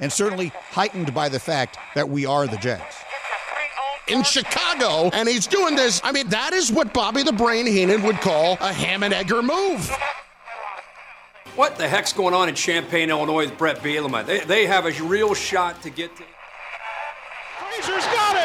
[0.00, 2.96] and certainly heightened by the fact that we are the Jets
[4.08, 6.00] In Chicago, and he's doing this.
[6.02, 9.42] I mean, that is what Bobby the Brain Heenan would call a ham and egger
[9.42, 9.90] move.
[11.56, 14.24] What the heck's going on in Champaign, Illinois with Brett Bielema?
[14.24, 16.22] They, they have a real shot to get to.
[17.58, 18.37] Frazier's got it,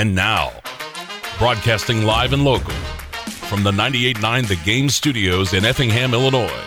[0.00, 0.50] And now,
[1.38, 2.72] broadcasting live and local
[3.50, 6.64] from the 98.9 The Game Studios in Effingham, Illinois,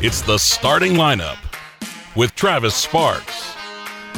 [0.00, 1.36] it's the starting lineup
[2.16, 3.54] with Travis Sparks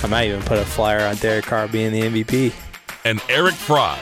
[0.05, 2.53] I might even put a flyer on Derek Carr being the MVP.
[3.05, 3.99] and Eric Fry.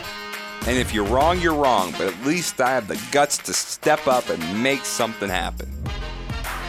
[0.67, 4.05] And if you're wrong, you're wrong, but at least I have the guts to step
[4.05, 5.67] up and make something happen.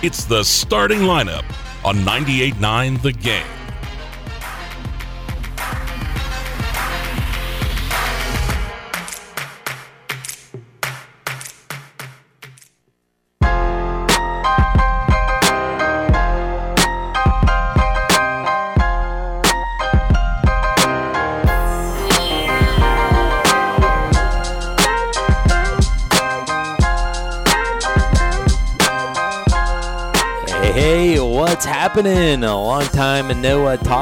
[0.02, 1.45] It's the starting lineup
[1.85, 3.63] on 98.9 The Game.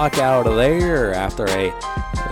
[0.02, 1.72] Out there after a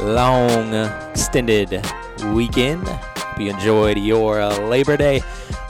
[0.00, 0.74] long,
[1.10, 1.86] extended
[2.34, 2.88] weekend.
[2.88, 5.22] Hope you enjoyed your uh, Labor Day.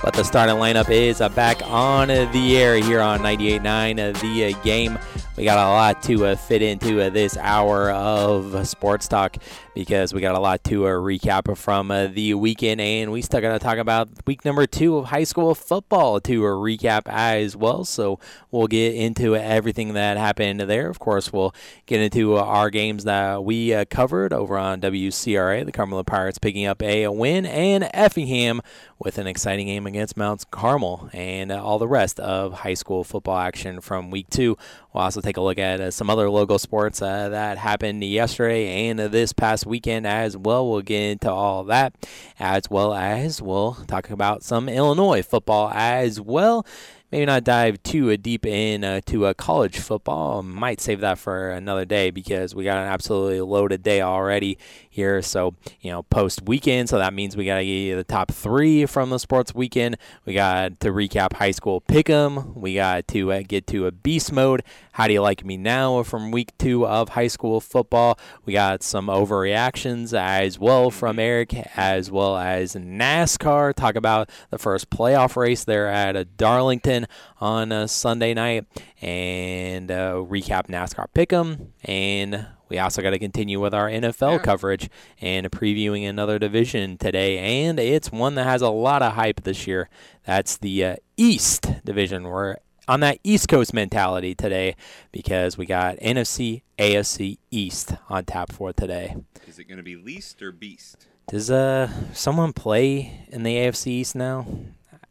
[0.03, 4.55] But the starting lineup is uh, back on the air here on 98.9 uh, The
[4.65, 4.99] Game.
[5.37, 9.37] We got a lot to fit into this hour of sports talk
[9.75, 13.41] because we got a lot to uh, recap from uh, the weekend, and we still
[13.41, 17.57] got to talk about week number two of high school football to uh, recap as
[17.57, 17.85] well.
[17.85, 18.19] So
[18.51, 20.89] we'll get into everything that happened there.
[20.89, 21.55] Of course, we'll
[21.87, 25.65] get into uh, our games that we uh, covered over on WCRA.
[25.65, 28.61] The Carmel Pirates picking up a win, and Effingham
[28.99, 33.39] with an exciting game against Mount Carmel, and all the rest of high school football
[33.39, 34.59] action from week two.
[34.93, 39.33] We'll also take a look at some other local sports that happened yesterday and this
[39.33, 40.71] past weekend as well.
[40.71, 41.95] We'll get into all that,
[42.39, 46.67] as well as we'll talk about some Illinois football as well.
[47.13, 50.45] Maybe not dive too deep in uh, to uh, college football.
[50.45, 55.21] Might save that for another day because we got an absolutely loaded day already here.
[55.21, 58.31] So you know, post weekend, so that means we got to get you the top
[58.31, 59.97] three from the sports weekend.
[60.25, 62.55] We got to recap high school pick'em.
[62.55, 64.63] We got to uh, get to a beast mode.
[64.93, 68.19] How do you like me now from week two of high school football?
[68.45, 73.75] We got some overreactions as well from Eric, as well as NASCAR.
[73.75, 77.07] Talk about the first playoff race there at uh, Darlington
[77.41, 78.67] on a Sunday night,
[79.01, 84.39] and uh, recap NASCAR pick'em and we also got to continue with our NFL Yeah.
[84.39, 84.89] coverage
[85.21, 89.67] and previewing another division today, and it's one that has a lot of hype this
[89.67, 89.89] year.
[90.25, 92.23] That's the uh, East Division.
[92.25, 92.57] We're
[92.89, 94.77] on that East Coast mentality today
[95.13, 99.17] because we got NFC, AFC East on tap for today.
[99.47, 101.07] Is it going to be least or beast?
[101.29, 104.47] Does uh someone play in the AFC East now?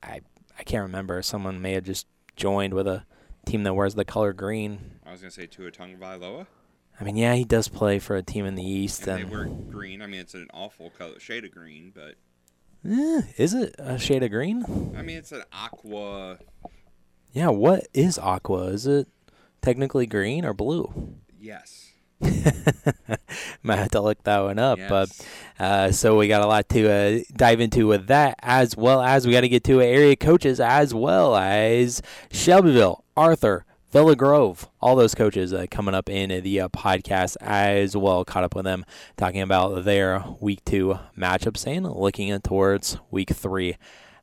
[0.04, 0.22] I
[0.58, 1.22] I can't remember.
[1.22, 3.06] Someone may have just joined with a
[3.46, 5.00] team that wears the color green.
[5.06, 6.46] I was going to say Tua Tagovailoa,
[7.00, 9.08] I mean, yeah, he does play for a team in the East.
[9.08, 10.02] and they wear green.
[10.02, 12.16] I mean, it's an awful color, shade of green, but
[12.88, 14.94] Eh, is it a shade of green?
[14.98, 16.40] I mean, it's an aqua.
[17.32, 18.66] Yeah, what is aqua?
[18.68, 19.08] Is it
[19.62, 21.16] technically green or blue?
[21.40, 21.92] Yes.
[23.64, 24.78] Might have to look that one up.
[24.90, 25.26] But
[25.60, 29.26] uh, so we got a lot to uh, dive into with that, as well as
[29.26, 32.02] we got to get to area coaches, as well as
[32.32, 37.96] Shelbyville, Arthur, Villa Grove, all those coaches uh, coming up in the uh, podcast as
[37.96, 38.26] well.
[38.26, 38.86] Caught up with them
[39.18, 43.78] talking about their week two matchups and looking towards week three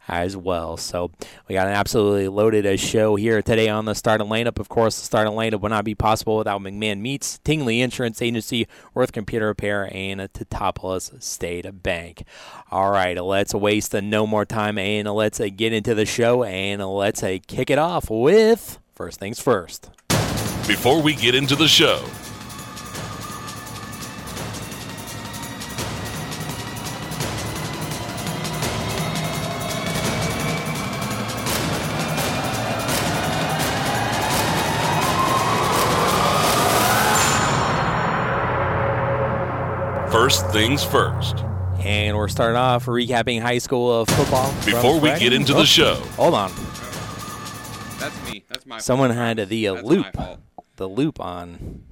[0.09, 0.77] as well.
[0.77, 1.11] So
[1.49, 4.59] we got an absolutely loaded uh, show here today on the starting lineup.
[4.59, 8.67] Of course, the starting lineup would not be possible without McMahon Meats, Tingley Insurance Agency,
[8.95, 12.25] Worth Computer Repair, and Teutopolis State Bank.
[12.71, 16.85] All right, let's waste no more time and let's uh, get into the show and
[16.85, 19.91] let's uh, kick it off with first things first.
[20.67, 22.05] Before we get into the show,
[40.27, 41.39] first things first.
[41.79, 44.53] And we're starting off recapping high school of football.
[44.65, 46.51] Before we get into the Oh, show, Hold on.
[48.01, 48.43] That's me.
[48.49, 48.79] That's my.
[48.79, 49.39] Someone fault.
[49.39, 50.07] had the, uh, loop.
[50.75, 51.85] The loop on.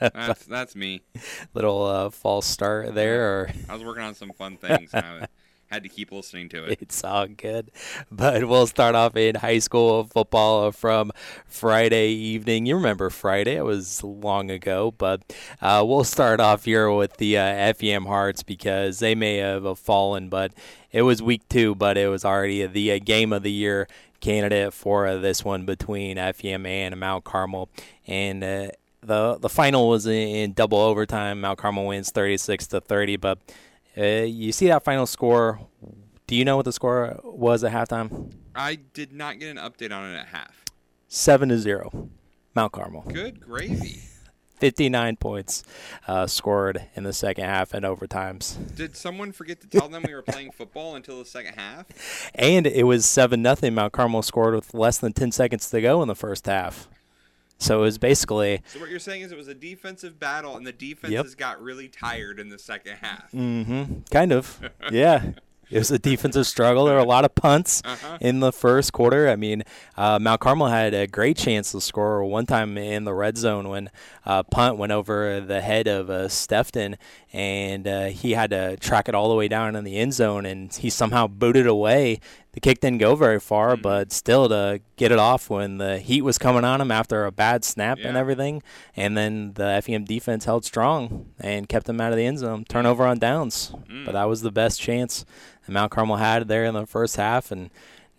[0.00, 1.02] That's that's me.
[1.54, 4.90] Little uh, false start there, or I was working on some fun things.
[4.92, 5.28] And I
[5.70, 6.78] had to keep listening to it.
[6.80, 7.70] it's all good.
[8.10, 11.12] But we'll start off in high school football from
[11.46, 12.66] Friday evening.
[12.66, 13.56] You remember Friday?
[13.56, 15.22] It was long ago, but
[15.60, 20.28] uh, we'll start off here with the uh, FEM Hearts because they may have fallen,
[20.28, 20.52] but
[20.92, 23.88] it was week two, but it was already the uh, game of the year
[24.20, 27.68] candidate for uh, this one between FEM and Mount Carmel.
[28.06, 28.68] And uh,
[29.02, 31.40] the the final was in, in double overtime.
[31.40, 33.38] Mount Carmel wins 36 to 30, but
[33.96, 35.60] uh, you see that final score.
[36.26, 38.32] Do you know what the score was at halftime?
[38.54, 40.64] I did not get an update on it at half.
[41.08, 42.08] Seven to zero,
[42.54, 43.02] Mount Carmel.
[43.02, 44.02] Good gravy.
[44.58, 45.62] 59 points
[46.08, 48.56] uh, scored in the second half and overtimes.
[48.74, 51.86] Did someone forget to tell them we were playing football until the second half?
[52.34, 53.74] And it was 7 nothing.
[53.74, 56.88] Mount Carmel scored with less than 10 seconds to go in the first half.
[57.58, 58.62] So it was basically.
[58.66, 61.88] So what you're saying is it was a defensive battle, and the defenses got really
[61.88, 63.32] tired in the second half.
[63.32, 64.00] Mm-hmm.
[64.10, 64.60] Kind of.
[64.92, 65.32] Yeah.
[65.68, 66.84] It was a defensive struggle.
[66.84, 68.18] There were a lot of punts Uh-huh.
[68.20, 69.28] in the first quarter.
[69.28, 69.64] I mean,
[69.96, 73.68] uh, Mount Carmel had a great chance to score one time in the red zone
[73.68, 73.90] when
[74.24, 76.96] uh, punt went over the head of uh, Stefton,
[77.32, 80.46] and uh, he had to track it all the way down in the end zone,
[80.46, 82.20] and he somehow booted away.
[82.56, 83.82] The kick didn't go very far, Mm-hmm.
[83.82, 87.30] but still to get it off when the heat was coming on him after a
[87.30, 88.62] bad snap and everything,
[88.96, 92.64] and then the FEM defense held strong and kept him out of the end zone.
[92.66, 94.06] Turnover on downs, Mm.
[94.06, 95.26] but that was the best chance
[95.66, 97.68] that Mount Carmel had there in the first half, and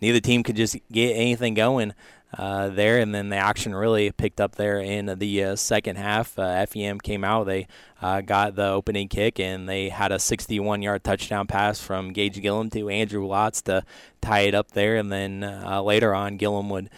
[0.00, 1.92] neither team could just get anything going
[2.36, 2.98] uh, there.
[2.98, 6.38] And then the action really picked up there in the uh, second half.
[6.38, 7.66] Uh, FEM came out, they
[8.02, 12.70] uh, got the opening kick, and they had a 61-yard touchdown pass from Gage Gillum
[12.70, 13.84] to Andrew Lotz to
[14.20, 14.96] tie it up there.
[14.96, 16.90] And then uh, later on, Gillum would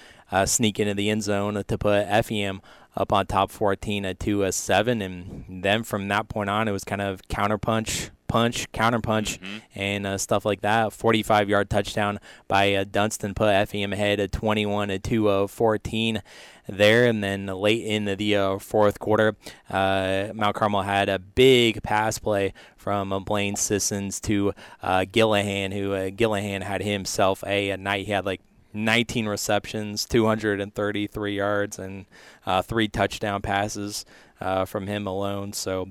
[0.45, 2.61] sneak into the end zone to put FEM
[2.97, 6.85] up on top 14 at 2 7, and then from that point on it was
[6.85, 9.39] kind of counterpunch punch counterpunch
[9.75, 10.93] and uh, stuff like that.
[10.93, 16.23] 45 yard touchdown by uh, Dunston put FEM ahead at 21 at 2 of 14
[16.69, 17.07] there.
[17.07, 19.37] And then late in the, the uh, fourth quarter
[19.69, 25.73] uh, Mount Carmel had a big pass play from uh, Blaine Sissons to uh, Gillahan
[25.73, 28.07] who uh, Gillahan had himself a, a night.
[28.07, 28.41] He had like
[28.73, 32.07] 19 receptions, 233 yards, and
[32.47, 34.05] uh, three touchdown passes
[34.41, 35.53] uh, from him alone.
[35.53, 35.89] So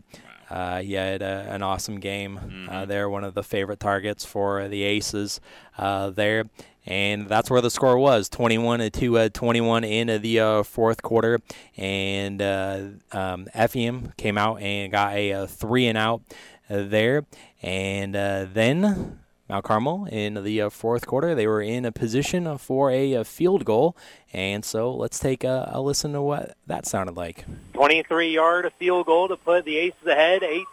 [0.50, 4.68] uh, he had uh, an awesome game uh, there, one of the favorite targets for
[4.68, 5.40] the Aces
[5.78, 6.46] uh, there.
[6.86, 11.04] And that's where the score was 21 to 2 uh, 21 in the uh, fourth
[11.04, 11.40] quarter.
[11.78, 12.82] And uh,
[13.12, 16.22] um, FEM came out and got a, uh three and out
[16.70, 17.26] uh, there.
[17.62, 19.19] And uh, then
[19.50, 21.34] Mount Carmel in the uh, fourth quarter.
[21.34, 23.96] They were in a position for a, uh field goal,
[24.32, 27.46] and so let's take a, a listen to what that sounded like.
[27.74, 30.44] 23-yard field goal to put the Aces ahead.
[30.44, 30.68] Eight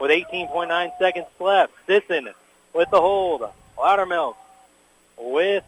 [0.00, 1.72] with 18.9 seconds left.
[1.86, 2.30] Sisson
[2.72, 3.42] with the hold.
[3.76, 4.36] Loudermilk
[5.18, 5.64] with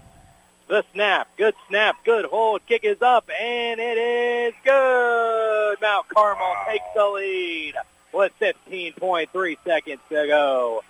[0.69, 1.29] the snap.
[1.37, 1.97] Good snap.
[2.05, 2.65] Good hold.
[2.67, 5.77] Kick is up, and it is good.
[5.83, 7.75] Mount Carmel takes the lead
[8.13, 10.83] with 15.3 seconds to go.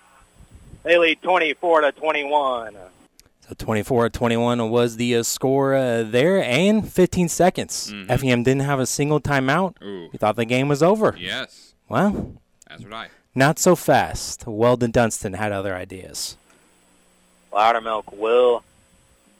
[0.83, 2.75] They lead 24 to 21.
[3.47, 7.93] So twenty-four to twenty-one was the uh, score uh, there, and 15 seconds.
[8.07, 9.75] FEM didn't have a single timeout.
[9.83, 10.07] Ooh.
[10.11, 11.15] We thought the game was over.
[11.19, 12.35] Yes, Well,
[12.69, 13.09] that's what I.
[13.35, 14.47] not so fast.
[14.47, 16.37] Weldon Dunston had other ideas.
[17.51, 18.63] Loudermilk will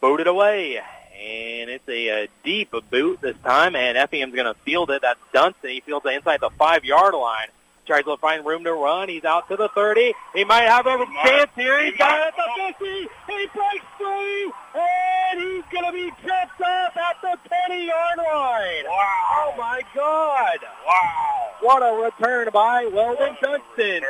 [0.01, 0.77] boot it away.
[0.77, 5.01] And it's a, uh deep boot this time, and FEM's going to field it.
[5.03, 5.69] That's Dunston.
[5.69, 7.47] He fields it inside the five-yard line.
[7.85, 9.09] Tries to find room to run.
[9.09, 10.13] He's out to the 30.
[10.35, 11.83] He might have a chance here.
[11.83, 12.85] He's got it at the 50.
[13.27, 18.85] He breaks free, and he's going to be tripped up at the 20-yard line.
[18.85, 19.23] Wow.
[19.33, 20.59] Oh, my God.
[20.85, 21.49] Wow.
[21.61, 24.01] What a return by Weldon Dunston.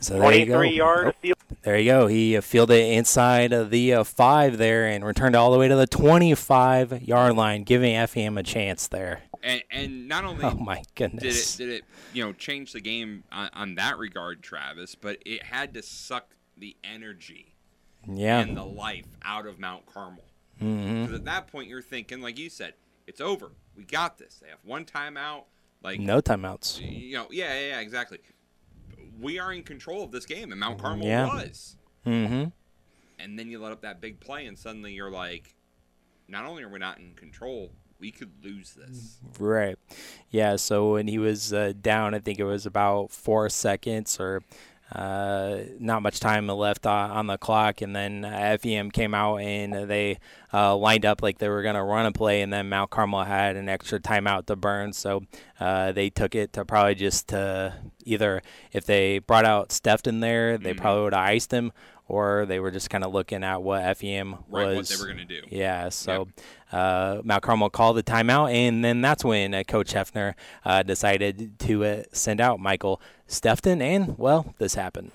[0.00, 0.58] So there you go.
[0.58, 1.36] 23-yard Oh, field.
[1.62, 2.06] There you go.
[2.08, 5.68] He uh, fielded it inside of the uh, five there and returned all the way
[5.68, 9.22] to the 25 yard line, giving FEM a chance there.
[9.42, 11.56] And and not only Oh my did it goodness!
[11.56, 15.74] did it you know change the game on, on that regard, Travis, but it had
[15.74, 17.56] to suck the energy
[18.06, 20.24] Yeah, and the life out of Mount Carmel.
[20.58, 22.74] hmm Because at that point, you're thinking, like you said,
[23.06, 23.52] it's over.
[23.74, 24.36] We got this.
[24.42, 25.44] They have one timeout.
[25.82, 26.78] Like no timeouts.
[26.80, 28.18] you know, yeah, yeah, yeah, exactly.
[29.20, 31.26] We are in control of this game, and Mount Carmel Yeah.
[31.26, 31.76] was.
[32.04, 32.44] hmm
[33.18, 35.54] And then you let up that big play, and suddenly you're like,
[36.28, 37.72] not only are we not in control,
[38.02, 39.18] we could lose this.
[39.38, 39.78] Right.
[40.30, 40.56] Yeah.
[40.56, 44.42] So when he was uh, down, I think it was about four seconds or
[44.94, 49.36] uh, not much time left on, on the clock, and then uh, FEM came out
[49.36, 50.18] and they
[50.52, 53.24] uh, lined up like they were going to run a play, and then Mount Carmel
[53.24, 55.22] had an extra timeout to burn, so
[55.60, 57.72] uh, they took it to probably just to
[58.04, 58.42] either
[58.72, 60.78] if they brought out Stefton there, they Mhm.
[60.78, 61.72] probably would have iced him,
[62.12, 64.38] or they were just kind of looking at what FEM was.
[64.50, 64.90] Right, was.
[64.90, 65.40] what they were gonna do.
[65.48, 66.28] Yeah, so
[66.70, 71.58] uh, Mount Carmel called the timeout, and then that's when uh, Coach Hefner uh, decided
[71.60, 75.10] to uh, send out Michael Stefton, and well, this happened.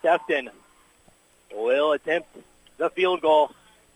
[0.00, 0.50] Stefton
[1.54, 2.28] will attempt
[2.76, 3.52] the field goal.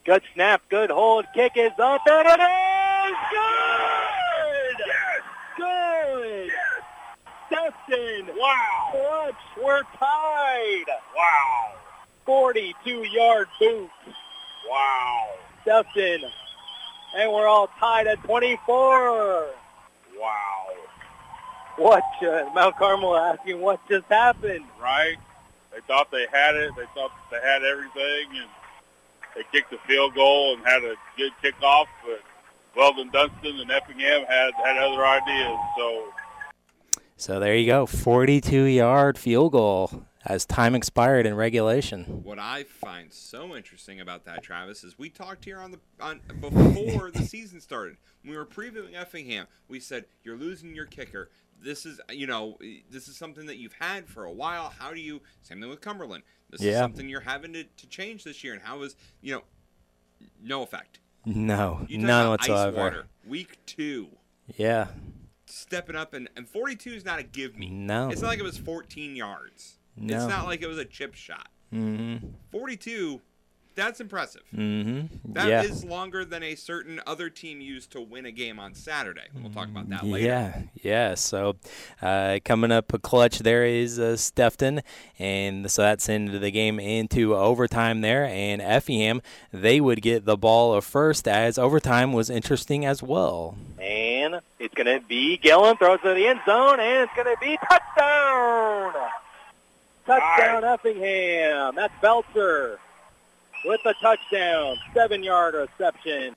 [0.06, 4.86] Good snap, good hold, kick is up, and it is good!
[4.86, 5.20] Yes!
[5.58, 6.50] Good!
[7.48, 8.34] Stefton!
[8.34, 8.88] Wow!
[8.92, 10.86] Clutch, we're tied!
[11.14, 11.79] Wow!
[12.26, 13.90] 42-yard boot.
[14.68, 15.26] Wow!
[15.62, 16.22] Stefton,
[17.16, 19.46] and we're all tied at 24.
[20.18, 20.66] Wow!
[21.76, 24.64] What, uh, Mount Carmel asking what just happened?
[24.80, 25.16] right?
[25.72, 26.72] They thought they had it.
[26.76, 28.48] They thought they had everything, and
[29.34, 31.86] they kicked the field goal and had a good kickoff.
[32.04, 32.20] But
[32.76, 35.58] Weldon Dunston and Effingham had had other ideas.
[35.78, 36.04] So
[37.16, 42.04] So there you go, 42-yard field goal as time expired in regulation.
[42.22, 46.20] What I find so interesting about that, Travis, is we talked here on the on
[46.40, 47.96] before the season started.
[48.22, 51.30] When we were previewing Effingham, we said you're losing your kicker.
[51.62, 52.58] This is you know
[52.90, 54.72] this is something that you've had for a while.
[54.78, 55.20] How do you?
[55.42, 56.22] Same thing with Cumberland.
[56.50, 58.52] This is something you're having to, to change this year.
[58.52, 59.42] And how is you know
[60.42, 61.00] no effect.
[61.24, 62.76] No, none whatsoever.
[62.76, 64.08] Ice water, week two,
[64.56, 64.88] Yeah,
[65.44, 67.68] stepping up, and, and 42 is not a give me.
[67.68, 68.08] No.
[68.08, 69.76] It's not like it was 14 yards.
[70.00, 70.16] No.
[70.16, 71.48] It's not like it was a chip shot.
[71.72, 73.20] mm-hmm, 42,
[73.76, 74.42] that's impressive.
[74.54, 75.90] mm-hmm, That is yeah.
[75.90, 79.22] longer than a certain other team used to win a game on Saturday.
[79.32, 80.26] We'll talk about that later.
[80.26, 81.14] Yeah, yeah.
[81.14, 81.56] So
[82.02, 84.82] uh, coming up a clutch there is uh, Stefton,
[85.18, 88.24] and so that's into the game into overtime there.
[88.24, 93.56] And Effingham they would get the ball first as overtime was interesting as well.
[93.80, 97.40] And it's going to be Gillum throws to the end zone, and it's going to
[97.40, 98.92] be touchdown.
[100.06, 101.74] Touchdown Effingham.
[101.74, 102.78] That's Belcher
[103.64, 104.76] with the touchdown.
[104.94, 106.34] Seven-yard reception.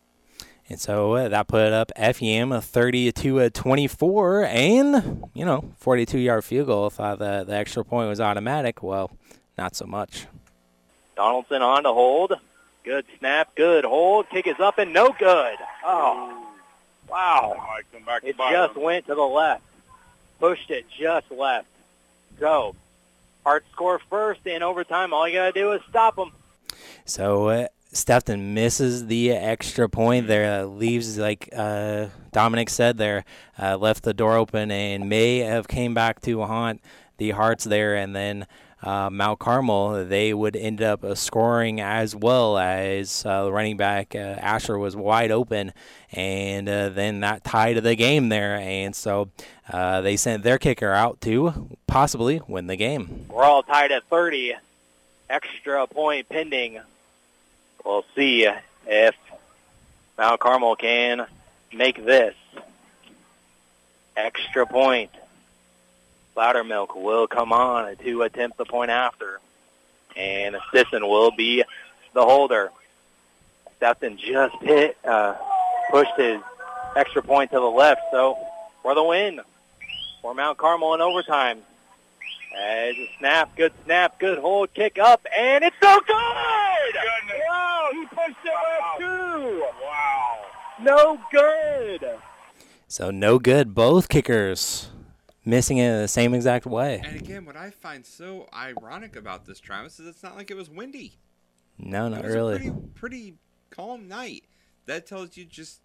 [0.70, 6.20] And so uh, that put up Effingham 30 to uh, 24, and you know 42
[6.20, 6.90] yard field goal.
[6.90, 8.82] Thought the the extra point was automatic.
[8.82, 9.12] Well,
[9.58, 10.26] not so much.
[11.16, 12.34] Donaldson on to hold.
[12.84, 14.30] Good snap, good hold.
[14.30, 15.56] Kick is up and no good.
[15.86, 16.48] Oh,
[17.10, 17.62] wow.
[17.94, 19.64] come back It just went to the left.
[20.40, 21.68] Pushed it just left.
[22.40, 22.76] Go.
[23.46, 25.14] Hart score first in overtime.
[25.14, 26.32] All you got to do is stop them.
[27.06, 27.68] So uh,
[28.54, 30.62] misses the extra point there.
[30.62, 33.26] Uh, leaves like uh, Dominic said there,
[33.62, 36.82] uh, left the door open and may have came back to haunt
[37.18, 38.48] the Hearts there, and then.
[38.84, 44.14] Uh, Mount Carmel, they would end up uh, scoring as well as uh, running back
[44.14, 45.72] uh, Asher was wide open,
[46.12, 49.30] and uh, then that tied the game there, and so
[49.72, 53.26] uh, they sent their kicker out to possibly win the game.
[53.30, 54.56] We're all tied at 30.
[55.30, 56.82] Extra point pending.
[57.86, 58.50] We'll see
[58.86, 59.16] if
[60.18, 61.26] Mount Carmel can
[61.72, 62.36] make this.
[64.18, 65.10] Extra point.
[66.36, 69.40] Loudermilk will come on to attempt the point after.
[70.16, 71.64] And Sisson will be
[72.14, 72.72] the holder.
[73.78, 75.36] Stefton just hit, uh,
[75.92, 76.40] pushed his
[76.96, 78.38] extra point to the left, so
[78.82, 79.42] for the win
[80.22, 81.60] for Mount Carmel in overtime.
[82.58, 86.96] As a snap, good snap, good hold, kick up, and it's so good!
[87.50, 89.64] Wow, he pushed it left too!
[89.84, 90.40] Wow.
[90.80, 92.20] No good!
[92.88, 93.74] So no good.
[93.74, 94.92] Both kickers
[95.46, 97.02] missing it in the same exact way.
[97.04, 100.58] And again, what I find so ironic about this, Travis, is it's not like it
[100.58, 101.18] was windy.
[101.78, 102.56] No, It not was really.
[102.56, 103.34] a pretty, pretty
[103.70, 104.44] calm night.
[104.86, 105.82] That tells you just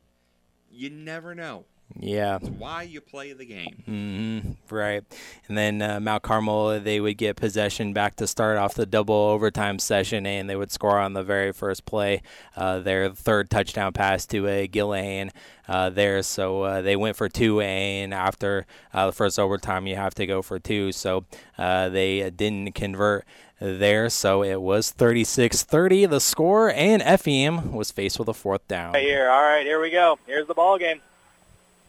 [0.71, 1.65] you never know.
[1.97, 2.37] Yeah.
[2.37, 3.83] It's why you play the game.
[3.89, 4.75] Mm-hmm.
[4.75, 5.05] Right.
[5.49, 9.15] And then uh, Mount Carmel, they would get possession back to start off the double
[9.15, 12.23] overtime session, and they would score on the very first play.
[12.57, 15.31] Uh, their third touchdown pass to a Gillihan
[15.67, 16.23] uh, there.
[16.23, 20.27] So uh, they went for two, and after uh, the first overtime, you have to
[20.27, 20.93] go for two.
[20.93, 21.25] So
[21.57, 23.25] uh, they didn't convert
[23.61, 24.09] there.
[24.09, 28.93] So it was 36 30 the score, and FEM was faced with a fourth down.
[28.93, 30.19] Right here, all right, here we go.
[30.27, 31.01] Here's the ball game.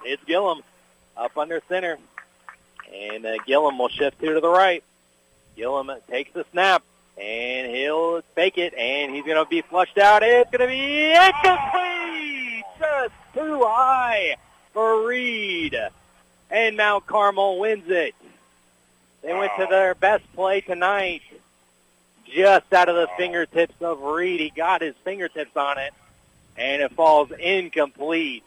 [0.03, 0.61] It's Gillum
[1.17, 1.97] up under center.
[2.93, 4.83] And uh, Gillum will shift two to the right.
[5.55, 6.83] Gillum takes the snap,
[7.21, 10.23] and he'll fake it, and he's going to be flushed out.
[10.23, 12.63] It's going to be incomplete!
[12.79, 14.37] Just too high
[14.73, 15.77] for Reed.
[16.49, 18.15] And Mount Carmel wins it.
[19.21, 21.21] They went to their best play tonight,
[22.25, 24.39] just out of the fingertips of Reed.
[24.39, 25.93] He got his fingertips on it,
[26.57, 28.43] and it falls incomplete.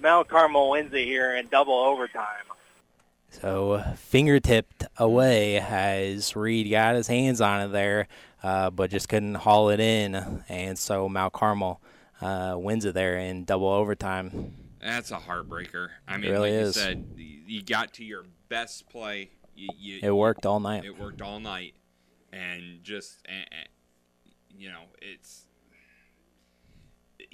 [0.00, 2.24] Mount Carmel wins it here in double overtime.
[3.30, 8.08] So fingertipped away as Reed got his hands on it there,
[8.42, 11.80] uh, but just couldn't haul it in, and so Mount Carmel
[12.20, 14.54] uh, wins it there in double overtime.
[14.80, 15.88] That's a heartbreaker.
[16.06, 16.74] I mean, really like you is.
[16.76, 19.30] said, you got to your best play.
[19.54, 20.84] You, you, It worked all night.
[20.84, 21.74] It worked all night,
[22.32, 23.68] and just and, and,
[24.56, 25.46] you know, it's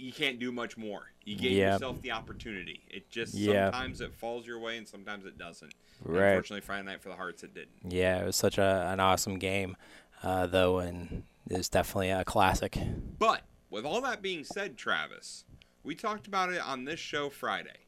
[0.02, 1.12] you can't do much more.
[1.24, 1.74] You gave Yeah.
[1.74, 2.82] yourself the opportunity.
[2.90, 3.70] It just Yeah.
[3.70, 5.72] sometimes it falls your way, and sometimes it doesn't.
[6.02, 6.30] Right.
[6.30, 7.92] Unfortunately, Friday night for the Hearts, it didn't.
[7.92, 9.76] Yeah, it was such a, an awesome game,
[10.22, 12.76] uh, though, and it's definitely a classic.
[13.18, 15.44] But with all that being said, Travis,
[15.84, 17.86] we talked about it on this show Friday.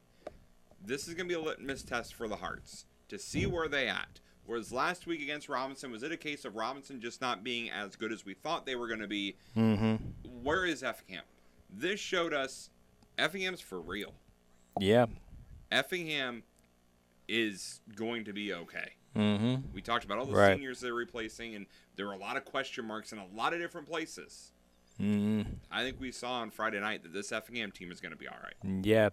[0.81, 3.87] This is going to be a litmus test for the Hearts to see where they
[3.89, 4.21] at.
[4.45, 7.95] Whereas last week against Robinson, was it a case of Robinson just not being as
[7.95, 9.35] good as we thought they were going to be?
[9.57, 9.95] Mm-hmm.
[10.43, 11.23] Where is Effingham?
[11.69, 12.69] This showed us
[13.17, 14.13] Effingham's for real.
[14.79, 15.05] Yeah.
[15.71, 16.43] Effingham
[17.27, 18.91] is going to be okay.
[19.15, 19.73] Mm-hmm.
[19.73, 20.55] We talked about all the Right.
[20.55, 23.59] seniors they're replacing, and there were a lot of question marks in a lot of
[23.59, 24.51] different places.
[25.01, 25.41] Mm-hmm.
[25.69, 28.29] I think we saw on Friday night that this Effingham team is going to be
[28.29, 28.85] all right.
[28.85, 29.09] Yeah,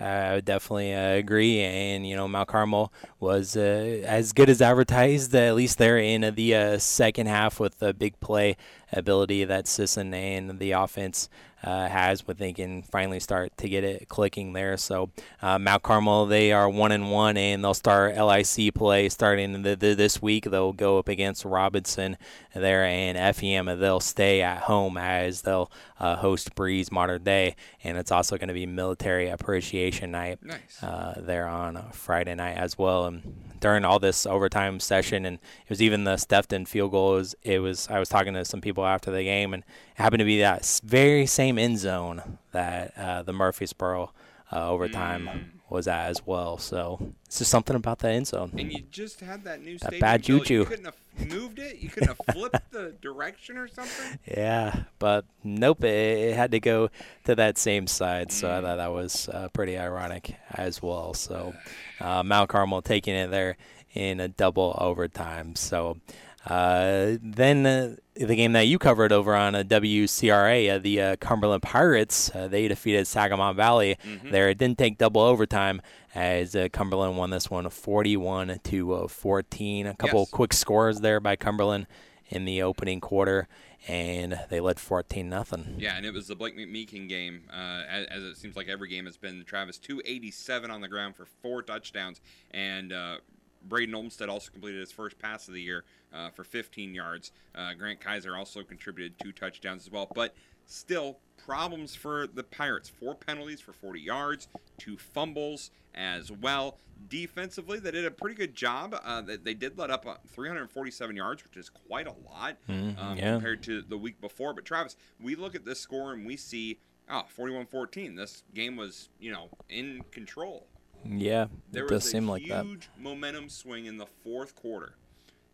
[0.00, 1.60] I would definitely uh, agree.
[1.60, 3.60] And you know, Mount Carmel was uh,
[4.06, 5.34] as good as advertised.
[5.34, 8.56] At least they're in the uh, second half with the big play
[8.92, 11.28] ability that Sisson and the offense
[11.66, 14.76] uh, has, but they can finally start to get it clicking there.
[14.76, 15.10] So
[15.42, 19.74] uh, Mount Carmel, they are one and one, and they'll start LIC play starting the,
[19.74, 20.44] the, this week.
[20.44, 22.16] They'll go up against Robinson
[22.54, 27.98] there, and FEM they'll stay at home as they'll uh, host Breese Mater Dei, and
[27.98, 30.82] it's also going to be Military Appreciation Night Nice.
[30.84, 33.06] uh, there on Friday night as well.
[33.06, 37.14] And during all this overtime session, and it was even the Stefton field goal.
[37.14, 39.64] It was, it was I was talking to some people after the game, and
[39.96, 44.12] happened to be that very same end zone that uh, the Murfreesboro
[44.52, 46.58] uh, overtime was at as well.
[46.58, 48.52] So it's just something about that end zone.
[48.56, 50.42] And you just had that new That stadium bad built.
[50.46, 50.54] juju.
[50.60, 51.78] You couldn't have moved it.
[51.78, 54.18] You couldn't have flipped the direction or something.
[54.26, 56.90] Yeah, but nope, it, it had to go
[57.24, 58.30] to that same side.
[58.30, 61.14] So I thought that was uh, pretty ironic as well.
[61.14, 61.54] So
[62.00, 63.56] uh, Mount Carmel taking it there
[63.92, 65.56] in a double overtime.
[65.56, 65.98] So
[66.46, 71.16] uh, then uh, the game that you covered over on a WCRA, uh, the uh,
[71.16, 73.96] Cumberland Pirates, uh, they defeated Sangamon Valley.
[74.24, 75.82] There, it didn't take double overtime
[76.14, 79.86] as uh, Cumberland won this one 41 to uh, 14.
[79.86, 80.30] A couple Yes.
[80.30, 81.86] quick scores there by Cumberland
[82.28, 83.48] in the opening quarter,
[83.86, 85.74] and they led 14 nothing.
[85.78, 88.88] Yeah, and it was the Blake McMeekin game, uh, as, as it seems like every
[88.88, 89.44] game has been.
[89.44, 92.20] Travis 287 on the ground for four touchdowns,
[92.52, 93.18] and uh,
[93.68, 97.32] Braden Olmstead also completed his first pass of the year uh, for 15 yards.
[97.54, 100.34] Uh, Grant Kaiser also contributed two touchdowns as well, but
[100.66, 102.88] still problems for the Pirates.
[102.88, 104.48] Four penalties for 40 yards,
[104.78, 106.78] two fumbles as well.
[107.08, 108.98] Defensively, they did a pretty good job.
[109.04, 112.98] Uh, they, they did let up uh, 347 yards, which is quite a lot Mhm,
[112.98, 113.34] um, yeah.
[113.34, 114.54] compared to the week before.
[114.54, 116.78] But Travis, we look at this score and we see,
[117.10, 118.16] oh, 41-14.
[118.16, 120.66] This game was, you know, in control.
[121.10, 123.00] Yeah, There it was does a seem like huge that.
[123.02, 124.94] momentum swing in the fourth quarter.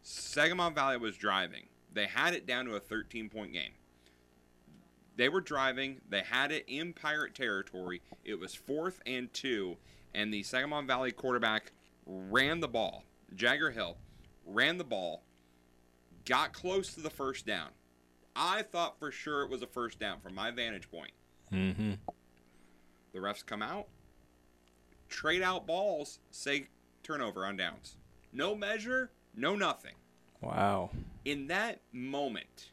[0.02, 1.66] Sangamon Valley was driving.
[1.92, 3.72] They had it down to a 13-point game.
[5.16, 6.00] They were driving.
[6.08, 8.00] They had it in pirate territory.
[8.24, 9.76] It was fourth and two,
[10.14, 11.72] and the Sangamon Valley quarterback
[12.06, 13.04] ran the ball.
[13.34, 13.96] Jagger Hill
[14.46, 15.22] ran the ball,
[16.24, 17.68] got close to the first down.
[18.34, 21.12] I thought for sure it was a first down from my vantage point.
[21.52, 21.92] Mm-hmm.
[23.12, 23.88] The refs come out,
[25.12, 26.66] trade out balls, say
[27.02, 27.96] turnover on downs.
[28.32, 29.94] No measure, no nothing.
[30.40, 30.90] Wow.
[31.24, 32.70] In that moment,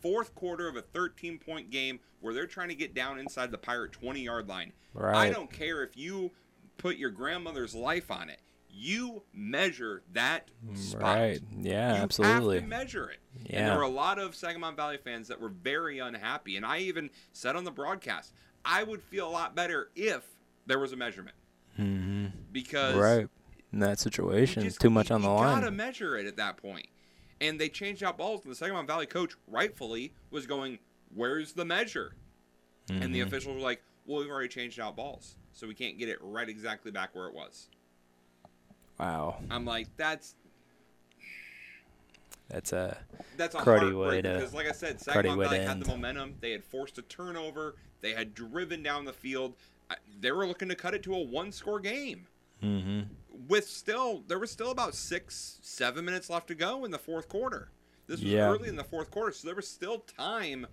[0.00, 3.58] fourth quarter of a 13 point game where they're trying to get down inside the
[3.58, 5.14] Pirate 20 yard line, right.
[5.14, 6.30] I don't care if you
[6.78, 8.40] put your grandmother's life on it.
[8.76, 11.02] You measure that spot.
[11.02, 11.40] Right.
[11.60, 12.60] Yeah, you absolutely.
[12.62, 13.20] measure it.
[13.36, 13.68] And Yeah.
[13.68, 16.56] there were a lot of Sangamon Valley fans that were very unhappy.
[16.56, 18.32] And I even said on the broadcast,
[18.64, 20.24] I would feel a lot better if
[20.66, 21.36] there was a measurement.
[21.78, 22.26] Mm-hmm.
[22.52, 23.28] Because Right.
[23.72, 25.60] In that situation, just- too much you- on the you line.
[25.60, 26.86] gotta measure it at that point.
[27.40, 30.78] And they changed out balls, and the Sangamon Valley coach rightfully was going,
[31.12, 32.14] "Where's the measure?"
[32.88, 33.26] And the Mhm.
[33.26, 36.48] officials were like, "Well, we've already changed out balls, so we can't get it right
[36.48, 37.68] exactly back where it was."
[38.98, 39.42] Wow.
[39.50, 40.36] I'm like, "That's
[42.48, 42.96] That's a
[43.36, 45.86] that's a cruddy way to because, like I said, cruddy Sangamon Valley to had the
[45.88, 46.36] momentum.
[46.40, 47.74] They had forced a turnover.
[48.02, 49.56] They had driven down the field.
[50.20, 52.26] They were looking to cut it to a one-score game.
[52.62, 53.00] Mm-hmm.
[53.48, 57.28] with still there was still about six, seven minutes left to go in the fourth
[57.28, 57.70] quarter.
[58.06, 58.48] This was Yeah.
[58.48, 60.66] early in the fourth quarter, so there was still time,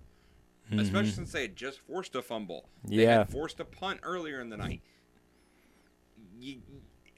[0.70, 2.68] especially since they had just forced a fumble.
[2.84, 3.00] They Mm-hmm.
[3.00, 3.18] Yeah.
[3.18, 4.80] had forced a punt earlier in the night.
[6.38, 6.60] You,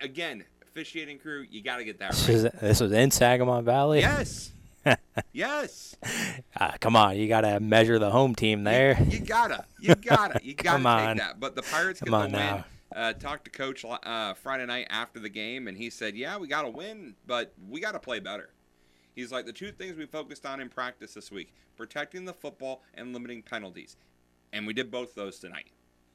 [0.00, 2.52] again, officiating crew, you got to get that right.
[2.60, 4.00] this was in Sangamon Valley.
[4.00, 4.50] Yes.
[5.34, 5.94] Yes.
[6.58, 8.98] Ah, come on, you gotta measure the home team there.
[9.10, 9.66] You gotta.
[9.78, 10.40] You gotta.
[10.42, 11.16] You gotta Come take on.
[11.18, 11.38] that.
[11.40, 12.46] But the Pirates get Come on the win.
[12.46, 12.64] now.
[12.94, 16.46] Uh, talked to Coach uh, Friday night after the game, and he said, "Yeah, we
[16.46, 18.50] got to win, but we got to play better."
[19.16, 22.82] He's like, "The two things we focused on in practice this week: protecting the football
[22.94, 23.96] and limiting penalties,
[24.52, 25.72] and we did both those tonight.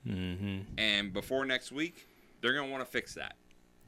[0.07, 2.07] hmm And before next week,
[2.41, 3.33] they're gonna want to fix that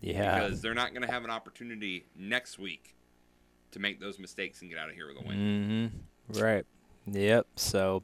[0.01, 0.39] Yeah.
[0.41, 2.93] because they're not gonna have an opportunity next week
[3.71, 5.91] to make those mistakes and get out of here with a win."
[6.29, 6.65] hmm Right.
[7.07, 7.47] Yep.
[7.55, 8.03] So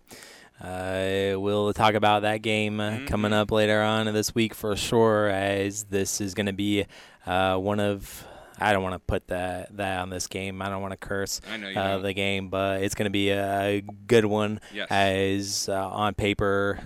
[0.61, 5.27] uh, we'll talk about that game uh, coming up later on this week for sure,
[5.29, 6.85] as this is going to be
[7.25, 8.25] uh, one of.
[8.59, 10.63] I don't want to put that that on this game.
[10.63, 13.11] I don't want to curse I know you uh, the game, but it's going to
[13.11, 14.59] be a good one.
[14.73, 14.87] Yes.
[14.89, 16.79] As uh, on paper,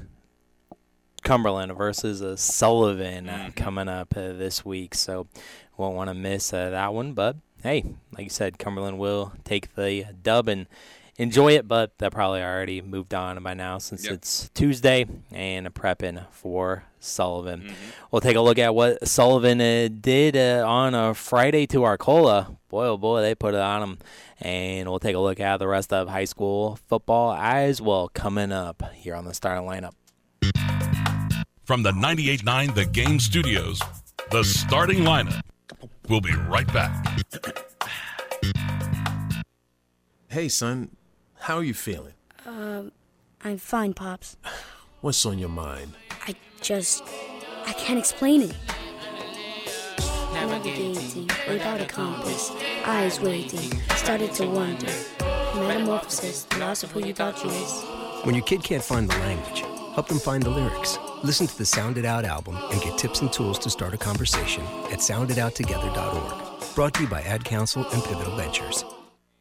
[1.24, 3.50] Cumberland versus uh, Sullivan Mm-hmm.
[3.52, 4.96] coming up uh, this week.
[4.96, 5.28] So
[5.78, 7.14] won't want to miss uh, that one.
[7.14, 7.84] But hey,
[8.16, 10.68] like you said, Cumberland will take the dub and
[11.18, 11.68] enjoy it.
[11.68, 14.14] But they're probably already moved on by now since Yep.
[14.14, 17.62] it's Tuesday and prepping for Sullivan.
[17.62, 17.74] Mm-hmm.
[18.12, 22.58] We'll take a look at what Sullivan uh, did uh, on a Friday to Arcola.
[22.70, 23.98] Boy, oh boy, they put it on them.
[24.40, 28.52] And we'll take a look at the rest of high school football as well coming
[28.52, 29.92] up here on the starting lineup.
[31.66, 33.80] From the 98.9 The Game Studios,
[34.32, 35.42] the starting lineup.
[36.12, 37.24] We'll be right back.
[40.28, 40.98] Hey, son,
[41.40, 42.16] how are you feeling?
[42.46, 42.92] Um,
[43.46, 44.36] I'm fine, Pops.
[45.00, 45.94] What's on your mind?
[46.28, 47.06] I just.
[47.66, 48.56] I can't explain it.
[50.34, 52.52] Navigating without a compass,
[52.84, 54.92] eyes waiting, started to wonder.
[55.56, 57.84] Metamorphosis, the loss of who you thought you is.
[58.26, 60.98] When your kid can't find the language, help them find the lyrics.
[61.24, 63.98] Listen to the Sound It Out album and get tips and tools to start a
[63.98, 66.76] conversation at soundituttogether.org.
[66.76, 68.84] Brought to you by Ad Council and Pivotal Ventures.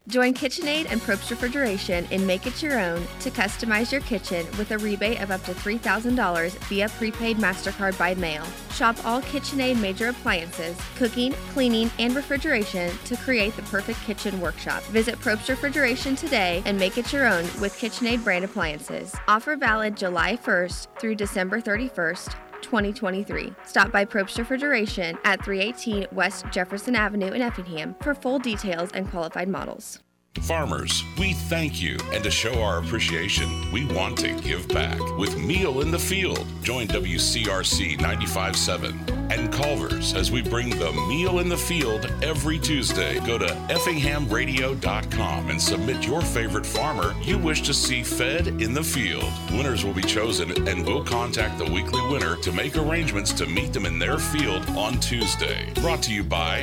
[0.09, 4.71] Join KitchenAid and Probst Refrigeration in Make It Your Own to customize your kitchen with
[4.71, 8.45] a rebate of up to $3,000 via prepaid MasterCard by mail.
[8.73, 14.83] Shop all KitchenAid major appliances, cooking, cleaning, and refrigeration to create the perfect kitchen workshop.
[14.85, 19.15] Visit Probst Refrigeration today and make it your own with KitchenAid brand appliances.
[19.29, 22.35] Offer valid July 1st through December 31st.
[22.63, 23.55] 2023.
[23.65, 29.09] Stop by Probst Refrigeration at 318 West Jefferson Avenue in Effingham for full details and
[29.11, 30.01] qualified models.
[30.39, 35.37] Farmers, we thank you, and to show our appreciation, we want to give back with
[35.37, 36.47] Meal in the Field.
[36.63, 43.19] Join WCRC 95.7 and Culver's as we bring the Meal in the Field every Tuesday.
[43.27, 48.85] Go to effinghamradio.com and submit your favorite farmer you wish to see fed in the
[48.85, 49.33] field.
[49.51, 53.73] Winners will be chosen, and we'll contact the weekly winner to make arrangements to meet
[53.73, 55.73] them in their field on Tuesday.
[55.75, 56.63] Brought to you by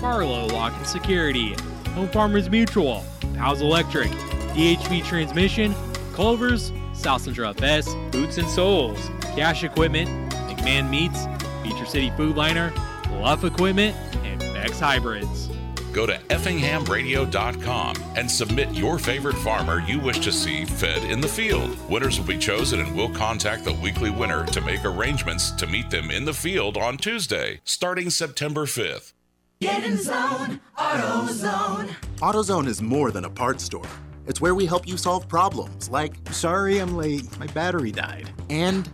[0.00, 1.54] Barlow Lock and Security,
[1.96, 3.02] Home Farmers Mutual,
[3.36, 4.10] Pals Electric,
[4.52, 5.74] DHV Transmission,
[6.12, 8.98] Culver's, South Central FS, Boots and Soles,
[9.34, 11.24] Cash Equipment, McMahon Meats,
[11.62, 15.48] Feature City Foodliner, Bluff Equipment, and Beck's Hybrids.
[15.94, 21.28] Go to effinghamradio.com and submit your favorite farmer you wish to see fed in the
[21.28, 21.78] field.
[21.88, 25.88] Winners will be chosen and we'll contact the weekly winner to make arrangements to meet
[25.88, 29.14] them in the field on Tuesday, starting September 5th.
[29.58, 31.88] Get in zone, AutoZone.
[32.16, 33.88] AutoZone is more than a parts store.
[34.26, 38.30] It's where we help you solve problems like, sorry I'm late, my battery died.
[38.50, 38.86] And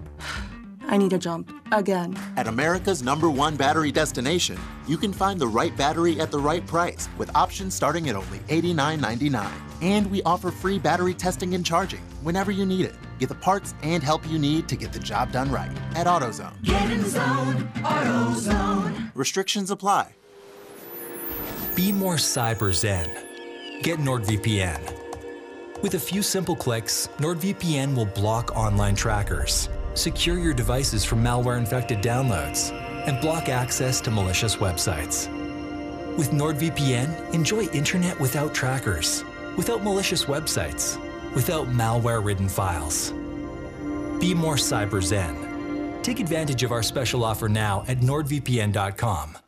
[0.83, 1.53] I need a jump.
[1.73, 2.17] Again.
[2.37, 6.65] at America's number one battery destination, you can find the right battery at the right
[6.65, 9.51] price with options starting at only $89.99.
[9.81, 12.95] And we offer free battery testing and charging whenever you need it.
[13.19, 16.63] Get the parts and help you need to get the job done right at AutoZone.
[16.63, 19.11] Get in zone, AutoZone.
[19.17, 20.15] Restrictions apply.
[21.75, 23.11] Be more cyber zen.
[23.83, 25.81] Get NordVPN.
[25.81, 31.57] With a few simple clicks, NordVPN will block online trackers, secure your devices from malware
[31.57, 32.73] infected downloads,
[33.09, 35.29] and block access to malicious websites.
[36.19, 39.25] With NordVPN, enjoy internet without trackers,
[39.57, 41.01] without malicious websites,
[41.35, 43.13] without malware ridden files.
[44.21, 46.03] Be more cyber zen.
[46.03, 49.39] Take advantage of our special offer now at nordvpn.com.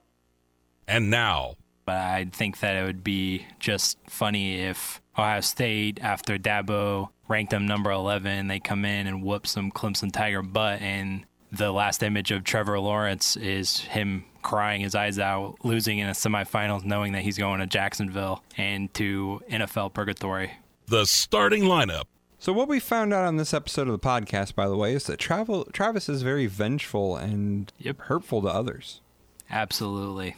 [0.88, 6.38] And now, But I think that it would be just funny if Ohio State, after
[6.38, 11.24] Dabo ranked them number 11, they come in and whoop some Clemson Tiger butt and
[11.52, 16.12] the last image of Trevor Lawrence is him crying his eyes out, losing in a
[16.12, 20.52] semifinals, knowing that he's going to Jacksonville and to NFL purgatory.
[20.86, 22.04] The starting lineup.
[22.38, 25.04] So what we found out on this episode of the podcast, by the way, is
[25.04, 29.00] that Travel, Travis is very vengeful and hurtful to others.
[29.48, 30.36] Absolutely.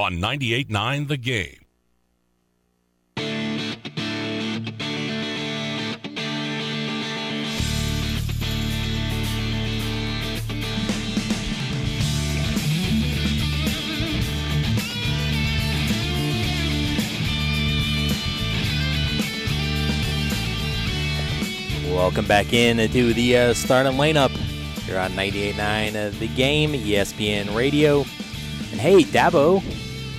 [0.00, 1.56] On 98.9 The Game.
[21.92, 24.32] Welcome back in to the uh, starting lineup.
[24.88, 27.98] You're on 98.9 of the game, ESPN Radio.
[28.70, 29.62] And hey, Dabo,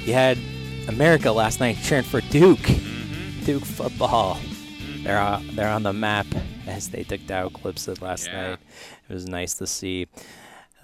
[0.05, 0.37] you had
[0.87, 2.69] America last night cheering for Duke.
[3.45, 4.39] Duke football.
[5.03, 6.27] They're on, they're on the map
[6.67, 8.59] as they took down Clemson last night.
[9.09, 10.07] It was nice to see.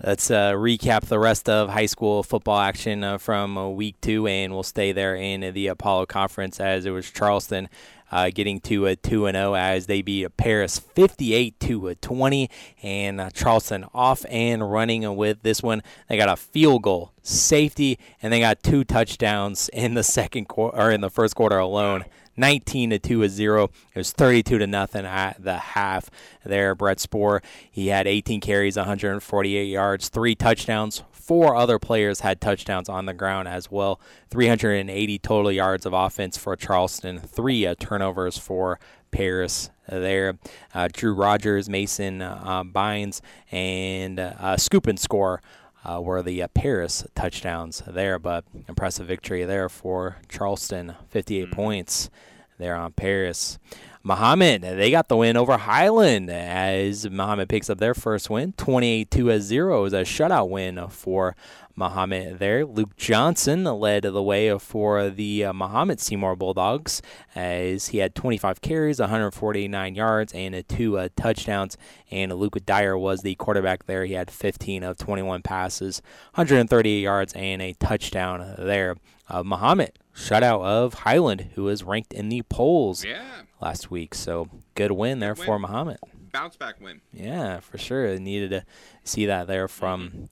[0.04, 4.28] Let's uh, recap the rest of high school football action uh, from uh, week two,
[4.28, 7.68] and we'll stay there in the Apollo Conference as it was Charleston
[8.12, 12.50] uh, getting to a 2 0 as they beat Paris 58 to 20
[12.84, 18.00] and uh, Charleston off and running with this one they got a field goal safety
[18.22, 22.06] and they got two touchdowns in the second quarter or in the first quarter alone
[22.38, 23.64] 19 to 2 is 0.
[23.64, 26.10] It was 32 to nothing at the half
[26.46, 26.76] there.
[26.76, 31.04] Brett Spoor, he had 18 carries, 148 yards, three touchdowns.
[31.28, 34.00] Four other players had touchdowns on the ground as well.
[34.30, 38.80] 380 total yards of offense for Charleston, three uh, turnovers for
[39.12, 40.38] Paris there.
[40.74, 43.20] Uh, Drew Rogers, Mason uh, Bynes,
[43.52, 45.42] and uh, Scoop and Score
[45.84, 52.10] uh, were the uh, Paris touchdowns there, but impressive victory there for Charleston, 58 points
[52.58, 53.60] there on Paris.
[54.08, 59.12] Mahomet, they got the win over Highland as Mahomet picks up their first win, 28
[59.12, 61.36] to 0 is a shutout win for
[61.76, 62.64] Mahomet there.
[62.66, 67.02] Luke Johnson led the way for the uh, Mahomet Seymour Bulldogs
[67.36, 71.76] as he had 25 carries, 149 yards, and two uh, touchdowns.
[72.10, 74.06] And Luke Dyer was the quarterback there.
[74.06, 76.02] He had 15 of 21 passes,
[76.36, 78.96] 138 yards, and a touchdown there.
[79.30, 83.42] Uh, Mahomet shutout of Highland, who is ranked in the polls Yeah.
[83.60, 84.14] Last week.
[84.14, 85.62] So good win there Good for win.
[85.64, 85.98] Mahomet.
[86.32, 87.02] Bounce back win.
[87.14, 88.18] Yeah, for sure.
[88.20, 88.66] Needed to
[89.04, 90.30] see that there from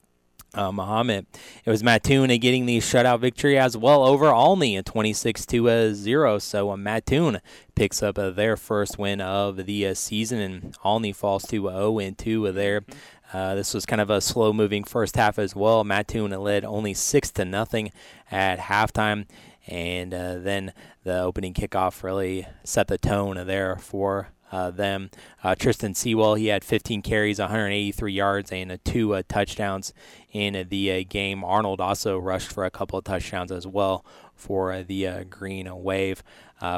[0.54, 1.26] uh, Mahomet.
[1.64, 5.92] It was Mattoon getting the shutout victory as well over Olney, a 26 to uh,
[5.92, 6.38] 0.
[6.38, 7.40] So uh, Mattoon
[7.74, 11.98] picks up uh, their first win of the uh, season, and Olney falls to 0
[11.98, 12.84] and 2 there.
[13.32, 15.84] Uh, this was kind of a slow moving first half as well.
[15.84, 17.92] Mattoon led only 6 to nothing
[18.30, 19.26] at halftime.
[19.66, 20.72] And uh, then
[21.04, 25.10] the opening kickoff really set the tone there for uh, them.
[25.42, 29.92] Uh, Tristan Sewell, he had 15 carries, 183 yards, and two uh, touchdowns
[30.32, 31.44] in the uh, game.
[31.44, 36.22] Arnold also rushed for a couple of touchdowns as well for uh, the Green Wave.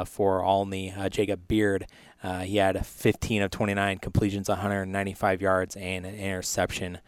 [0.05, 1.87] For Olney, Jacob Beard,
[2.43, 6.99] he had 15 of 29 completions, 195 yards, and an interception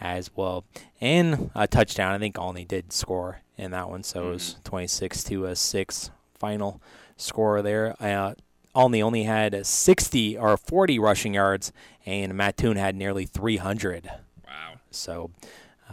[0.00, 0.64] as well,
[1.00, 2.14] and a touchdown.
[2.14, 6.10] I think Olney did score in that one, so it was 26 to a six
[6.34, 6.80] final
[7.16, 7.94] score there.
[8.00, 8.34] Uh,
[8.74, 11.72] Olney only had 60 or 40 rushing yards,
[12.06, 14.10] and Mattoon had nearly 300.
[14.46, 14.74] Wow.
[14.90, 15.30] So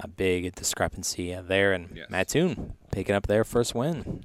[0.02, 4.24] a big discrepancy there, and Mattoon picking up their first win.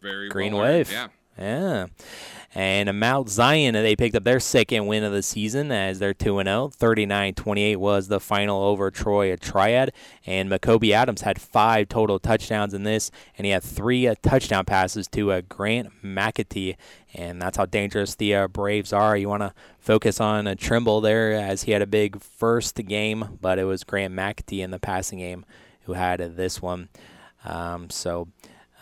[0.00, 0.92] Very Green well Wave.
[0.92, 1.08] Yeah.
[1.38, 1.86] Yeah.
[2.56, 6.40] And Mount Zion, they picked up their second win of the season as they're 2
[6.44, 6.68] 0.
[6.68, 9.92] 39 28 was the final over Troy Triad.
[10.24, 14.64] And Macoby Adams had five total touchdowns in this, and he had three uh, touchdown
[14.64, 16.76] passes to uh, Grant McAtee.
[17.12, 19.16] And that's how dangerous the uh, Braves are.
[19.16, 23.38] You want to focus on uh, Trimble there as he had a big first game,
[23.40, 25.44] but it was Grant McAtee in the passing game
[25.82, 26.88] who had this one.
[27.44, 28.28] Um, so.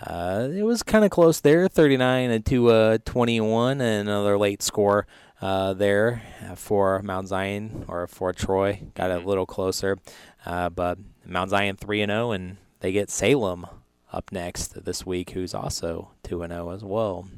[0.05, 5.07] Uh, it was kind of close there, 39 to uh, 21, and another late score
[5.41, 6.23] uh, there
[6.57, 8.83] for Mount Zion or for Troy.
[8.95, 9.99] Got a little closer,
[10.45, 13.67] uh, but Mount Zion 3 and 0, and they get Salem
[14.13, 17.29] up next this week, who's also 2 and 0 as well.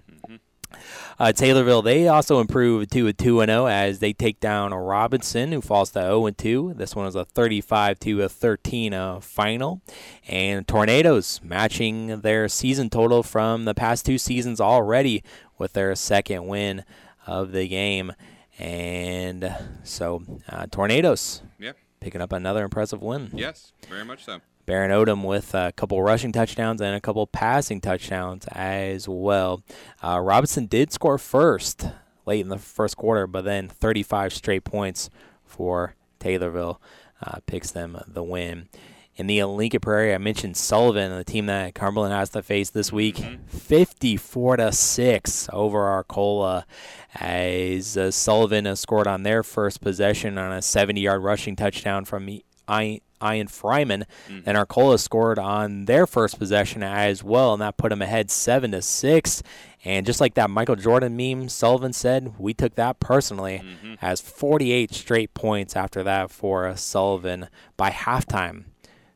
[1.19, 5.61] Uh, Taylorville, they also improved to a 2 0 as they take down Robinson, who
[5.61, 6.75] falls to 0 2.
[6.77, 9.81] This one was a 35 to a 13 uh, final.
[10.29, 15.23] And Tornadoes matching their season total from the past two seasons already
[15.59, 16.85] with their second win
[17.27, 18.13] of the game.
[18.59, 21.77] And so, uh, Tornadoes Yep.
[22.01, 23.31] picking up another impressive win.
[23.35, 23.73] Yes.
[23.89, 24.41] Very much so.
[24.67, 29.63] Baron Odom with a couple rushing touchdowns and a couple passing touchdowns as well.
[30.03, 31.89] Uh, Robinson did score first
[32.27, 35.11] late in the first quarter, but then 35 straight points
[35.45, 36.79] for Taylorville.
[37.23, 38.69] uh, picks them the win.
[39.17, 42.93] In the Lincoln Prairie, I mentioned Sullivan, the team that Cumberland has to face this
[42.93, 46.67] week, 54 to six over Arcola,
[47.15, 52.29] as uh, Sullivan has scored on their first possession on a 70-yard rushing touchdown from
[52.69, 54.41] Ian, Ian Fryman, mm-hmm.
[54.47, 58.73] and Arcola scored on their first possession as well, and that put them ahead seven
[58.73, 59.43] to six.
[59.85, 63.95] And just like that Michael Jordan meme, Sullivan said, we took that personally mm-hmm.
[64.01, 68.65] as 48 straight points after that for Sullivan by halftime.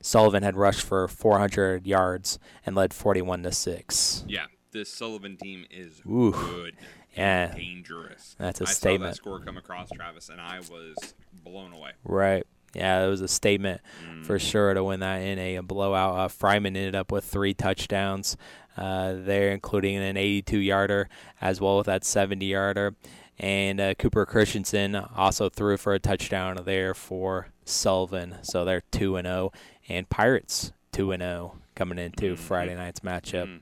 [0.01, 4.25] Sullivan had rushed for 400 yards and led 41 to six.
[4.29, 6.33] Yeah, this Sullivan team is Ooh.
[6.33, 6.77] good.
[7.17, 7.53] Yeah.
[7.53, 8.37] dangerous.
[8.39, 9.03] That's a I statement.
[9.03, 11.93] I saw that score come across Travis, and I was blown away.
[12.05, 12.47] Right.
[12.75, 13.81] Yeah, it was a statement
[14.25, 16.19] for sure to win that in a blowout.
[16.19, 18.37] Uh, Fryman ended up with three touchdowns
[18.77, 21.09] uh, there, including an 82 yarder
[21.41, 22.95] as well with that 70 yarder.
[23.39, 28.37] And uh, Cooper Christensen also threw for a touchdown there for Sullivan.
[28.43, 29.53] So they're 2 and 0.
[29.89, 33.61] And Pirates 2 and 0 coming into Friday night's matchup.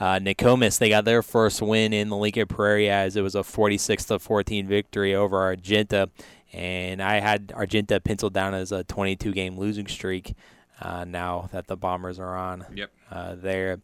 [0.00, 3.44] Uh, Nokomis, they got their first win in the Lincoln Prairie as it was a
[3.44, 6.10] 46 to 14 victory over Argenta,
[6.54, 10.34] and I had Argenta penciled down as a 22 game losing streak.
[10.80, 12.90] Uh, now that the Bombers are on, Yep.
[13.10, 13.78] uh, there.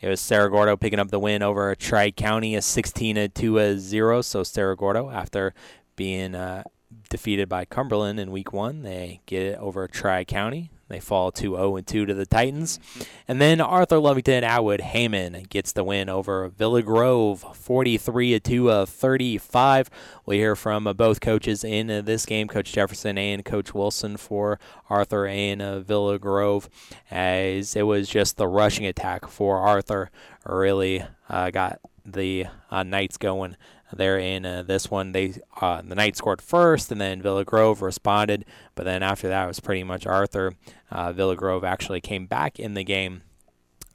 [0.00, 3.58] It was Cerro Gordo picking up the win over Tri County, a 16 to 2
[3.58, 4.20] a 0.
[4.22, 5.54] So Cerro Gordo, after
[5.94, 6.64] being uh,
[7.08, 10.70] defeated by Cumberland in week one, they get it over Tri County.
[10.92, 12.78] They fall to 0 2 to the Titans.
[13.26, 18.88] And then Arthur Lovington Atwood Hammond gets the win over Villa Grove 43 2 of
[18.88, 19.90] 35.
[20.26, 24.16] We hear from uh, both coaches in uh, this game, Coach Jefferson and Coach Wilson
[24.16, 26.68] for Arthur and uh, Villa Grove,
[27.10, 30.10] as it was just the rushing attack for Arthur
[30.46, 33.56] really uh, got the uh, Knights going
[33.92, 35.12] there in uh, this one.
[35.12, 38.44] They uh, the Knights scored first, and then Villa Grove responded.
[38.74, 40.52] But then after that, it was pretty much Arthur.
[40.90, 43.22] Uh, Villa Grove actually came back in the game,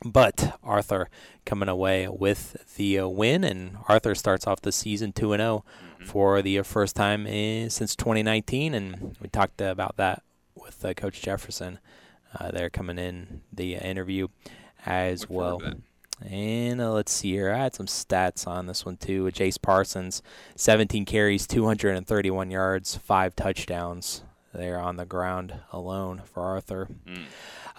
[0.06, 1.10] but Arthur
[1.46, 5.64] coming away with the uh, win, and Arthur starts off the season two and zero
[6.06, 10.24] for the uh, first time in, since 2019, and we talked about that
[10.56, 11.80] with uh, Coach Jefferson.
[12.38, 14.28] Uh, they're coming in the interview
[14.86, 15.62] as well.
[16.22, 17.54] And uh, let's see here.
[17.54, 19.26] I had some stats on this one too.
[19.26, 20.22] With Jace Parsons,
[20.56, 26.88] 17 carries, 231 yards, five touchdowns there on the ground alone for Arthur.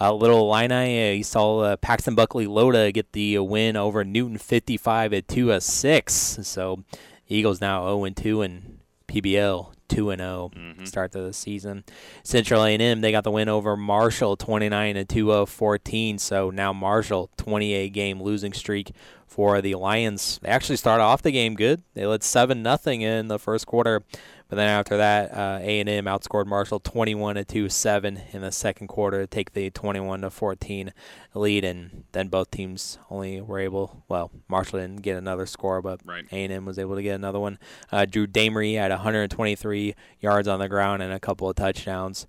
[0.00, 4.04] Uh, Little Illini, uh, you saw uh, Paxton Buckley Loda get the uh, win over
[4.04, 6.38] Newton 55 at 2 a 6.
[6.42, 6.84] So
[7.28, 10.50] Eagles now 0 2 in PBL 2 and 0
[10.84, 11.84] start to the season.
[12.22, 16.18] Central A&M they got the win over Marshall 29 to 2 of 14.
[16.18, 18.92] So now Marshall 28 game losing streak
[19.26, 20.38] for the Lions.
[20.42, 21.82] They actually started off the game good.
[21.94, 24.02] They led 7 nothing in the first quarter.
[24.48, 28.86] But then after that, uh, A&M outscored Marshall 21 to 2 7 in the second
[28.86, 30.94] quarter to take the 21 to 14
[31.34, 34.04] lead, and then both teams only were able.
[34.08, 36.24] Well, Marshall didn't get another score, but Right.
[36.32, 37.58] A&M was able to get another one.
[37.92, 42.26] Uh, Drew Damery had 123 yards on the ground and a couple of touchdowns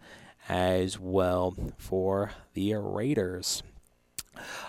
[0.49, 3.63] as well for the Raiders.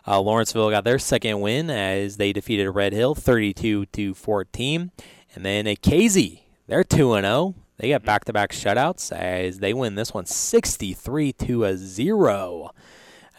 [0.06, 4.92] Uh, Lawrenceville got their second win as they defeated Red Hill 32 to 14,
[5.34, 7.54] and then a Casey they're 2 and 0.
[7.78, 12.70] They got back-to-back shutouts as they win this one 63 to a 0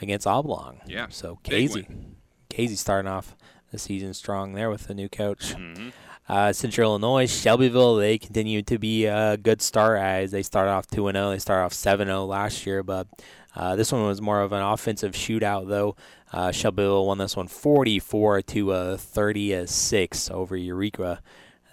[0.02, 0.82] against Oblong.
[0.86, 1.88] Yeah, So Casey
[2.50, 3.36] Casey starting off
[3.72, 5.56] the season strong there with the new coach.
[5.56, 5.90] Mm-hmm.
[6.28, 10.88] Uh, Central Illinois, Shelbyville, they continue to be a good start as they start off
[10.88, 11.30] 2 0.
[11.30, 13.08] They start off 7 0 last year, but
[13.56, 15.96] uh, this one was more of an offensive shootout, though.
[16.34, 21.22] Uh, Shelbyville won this one 44 to uh, 36 over Eureka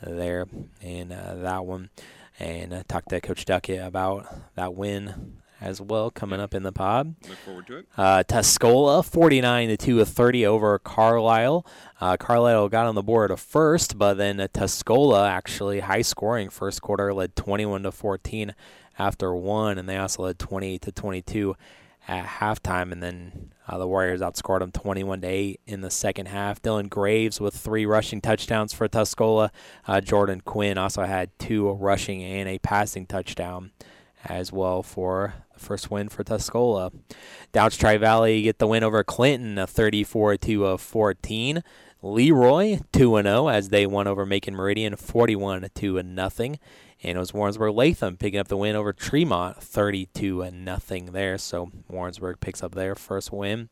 [0.03, 0.47] there
[0.81, 1.91] in uh, that one.
[2.39, 6.73] And uh, talked to Coach Duckett about that win as well coming up in the
[6.73, 7.15] pod.
[7.29, 7.87] Look forward to it.
[7.97, 11.67] Uh, Tuscola, 49 to 2 of 30 over Carlisle.
[12.01, 16.81] Uh, Carlisle got on the board first, but then uh, Tuscola actually high scoring first
[16.81, 18.55] quarter led 21 to 14
[18.99, 21.57] after one, and they also led 28 to 22
[22.09, 26.27] at halftime, and then uh, the Warriors outscored them 21 to 8 in the second
[26.27, 26.63] half.
[26.63, 29.51] Dylan Graves with three rushing touchdowns for Tuscola.
[29.87, 33.73] Uh, Jordan Quinn also had two rushing and a passing touchdown
[34.25, 36.93] as well for the first win for Tuscola.
[37.53, 41.63] Downs Tri Valley get the win over Clinton, a 34 to 14.
[42.01, 46.59] Leroy 2 0 as they won over Macon Meridian 41 to nothing.
[47.03, 51.39] And it was Warrensburg Latham picking up the win over Tremont 32 nothing there.
[51.39, 53.69] So Warrensburg picks up their first win.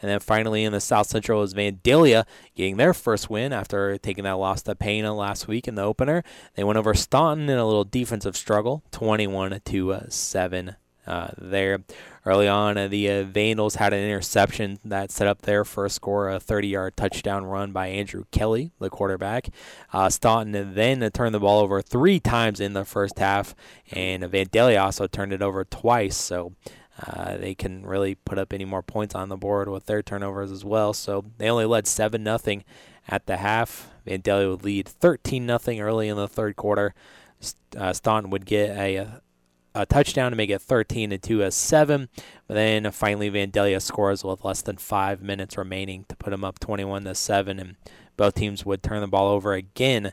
[0.00, 2.24] And then finally in the South Central is Vandalia
[2.54, 6.22] getting their first win after taking that loss to Pana last week in the opener.
[6.54, 10.76] They went over Staunton in a little defensive struggle 21 to 7
[11.06, 11.80] uh, there.
[12.26, 16.28] Early on, uh, the uh, Vandals had an interception that set up their first score,
[16.28, 19.48] a 30-yard touchdown run by Andrew Kelly, the quarterback.
[19.92, 23.54] Uh, Staunton then turned the ball over three times in the first half,
[23.90, 26.16] and Vandalia also turned it over twice.
[26.16, 26.52] So
[27.06, 30.50] uh, they can really put up any more points on the board with their turnovers
[30.50, 30.92] as well.
[30.92, 32.64] So they only led seven nothing
[33.08, 33.90] at the half.
[34.06, 36.94] Vandalia would lead 13 nothing early in the third quarter.
[37.76, 39.22] Uh, Staunton would get a,
[39.80, 42.08] a touchdown to make it 13 to 2 as 7.
[42.46, 46.58] But then finally Vandalia scores with less than five minutes remaining to put them up
[46.58, 47.58] 21 to 7.
[47.58, 47.76] And
[48.16, 50.12] both teams would turn the ball over again,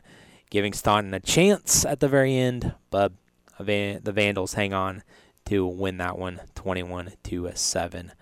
[0.50, 2.74] giving Staunton a chance at the very end.
[2.90, 3.12] But
[3.58, 5.02] the Vandals hang on
[5.46, 8.12] to win that one 21 to 7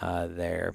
[0.00, 0.74] uh, there.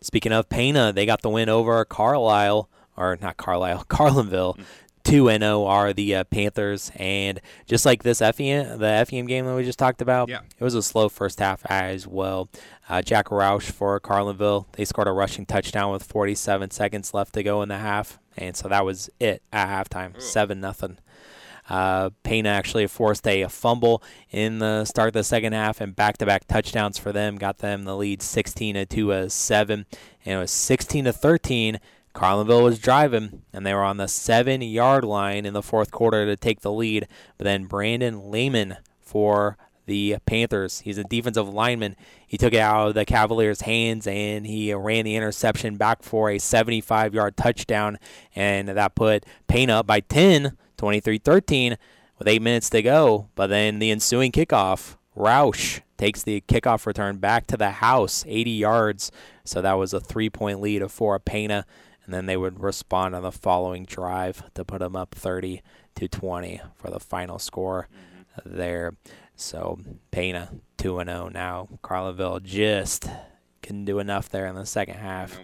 [0.00, 4.58] Speaking of Pana, they got the win over Carlisle, or not Carlisle, Carlinville.
[5.04, 5.10] Mm.
[5.10, 6.90] 2 and 0 are the uh, Panthers.
[6.96, 10.40] And just like this FEM, the FEM game that we just talked about, yeah.
[10.58, 12.48] it was a slow first half as well.
[12.88, 17.42] Uh, Jack Roush for Carlinville, they scored a rushing touchdown with 47 seconds left to
[17.42, 18.18] go in the half.
[18.36, 20.98] And so that was it at halftime, 7 nothing.
[21.68, 26.46] Uh, Pana actually forced a, fumble in the start of the second half, and back-to-back
[26.46, 29.86] touchdowns for them got them the lead 16 to a 7,
[30.24, 31.78] and it was 16 to 13.
[32.14, 36.36] Carlinville was driving, and they were on the seven-yard line in the fourth quarter to
[36.36, 37.08] take the lead.
[37.38, 39.56] But then Brandon Lehman for
[39.86, 40.80] the Panthers.
[40.80, 41.96] He's a defensive lineman.
[42.26, 46.30] He took it out of the Cavaliers' hands and he ran the interception back for
[46.30, 47.98] a 75 yard touchdown,
[48.34, 51.76] and that put Pana up by 10 23 13
[52.18, 53.28] with eight minutes to go.
[53.34, 58.50] But then the ensuing kickoff, Roush takes the kickoff return back to the house, 80
[58.50, 59.12] yards.
[59.44, 61.66] So that was a three point lead for Pana.
[62.04, 65.62] And then they would respond on the following drive to put them up 30
[65.96, 68.56] to 20 for the final score mm-hmm.
[68.56, 68.96] there.
[69.36, 69.78] So
[70.10, 71.68] Pana 2 0 now.
[71.82, 73.08] Carlinville just
[73.62, 75.38] couldn't do enough there in the second half.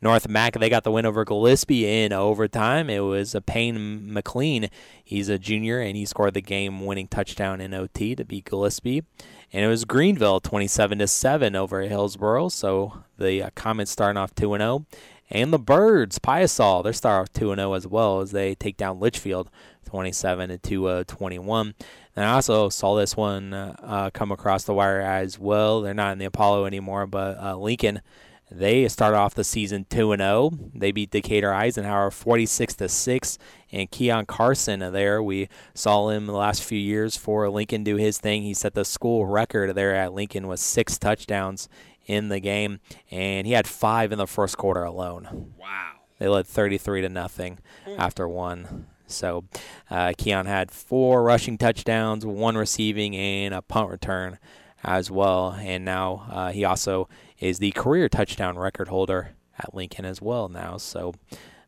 [0.00, 2.90] North Mac, they got the win over Gillespie in overtime.
[2.90, 4.68] It was a Payne McLean.
[5.02, 9.04] He's a junior, and he scored the game-winning touchdown in OT to beat Gillespie.
[9.52, 12.48] And it was Greenville 27 to seven over Hillsboro.
[12.48, 14.86] So the uh, Comets starting off 2 0.
[15.30, 19.50] And the Birds, Piasa, starting off 2 0 as well as they take down Litchfield
[19.86, 21.74] 27 to uh, 21.
[22.14, 25.80] And I also saw this one uh, come across the wire as well.
[25.80, 28.02] They're not in the Apollo anymore, but uh, Lincoln,
[28.50, 30.50] they start off the season 2 and 0.
[30.74, 33.38] They beat Decatur Eisenhower 46 to 6
[33.72, 35.22] and Keon Carson there.
[35.22, 38.42] We saw him the last few years for Lincoln do his thing.
[38.42, 41.68] He set the school record there at Lincoln with 6 touchdowns
[42.06, 42.80] in the game
[43.10, 45.54] and he had 5 in the first quarter alone.
[45.58, 45.92] Wow.
[46.18, 47.58] They led 33 to nothing
[47.98, 48.86] after one.
[49.06, 49.44] So
[49.90, 54.38] uh, Keon had four rushing touchdowns, one receiving, and a punt return
[54.84, 55.52] as well.
[55.60, 60.48] And now uh, he also is the career touchdown record holder at Lincoln as well
[60.48, 60.76] now.
[60.76, 61.14] So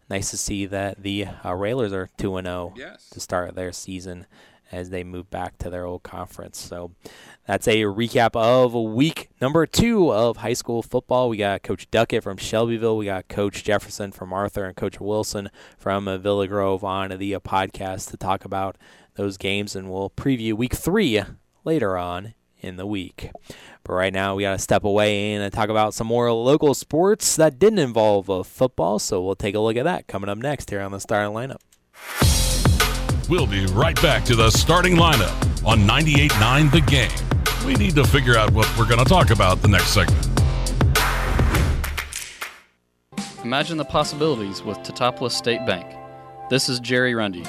[0.09, 2.72] nice to see that the uh, Railers are 2 0
[3.11, 4.26] to start their season
[4.73, 6.59] as they move back to their old conference.
[6.59, 6.93] So
[7.47, 11.29] that's a recap of week number two of high school football.
[11.29, 12.97] We got Coach Duckett from Shelbyville.
[12.97, 18.11] We got Coach Jefferson from Arthur and Coach Wilson from Villa Grove on the podcast
[18.11, 18.77] to talk about
[19.17, 21.23] those games, and we'll preview week three
[21.65, 23.31] later on in the week.
[23.85, 27.37] But right now, we got to step away and talk about some more local sports
[27.37, 28.99] that didn't involve uh, football.
[28.99, 32.34] So we'll take a look at that coming up next here on the starting lineup.
[33.27, 35.35] We'll be right back to the starting lineup
[35.66, 37.66] on 98.9 The Game.
[37.66, 40.29] We need to figure out what we're going to talk about the next segment.
[43.43, 45.87] Imagine the possibilities with Teutopolis State Bank.
[46.51, 47.45] This is Jerry Rundy.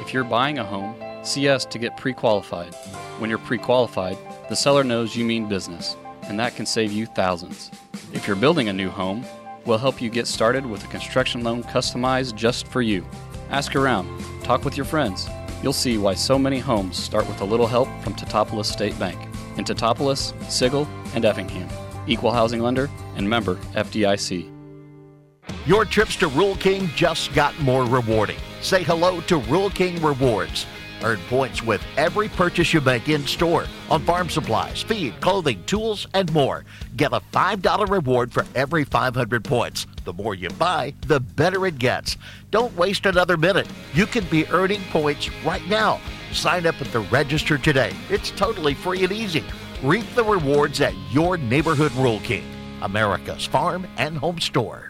[0.00, 2.74] If you're buying a home, see us to get pre qualified.
[3.20, 4.18] When you're pre qualified,
[4.48, 7.70] the seller knows you mean business, and that can save you thousands.
[8.12, 9.24] If you're building a new home,
[9.64, 13.06] we'll help you get started with a construction loan customized just for you.
[13.50, 14.08] Ask around,
[14.44, 15.28] talk with your friends.
[15.60, 19.18] You'll see why so many homes start with a little help from Teutopolis State Bank.
[19.56, 21.68] In Teutopolis, Sigel, and Effingham.
[22.06, 24.48] Equal housing lender and member FDIC.
[25.66, 28.38] Your trips to Rural King just got more rewarding.
[28.60, 30.64] Say hello to Rural King Rewards.
[31.02, 36.06] Earn points with every purchase you make in store on farm supplies, feed, clothing, tools,
[36.14, 36.64] and more.
[36.96, 39.86] Get a $5 reward for every 500 points.
[40.04, 42.16] The more you buy, the better it gets.
[42.50, 43.68] Don't waste another minute.
[43.94, 46.00] You can be earning points right now.
[46.32, 47.92] Sign up at the register today.
[48.08, 49.44] It's totally free and easy.
[49.82, 52.44] Reap the rewards at your neighborhood Rural King,
[52.82, 54.89] America's farm and home store.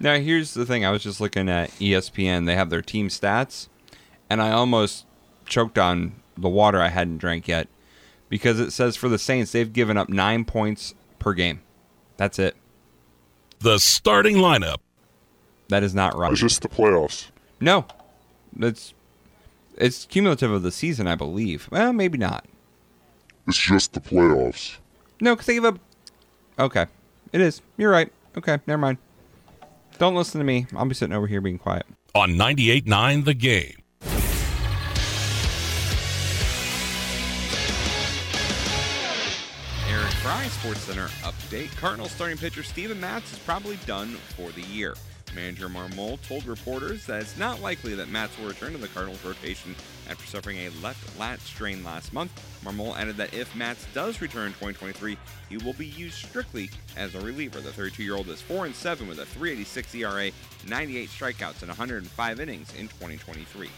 [0.00, 0.84] Now, here's the thing.
[0.84, 2.46] I was just looking at ESPN.
[2.46, 3.68] They have their team stats,
[4.30, 5.06] and I almost
[5.46, 7.68] choked on the water I hadn't drank yet
[8.28, 11.62] because it says for the Saints, they've given up nine points per game.
[12.16, 12.56] That's it.
[13.60, 14.76] the starting lineup.
[15.68, 16.30] That is not right.
[16.32, 17.28] It's just the playoffs.
[17.60, 17.84] No,
[18.58, 18.94] it's
[19.76, 21.68] it's cumulative of the season, I believe.
[21.70, 22.46] Well, maybe not.
[23.46, 24.76] It's just the playoffs.
[25.20, 25.78] No, because they give up.
[26.58, 26.86] Okay,
[27.32, 27.60] it is.
[27.76, 28.10] You're right.
[28.36, 28.98] Okay, never mind.
[29.98, 30.66] Don't listen to me.
[30.76, 31.84] I'll be sitting over here being quiet.
[32.14, 33.82] On 98.9 The Game.
[39.88, 41.74] Eric Fry, Sports Center update.
[41.76, 44.94] Cardinals starting pitcher Steven Matz is probably done for the year.
[45.34, 49.24] Manager Marmol told reporters that it's not likely that Matz will return to the Cardinals
[49.24, 49.74] rotation
[50.08, 52.32] after suffering a left lat strain last month.
[52.64, 55.16] Marmol added that if Matz does return in 2023,
[55.48, 57.60] he will be used strictly as a reliever.
[57.60, 60.30] The 32-year-old is 4 and 7 with a 3.86 ERA,
[60.66, 63.70] 98 strikeouts, and 105 innings in 2023.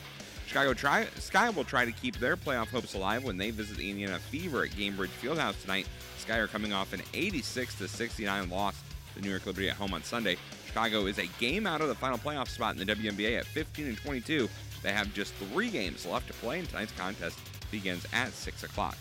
[0.46, 3.88] Chicago try, Sky will try to keep their playoff hopes alive when they visit the
[3.88, 5.86] Indiana Fever at Gainbridge Fieldhouse tonight.
[6.18, 8.74] Sky are coming off an 86 69 loss
[9.14, 10.36] to New York Liberty at home on Sunday.
[10.70, 13.88] Chicago is a game out of the final playoff spot in the WNBA at 15
[13.88, 14.48] and 22.
[14.84, 17.36] They have just three games left to play, and tonight's contest
[17.72, 18.96] begins at 6 o'clock.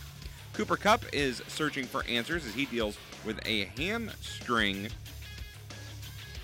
[0.54, 4.88] Cooper Kupp is searching for answers as he deals with a hamstring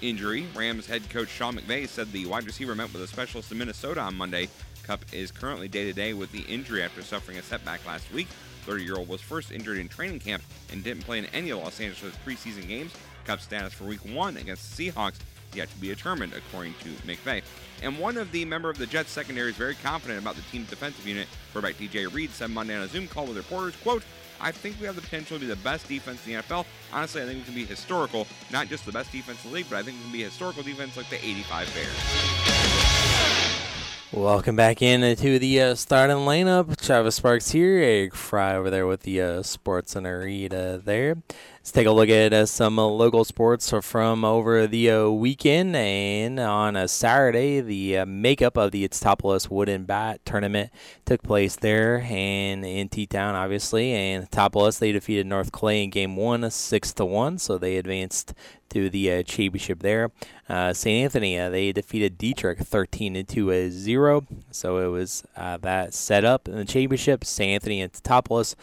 [0.03, 0.45] injury.
[0.55, 4.01] Rams head coach Sean McVay said the wide receiver met with a specialist in Minnesota
[4.01, 4.47] on Monday.
[4.83, 8.27] Kupp is currently day to day with the injury after suffering a setback last week.
[8.65, 11.57] 30 year old was first injured in training camp and didn't play in any of
[11.57, 12.93] Los Angeles preseason games.
[13.25, 15.15] Kupp's status for week one against the Seahawks
[15.53, 17.41] yet to be determined, according to McVay.
[17.81, 20.69] And one of the member of the Jets secondary is very confident about the team's
[20.69, 21.27] defensive unit.
[21.53, 24.03] Quarterback DJ Reed said Monday on a Zoom call with reporters, quote,
[24.39, 26.65] I think we have the potential to be the best defense in the NFL.
[26.91, 29.67] Honestly, I think we can be historical, not just the best defense in the league,
[29.69, 31.95] but I think we can be a historical defense like the 85 Bears.
[34.11, 36.79] Welcome back into the uh, starting lineup.
[36.81, 41.17] Travis Sparks here, Eric Fry over there with the uh, Sports Center read uh, there.
[41.65, 45.75] Let's take a look at uh, some uh, local sports from over the uh, weekend.
[45.75, 50.69] And on a Saturday, the uh, makeup of the It's Teutopolis Wooden Bat tournament
[51.05, 53.93] took place there and in T Town, obviously.
[53.93, 58.35] And Teutopolis they defeated North Clay in Game One, six to one, so they advanced
[58.69, 60.11] to the uh, championship there.
[60.47, 61.03] Uh, St.
[61.03, 66.25] Anthony uh, they defeated Dieterich 13 to a zero, so it was uh, that set
[66.25, 67.25] up in the championship.
[67.25, 67.55] St.
[67.55, 68.53] Anthony and Teutopolis.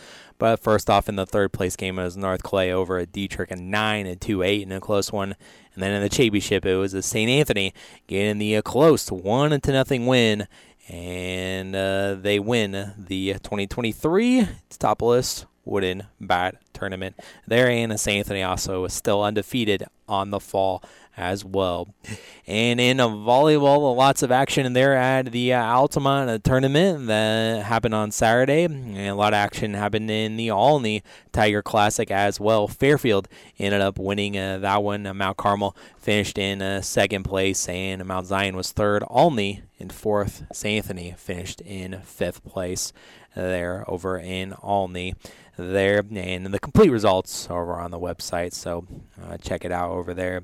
[0.43, 3.53] But first off, in the third place game, it was North Clay over at Dieterich,
[3.53, 5.37] a nine and two eight in a close one.
[5.73, 7.31] And then in the championship, it was St.
[7.31, 7.73] Anthony
[8.09, 10.49] getting the uh, close one to nothing win,
[10.89, 17.19] and uh, they win the 2023 Teutopolis Wooden Bat Tournament.
[17.47, 18.19] There, and St.
[18.19, 20.83] Anthony also is still undefeated on the fall
[21.17, 21.89] as well.
[22.47, 28.11] And in volleyball, lots of action there at the uh, Altamont tournament that happened on
[28.11, 28.65] Saturday.
[28.65, 31.03] And a lot of action happened in the Olney
[31.33, 32.67] Tiger Classic as well.
[32.67, 35.07] Fairfield ended up winning uh, that one.
[35.07, 39.05] Uh, Mount Carmel finished in uh, second place, and Mount Zion was third.
[39.09, 40.45] Olney in fourth.
[40.53, 40.85] St.
[40.85, 42.93] Anthony finished in fifth place
[43.35, 45.15] there over in Olney
[45.71, 48.87] there and the complete results are on the website so
[49.23, 50.43] uh, check it out over there.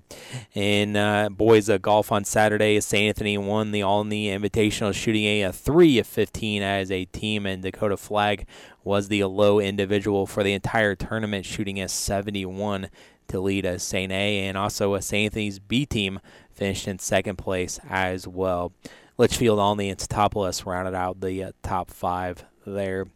[0.55, 5.43] And uh, boys uh, golf on saturday st anthony won the olney invitational shooting a,
[5.43, 8.47] a 3 of 15 as a team and dakota flag
[8.85, 12.89] was the low individual for the entire tournament shooting a 71
[13.29, 16.21] to lead a st a and also a st anthony's b team
[16.59, 18.73] finished in second place as well.
[19.17, 23.07] Litchfield olney and teutopolis rounded out the uh, top five there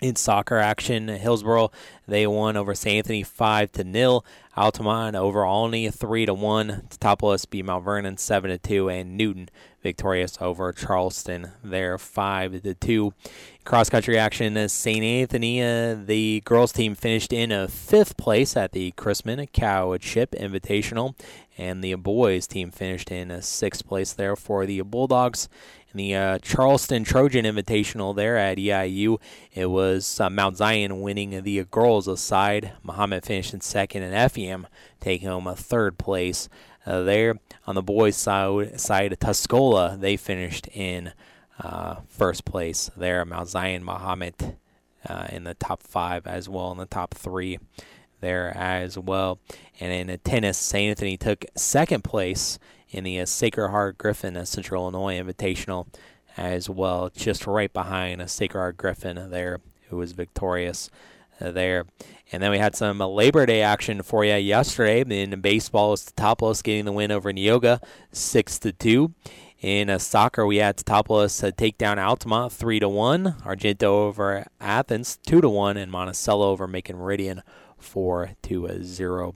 [0.00, 1.70] in soccer action, Hillsboro
[2.06, 2.98] they won over St.
[2.98, 4.24] Anthony five to nil.
[4.56, 6.88] Altamont over Olney three to one.
[6.88, 9.48] Teutopolis beat Mount Vernon seven to two, and Newton
[9.82, 13.12] victorious over Charleston there five to two.
[13.64, 15.04] Cross country action, uh, St.
[15.04, 20.32] Anthony uh, the girls team finished in a fifth place at the Chrisman Cow Chip
[20.32, 21.14] Invitational,
[21.56, 25.48] and the boys team finished in a sixth place there for the Bulldogs
[25.92, 29.18] in the uh, Charleston Trojan Invitational there at EIU.
[29.52, 32.72] It was uh, Mount Zion winning the girls aside.
[32.84, 34.66] Mahomet finished in second, and FEM
[35.00, 36.48] taking home a third place
[36.86, 37.36] uh, there.
[37.66, 41.12] On the boys' side, side Tuscola, they finished in
[41.58, 43.24] uh, first place there.
[43.24, 44.56] Mount Zion Mahomet
[45.08, 47.58] uh, in the top five as well, in the top three
[48.20, 49.38] there as well.
[49.80, 50.90] And in tennis, St.
[50.90, 52.58] Anthony took second place
[52.90, 55.86] in the uh, Sacred Heart Griffin uh, Central Illinois Invitational
[56.36, 60.90] as well, just right behind a Sacred Heart Griffin there, who was victorious
[61.40, 61.84] uh, there.
[62.30, 65.00] And then we had some Labor Day action for you yesterday.
[65.00, 67.82] In baseball, it's Teutopolis getting the win over Neoga,
[68.12, 69.14] six to two.
[69.60, 73.34] In uh, soccer, we had Teutopolis uh, take down Altamont three to one.
[73.44, 77.42] Argenta over Athens two to one, and Monticello over Macon Meridian
[77.76, 79.34] four to zero.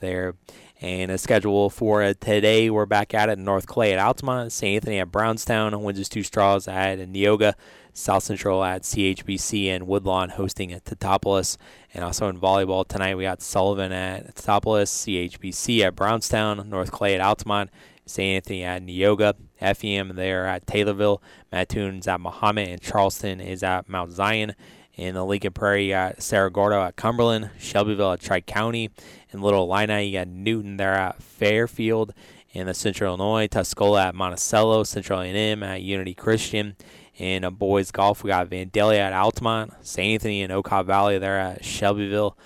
[0.00, 0.34] There.
[0.80, 3.38] And a schedule for today, we're back at it.
[3.38, 4.74] North Clay at Altamont, St.
[4.74, 7.54] Anthony at Brownstown, Windsor Stew-Stras at Neoga,
[7.94, 11.56] South Central at CHBC, and Woodlawn hosting at Teutopolis.
[11.94, 17.14] And also in volleyball tonight, we got Sullivan at Teutopolis, CHBC at Brownstown, North Clay
[17.14, 17.70] at Altamont,
[18.04, 18.36] St.
[18.36, 24.12] Anthony at Neoga, FEM there at Taylorville, Mattoon's at Mahomet, and Charleston is at Mount
[24.12, 24.54] Zion.
[24.96, 28.90] In the Lincoln Prairie, you got Cerro Gordo at Cumberland, Shelbyville at Tri County.
[29.30, 32.14] In Little Illini, you got Newton there at Fairfield.
[32.52, 36.76] In the Central Illinois, Tuscola at Monticello, Central A&M at Unity Christian.
[37.18, 40.14] In uh, boys golf, we got Vandalia at Altamont, St.
[40.14, 42.38] Anthony and Okaw Valley there at Shelbyville.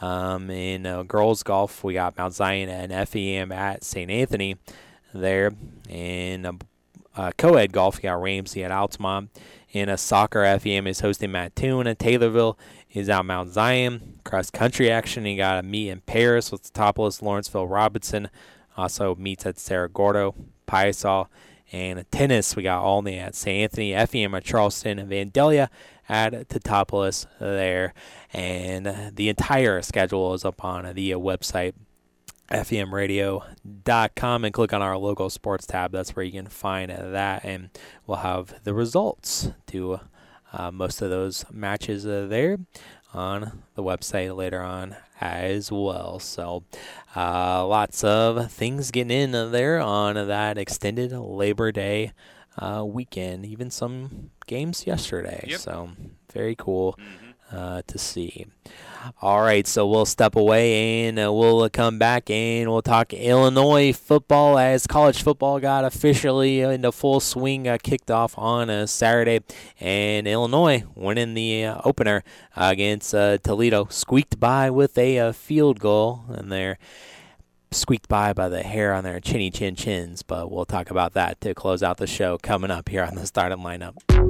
[0.00, 4.10] Um, in uh, girls golf, we got Mount Zion and FEM at St.
[4.10, 4.56] Anthony
[5.12, 5.52] there.
[5.88, 6.52] In uh,
[7.16, 9.30] uh, co-ed golf, we got Ramsey at Altamont.
[9.72, 12.56] In a soccer, FEM is hosting Mattoon and Taylorville
[12.92, 14.20] is at Mount Zion.
[14.24, 18.28] Cross country action, you got a meet in Paris with Teutopolis, Lawrenceville, Robinson.
[18.76, 20.34] Also meets at Cerro Gordo,
[20.66, 21.26] Piasa.
[21.72, 23.62] And tennis, we got Olney at St.
[23.62, 25.68] Anthony, FEM at Charleston, and Vandalia
[26.08, 27.92] at Teutopolis there.
[28.32, 31.74] And the entire schedule is up on the website
[32.48, 35.92] femradio.com and click on our local sports tab.
[35.92, 37.70] That's where you can find that, and
[38.06, 40.00] we'll have the results to
[40.52, 42.58] uh, most of those matches uh, there
[43.12, 46.18] on the website later on as well.
[46.18, 46.64] So,
[47.14, 52.12] uh, lots of things getting in there on that extended Labor Day
[52.58, 55.44] uh, weekend, even some games yesterday.
[55.48, 55.60] Yep.
[55.60, 55.90] So,
[56.32, 56.98] very cool
[57.52, 58.46] uh, to see.
[59.22, 63.92] All right, so we'll step away and uh, we'll come back and we'll talk Illinois
[63.92, 69.40] football as college football got officially into full swing, uh, kicked off on a Saturday,
[69.78, 72.24] and Illinois winning the uh, opener
[72.56, 76.78] against uh, Toledo, squeaked by with a uh, field goal, and they're
[77.70, 80.22] squeaked by by the hair on their chinny chin chins.
[80.22, 83.26] But we'll talk about that to close out the show coming up here on the
[83.26, 84.25] starting lineup.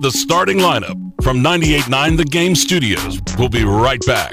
[0.00, 3.20] The starting lineup from 98.9 The Game Studios.
[3.36, 4.32] We'll be right back.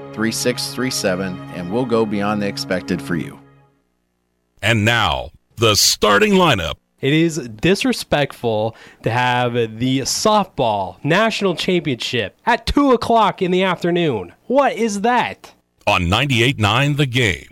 [0.13, 3.39] 3637 and we'll go beyond the expected for you.
[4.61, 6.75] And now, the starting lineup.
[6.99, 14.33] It is disrespectful to have the softball national championship at 2 o'clock in the afternoon.
[14.45, 15.53] What is that?
[15.87, 17.47] On 98.9 The Game.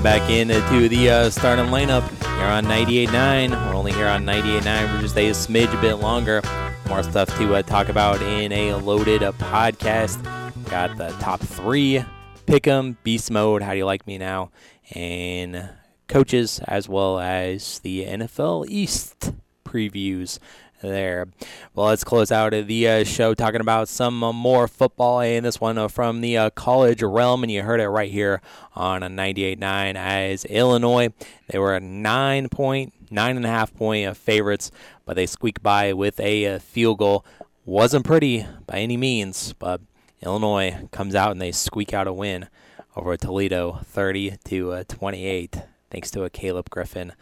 [0.00, 3.50] Welcome back into the uh, starting lineup here on 98.9.
[3.50, 4.94] We're only here on 98.9.
[4.94, 6.40] We're just a smidge a bit longer.
[6.88, 10.24] More stuff to uh, talk about in a loaded uh, podcast.
[10.70, 12.02] Got the top three,
[12.46, 14.52] Pick'em, Beast Mode, How Do You Like Me Now,
[14.94, 15.68] and
[16.08, 19.34] coaches, as well as the NFL East
[19.66, 20.38] previews
[20.80, 21.28] there.
[21.74, 25.60] Well, let's close out the uh, show talking about some uh, more football, and this
[25.60, 28.40] one uh, from the uh, college realm, and you heard it right here
[28.74, 31.08] on a 98.9 as Illinois.
[31.48, 34.70] They were a nine point, nine and a half point favorites,
[35.04, 37.24] but they squeaked by with a uh, field goal.
[37.64, 39.80] Wasn't pretty by any means, but
[40.22, 42.48] Illinois comes out and they squeak out a win
[42.96, 45.56] over Toledo, 30 to uh, 28,
[45.90, 47.12] thanks to a Caleb Griffin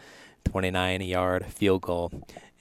[0.45, 2.11] 29 yard field goal.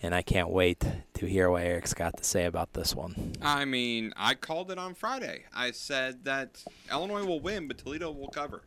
[0.00, 0.84] And I can't wait
[1.14, 3.32] to hear what Eric's got to say about this one.
[3.42, 5.44] I mean, I called it on Friday.
[5.52, 8.62] I said that Illinois will win, but Toledo will cover.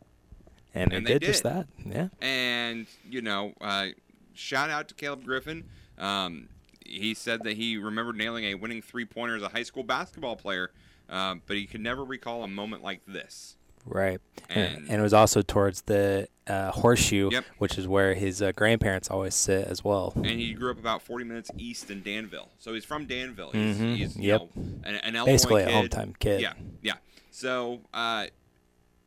[0.74, 1.66] And, And they, they did just that.
[1.84, 2.08] Yeah.
[2.20, 3.88] And you know, uh,
[4.34, 5.64] shout out to Caleb Griffin.
[5.98, 6.48] Um,
[6.84, 10.36] he said that he remembered nailing a winning three pointer as a high school basketball
[10.36, 10.70] player,
[11.08, 13.56] um, but he could never recall a moment like this.
[13.84, 14.20] Right.
[14.48, 17.44] And, And- and it was also towards the uh, horseshoe, Yep.
[17.58, 20.12] which is where his uh, grandparents always sit as well.
[20.16, 23.50] And he grew up about 40 minutes east in Danville, so he's from Danville.
[23.52, 23.96] He's, Mhm.
[23.96, 24.40] he's you Yep.
[24.40, 24.48] know,
[24.84, 25.90] an, an Illinois Basically a kid.
[25.92, 26.40] hometown kid.
[26.40, 26.94] Yeah, yeah.
[27.30, 28.26] So uh,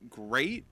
[0.09, 0.63] great,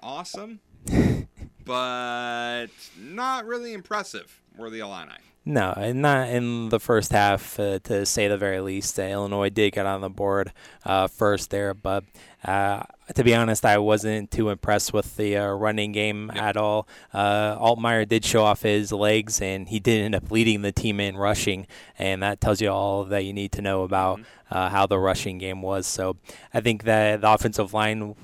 [0.00, 0.60] awesome,
[1.64, 2.66] but
[2.98, 4.40] not really impressive.
[4.56, 5.12] Were the Illini?
[5.46, 8.98] No, and not in the first half, uh, to say the very least.
[8.98, 10.52] Uh, Illinois did get on the board
[10.86, 12.02] uh, first there, but
[12.44, 12.84] uh,
[13.14, 16.88] to be honest, I wasn't too impressed with the uh, running game at all.
[17.12, 20.98] Uh, Altmyer did show off his legs, and he did end up leading the team
[20.98, 21.66] in rushing,
[21.98, 24.20] and that tells you all that you need to know about
[24.50, 25.86] uh, how the rushing game was.
[25.86, 26.16] So
[26.54, 28.14] I think that the offensive line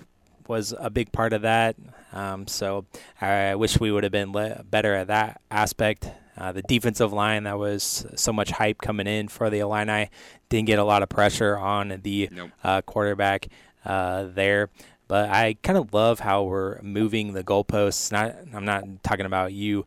[0.49, 1.77] was a big part of that.
[2.14, 2.87] Um, so
[3.21, 6.11] I wish we would have been le- better at that aspect.
[6.41, 10.09] Uh, the defensive line that was so much hype coming in for the Illini
[10.49, 12.30] didn't get a lot of pressure on the
[12.64, 13.49] uh, quarterback
[13.84, 14.70] uh, there.
[15.07, 18.12] But I kind of love how we're moving the goalposts.
[18.12, 19.84] Not, I'm not talking about you,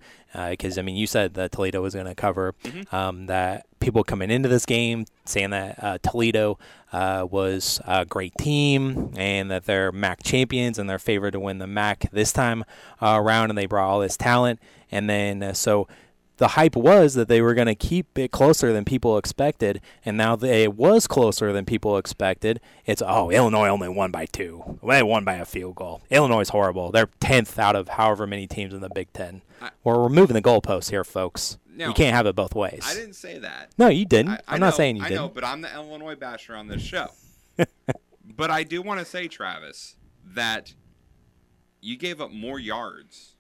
[0.50, 2.54] because I mean you said that Toledo was going to cover.
[2.92, 6.60] Um, that people coming into this game saying that uh, Toledo
[6.92, 11.58] uh, was a great team and that they're MAC champions and they're favored to win
[11.58, 12.64] the MAC this time
[13.02, 14.60] uh, around, and they brought all this talent.
[14.92, 15.88] And then uh, so
[16.38, 20.18] the hype was that they were going to keep it closer than people expected, and
[20.18, 22.60] now that it was closer than people expected.
[22.86, 24.80] It's oh, Illinois only won by two.
[24.86, 26.02] They won by a field goal.
[26.10, 26.92] Illinois is horrible.
[26.92, 29.42] They're tenth out of however many teams in the Big Ten.
[29.84, 31.58] Well, we're moving the goalposts here, folks.
[31.68, 32.84] No, you can't have it both ways.
[32.86, 33.72] I didn't say that.
[33.78, 34.34] No, you didn't.
[34.34, 35.22] I, I I'm not saying you I didn't.
[35.22, 37.08] I know, but I'm the Illinois basher on this show.
[38.36, 40.74] but I do want to say, Travis, that
[41.82, 43.33] you gave up more yards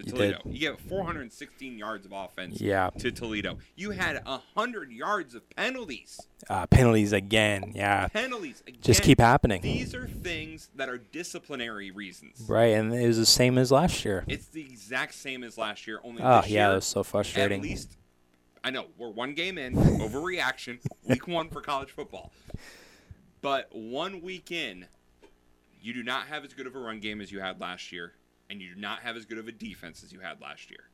[0.00, 0.38] to You Toledo.
[0.44, 0.52] did.
[0.54, 2.90] You gave up 416 yards of offense Yeah.
[2.98, 3.58] to Toledo.
[3.76, 6.20] You had 100 yards of penalties.
[6.48, 7.72] Uh, penalties again.
[7.74, 8.08] Yeah.
[8.08, 8.62] Penalties.
[8.66, 8.80] Again.
[8.82, 9.62] Just keep happening.
[9.62, 12.44] These are things that are disciplinary reasons.
[12.48, 14.24] Right, and it was the same as last year.
[14.26, 17.02] It's the exact same as last year, only Oh, this yeah, year, it was so
[17.02, 17.60] frustrating.
[17.60, 17.96] At least,
[18.64, 22.32] I know we're one game in, overreaction, week one for college football.
[23.42, 24.86] But one week in,
[25.82, 28.12] you do not have as good of a run game as you had last year,
[28.50, 30.90] and you do not have as good of a defense as you had last year.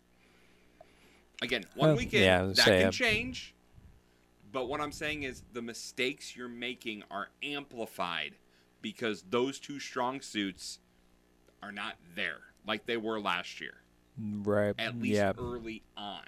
[1.42, 3.54] Again, one Well, week in, yeah, that say, can uh, change.
[4.52, 8.34] But what I'm saying is the mistakes you're making are amplified
[8.80, 10.78] because those two strong suits
[11.62, 13.74] are not there like they were last year.
[14.18, 14.74] Right.
[14.78, 15.32] At least yeah.
[15.38, 16.22] early on.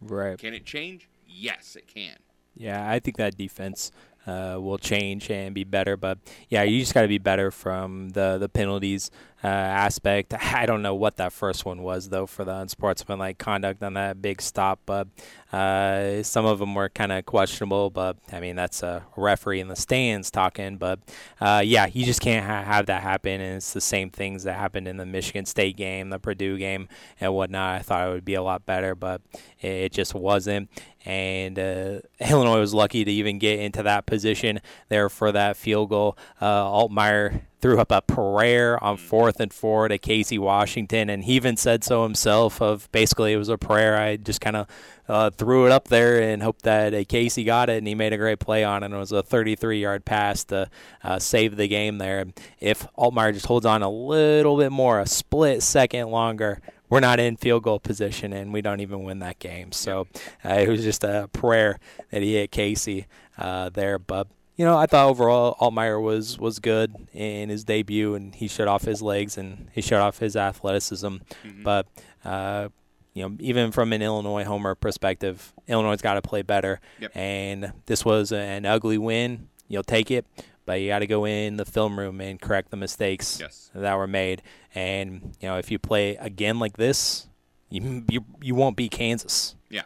[0.00, 0.38] Right.
[0.38, 1.08] Can it change?
[1.26, 2.16] Yes, it can.
[2.56, 3.90] Yeah, I think that defense
[4.26, 5.96] uh, will change and be better.
[5.96, 6.18] But
[6.48, 9.10] yeah, you just got to be better from the the penalties
[9.42, 10.32] uh, aspect.
[10.40, 14.22] I don't know what that first one was though for the unsportsmanlike conduct on that
[14.22, 15.08] big stop, but
[15.52, 17.90] uh, some of them were kind of questionable.
[17.90, 20.78] But I mean, that's a referee in the stands talking.
[20.78, 21.00] But
[21.40, 23.40] uh, yeah, you just can't ha- have that happen.
[23.40, 26.88] And it's the same things that happened in the Michigan State game, the Purdue game,
[27.20, 27.80] and whatnot.
[27.80, 29.20] I thought it would be a lot better, but
[29.60, 30.70] it, it just wasn't.
[31.04, 35.90] And uh, Illinois was lucky to even get into that position there for that field
[35.90, 36.16] goal.
[36.40, 41.32] Uh, Altmyer threw up a prayer on fourth and four to Casey Washington, and he
[41.32, 42.60] even said so himself.
[42.60, 43.96] Of basically, it was a prayer.
[43.96, 44.66] I just kind of
[45.08, 48.12] uh, threw it up there and hoped that uh, Casey got it, and he made
[48.12, 48.86] a great play on it.
[48.86, 50.68] And it was a 33-yard pass to
[51.02, 52.26] uh, save the game there.
[52.60, 57.18] If Altmyer just holds on a little bit more, a split second longer, we're not
[57.18, 59.72] in field goal position and we don't even win that game.
[59.72, 60.06] So
[60.44, 61.78] uh, it was just a prayer
[62.10, 63.06] that he hit Casey
[63.38, 63.98] uh, there.
[63.98, 68.46] But you know, I thought overall Altmyer was was good in his debut and he
[68.48, 71.16] showed off his legs and he showed off his athleticism.
[71.62, 71.86] But
[72.24, 72.68] uh,
[73.14, 76.80] you know, even from an Illinois homer perspective, Illinois's got to play better.
[77.00, 77.16] Yep.
[77.16, 79.48] And this was an ugly win.
[79.68, 80.26] You'll take it,
[80.66, 83.70] but you got to go in the film room and correct the mistakes Yes.
[83.74, 84.42] that were made.
[84.74, 87.26] And you know, if you play again like this,
[87.70, 89.54] you you, you won't beat Kansas.
[89.70, 89.82] Yeah.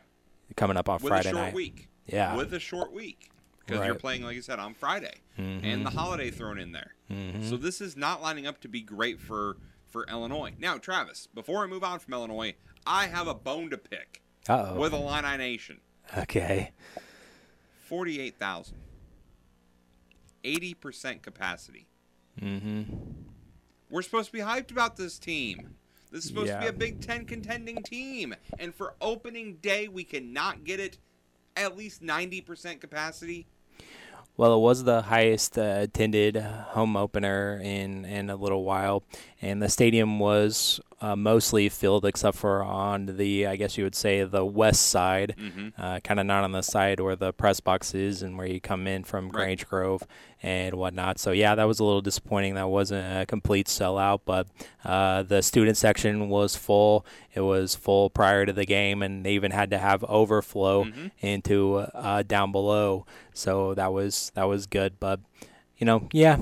[0.56, 1.54] Coming up on With Friday a short night.
[1.54, 1.88] week.
[2.06, 2.36] Yeah.
[2.36, 3.30] with a short week
[3.66, 6.94] because you're playing, like you said, on Friday and the holiday thrown in there.
[7.10, 7.48] Mhm.
[7.48, 9.56] So this is not lining up to be great for
[9.86, 10.52] for Illinois.
[10.58, 12.54] Now, Travis, before I move on from Illinois,
[12.86, 14.78] I have a bone to pick Uh-oh.
[14.78, 15.80] with Illini Nation.
[16.16, 16.72] Okay.
[17.84, 18.76] Forty-eight thousand.
[20.45, 21.86] Eighty percent capacity.
[22.41, 22.82] Mm-hmm.
[23.91, 25.76] We're supposed to be hyped about this team.
[26.11, 28.34] This is supposed to be a Big Ten contending team.
[28.59, 30.99] And for opening day, we cannot get it
[31.57, 33.47] at least 90% capacity.
[34.36, 39.03] Well, it was the highest uh, attended home opener in, in a little while,
[39.43, 43.94] and the stadium was uh, mostly filled except for on the, I guess you would
[43.94, 45.72] say, the west side, Mhm.
[45.78, 48.61] uh, kind of not on the side where the press box is and where you
[48.61, 49.32] come in from Right.
[49.32, 50.03] Grange Grove
[50.42, 51.18] and whatnot.
[51.20, 52.55] So, yeah, that was a little disappointing.
[52.55, 54.49] That wasn't a complete sellout, but
[54.84, 57.07] uh, the student section was full.
[57.32, 61.11] It was full prior to the game, and they even had to have overflow Mhm.
[61.20, 63.07] into uh, down below.
[63.32, 64.99] So that was that was good.
[64.99, 65.20] But
[65.76, 66.38] you know, yeah,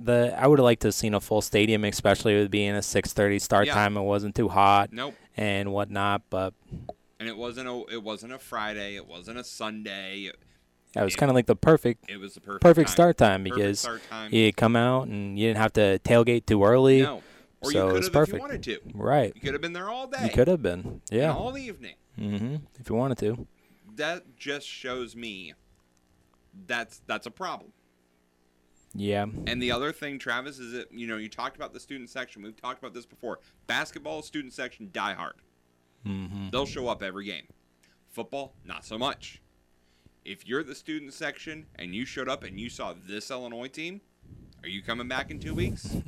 [0.00, 2.82] the I would have liked to have seen a full stadium, especially with being a
[2.82, 3.74] 6:30 start Yeah.
[3.74, 3.96] time.
[3.96, 5.14] It wasn't too hot Nope.
[5.36, 6.22] and whatnot.
[6.30, 6.54] But
[7.20, 10.30] And it wasn't a it wasn't a Friday, it wasn't a Sunday.
[10.94, 12.92] yeah, it was kind of like the perfect it was the perfect time.
[12.92, 14.32] start time because start time.
[14.32, 17.02] you come out and you didn't have to tailgate too early.
[17.02, 17.22] No.
[17.60, 18.34] Or so you it could was have perfect.
[18.34, 18.78] if you wanted to.
[18.94, 19.32] Right.
[19.34, 20.22] You could have been there all day.
[20.22, 21.00] You could have been.
[21.10, 21.30] Yeah.
[21.30, 21.96] And all evening.
[22.16, 22.54] Mm-hmm.
[22.78, 23.48] If you wanted to.
[23.96, 25.54] That just shows me
[26.66, 27.72] that's that's a problem.
[28.94, 29.26] Yeah.
[29.46, 32.42] And the other thing, Travis, is that you know you talked about the student section.
[32.42, 33.40] We've talked about this before.
[33.66, 35.34] Basketball student section die hard.
[36.04, 37.46] hmm They'll show up every game.
[38.08, 39.42] Football, not so much.
[40.24, 44.00] If you're the student section and you showed up and you saw this Illinois team,
[44.62, 45.96] are you coming back in two weeks?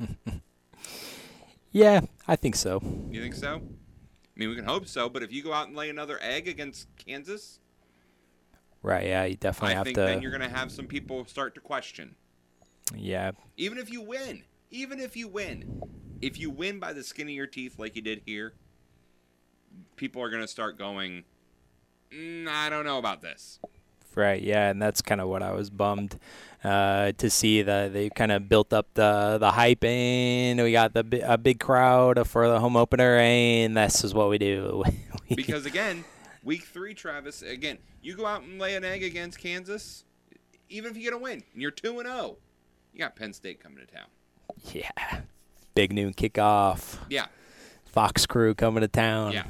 [1.71, 2.81] Yeah, I think so.
[3.11, 3.55] You think so?
[3.55, 5.07] I mean, we can hope so.
[5.07, 7.59] But if you go out and lay another egg against Kansas,
[8.83, 9.05] Right.
[9.07, 9.25] Yeah.
[9.25, 10.01] You definitely I have think to.
[10.01, 12.15] then you're going to have some people start to question.
[12.95, 13.31] Yeah.
[13.57, 15.81] Even if you win, even if you win,
[16.21, 18.53] if you win by the skin of your teeth like you did here,
[19.95, 21.23] people are going to start going,
[22.11, 23.59] mm, I don't know about this.
[24.13, 26.19] Right, yeah, and that's kind of what I was bummed
[26.65, 30.93] uh, to see that they kind of built up the the hype, and we got
[30.93, 34.83] the a big crowd for the home opener, and this is what we do.
[35.35, 36.03] because again,
[36.43, 37.41] week three, Travis.
[37.41, 40.03] Again, you go out and lay an egg against Kansas,
[40.67, 42.37] even if you get a win, and you're two and zero,
[42.93, 44.07] you got Penn State coming to town.
[44.73, 45.21] yeah,
[45.75, 46.97] big noon kickoff.
[47.09, 47.27] Yeah.
[47.85, 49.33] Fox Crew coming to town.
[49.33, 49.43] Yeah.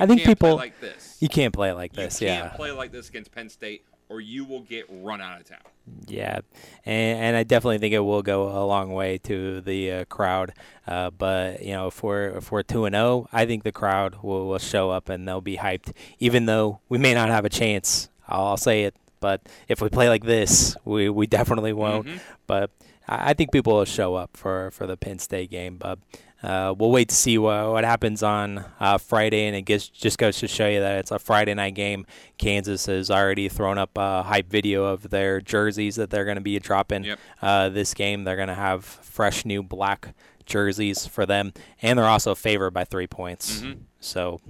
[0.00, 1.16] I think can't play people like this.
[1.20, 2.20] You can't play like this.
[2.20, 5.40] You can't yeah, play like this against Penn State, or you will get run out
[5.40, 5.58] of town.
[6.06, 6.40] Yeah,
[6.86, 10.54] and, and I definitely think it will go a long way to the uh, crowd.
[10.86, 14.16] Uh, but you know, if we're if we're two and zero, I think the crowd
[14.22, 17.50] will, will show up and they'll be hyped, even though we may not have a
[17.50, 18.08] chance.
[18.28, 22.06] I'll, I'll say it, but if we play like this, we we definitely won't.
[22.06, 22.20] Mhm.
[22.46, 22.70] But
[23.08, 25.76] I, think people will show up for for the Penn State game.
[25.78, 25.98] But
[26.42, 30.18] uh, we'll wait to see what, what happens on uh, Friday, and it gets, just
[30.18, 32.04] goes to show you that it's a Friday night game.
[32.36, 36.48] Kansas has already thrown up a hype video of their jerseys that they're going to
[36.52, 37.18] be dropping Yep.
[37.42, 38.24] uh, this game.
[38.24, 40.14] They're going to have fresh new black
[40.44, 43.60] jerseys for them, and they're also favored by three points.
[43.62, 43.76] Mhm.
[44.00, 44.40] So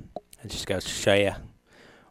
[0.42, 1.32] it just goes to show you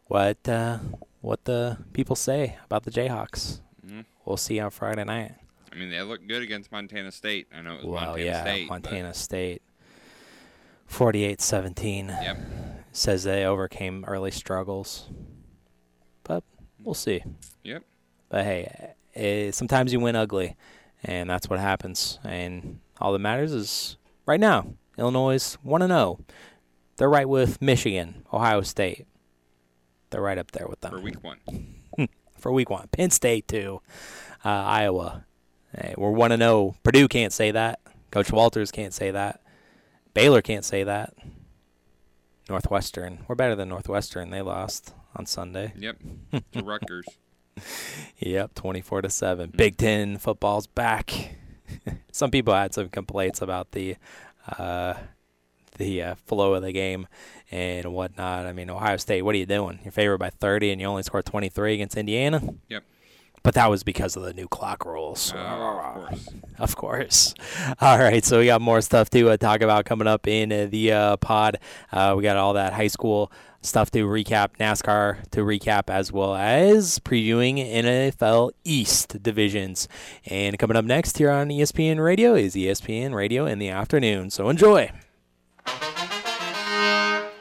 [0.06, 0.78] what uh,
[1.22, 3.60] what the people say about the Jayhawks.
[3.86, 4.04] Mhm.
[4.26, 5.32] We'll see on Friday night.
[5.72, 7.46] I mean, they look good against Montana State.
[7.52, 8.68] I know it was Well, Montana yeah, State.
[8.68, 9.62] Montana State.
[10.88, 12.08] 48-17.
[12.08, 12.38] Yep.
[12.92, 15.08] Says they overcame early struggles.
[16.24, 16.44] But
[16.82, 17.22] we'll see.
[17.62, 17.84] Yep.
[18.28, 20.56] But hey, eh, sometimes you win ugly,
[21.02, 22.18] and that's what happens.
[22.22, 23.96] And all that matters is
[24.26, 26.18] right now, Illinois is 1 0.
[26.96, 29.06] They're right with Michigan, Ohio State.
[30.12, 31.38] They're right up there with them for week one.
[32.38, 32.86] for week one.
[32.92, 33.80] Penn State too,
[34.44, 35.24] uh, Iowa.
[35.74, 36.76] Hey, we're one and zero.
[36.82, 37.80] Purdue can't say that.
[38.10, 39.40] Coach Walters can't say that.
[40.12, 41.14] Baylor can't say that.
[42.48, 44.28] Northwestern, we're better than Northwestern.
[44.30, 45.72] They lost on Sunday.
[45.78, 45.96] Yep.
[46.52, 47.06] To Rutgers.
[48.18, 49.50] Yep, twenty-four to seven.
[49.56, 51.36] Big Ten football's back.
[52.12, 53.96] some people had some complaints about the
[54.58, 54.94] uh,
[55.78, 57.06] the uh, flow of the game
[57.50, 58.46] and whatnot.
[58.46, 59.80] I mean, Ohio State, what are you doing?
[59.84, 62.42] You're favored by thirty, and you only scored twenty-three against Indiana.
[62.68, 62.84] Yep.
[63.42, 65.32] But that was because of the new clock rules.
[65.36, 66.28] Oh, of course.
[66.58, 67.34] Of course.
[67.80, 70.68] All right, so we got more stuff to uh, talk about coming up in uh,
[70.70, 71.58] the uh, pod.
[71.90, 76.36] Uh, we got all that high school stuff to recap, NASCAR to recap, as well
[76.36, 79.88] as previewing NFL East divisions.
[80.26, 84.30] And coming up next here on ESPN Radio is ESPN Radio in the afternoon.
[84.30, 84.92] So enjoy.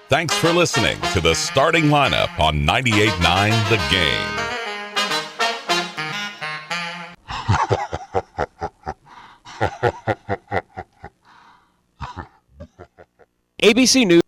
[0.09, 4.37] Thanks for listening to the starting lineup on 98.9 The Game.
[13.61, 14.21] ABC News.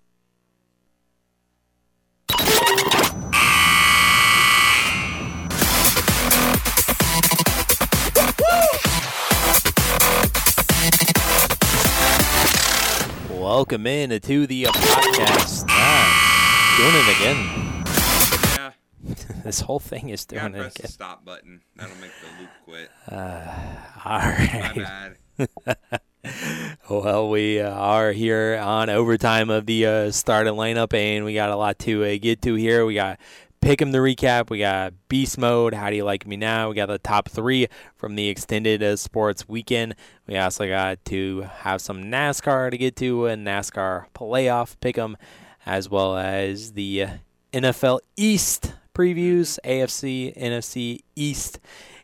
[13.64, 15.64] Welcome in to the podcast.
[15.70, 17.40] Ah, doing it again.
[18.58, 19.42] Yeah.
[19.46, 21.62] this whole thing is Gotta doing it press the stop button.
[21.78, 22.92] That'll make the loop quit.
[23.10, 23.46] Uh,
[24.06, 24.76] all right.
[24.76, 26.02] My bad.
[26.90, 31.50] well, we uh, are here on overtime of the uh, starting lineup, and we got
[31.50, 32.86] a lot to uh, get to here.
[32.86, 33.18] We got
[33.64, 34.50] pick 'em the recap.
[34.50, 35.74] We got beast mode.
[35.74, 36.68] How do you like me now?
[36.68, 39.96] We got the top three from the extended uh, sports weekend.
[40.28, 45.16] We also got to have some NASCAR to get to, a NASCAR playoff pick 'em,
[45.66, 47.10] as well as the uh,
[47.54, 51.62] NFL East previews, AFC, NFC East.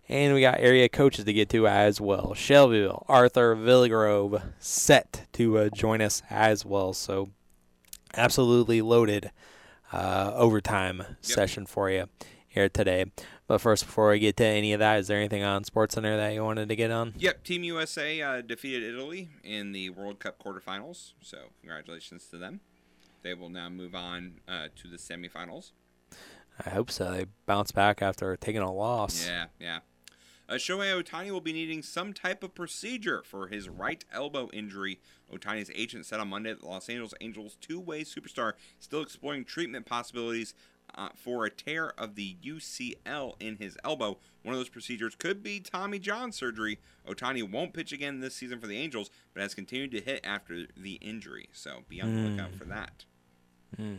[0.07, 2.33] And we got area coaches to get to as well.
[2.33, 6.93] Shelbyville, Arthur, Villa Grove set to uh, join us as well.
[6.93, 7.31] So
[8.15, 9.31] absolutely loaded
[9.91, 12.07] uh, overtime session for you
[12.47, 13.05] here today.
[13.47, 16.33] But first, before we get to any of that, is there anything on SportsCenter that
[16.33, 17.13] you wanted to get on?
[17.17, 22.59] Yep, Team USA uh, defeated Italy in the World Cup quarterfinals, so congratulations to them.
[23.21, 25.71] They will now move on uh, to the semifinals.
[26.65, 27.11] I hope so.
[27.11, 29.27] They bounce back after taking a loss.
[29.27, 29.79] Yeah, yeah.
[30.49, 34.99] Uh, Shohei Ohtani will be needing some type of procedure for his right elbow injury.
[35.31, 39.45] Ohtani's agent said on Monday that the Los Angeles Angels two-way superstar is still exploring
[39.45, 40.55] treatment possibilities
[40.95, 44.17] uh, for a tear of the UCL in his elbow.
[44.41, 46.79] One of those procedures could be Tommy John surgery.
[47.07, 50.65] Ohtani won't pitch again this season for the Angels, but has continued to hit after
[50.75, 51.47] the injury.
[51.53, 52.57] So be on the lookout Hmm.
[52.57, 53.05] for that.
[53.77, 53.95] Hmm.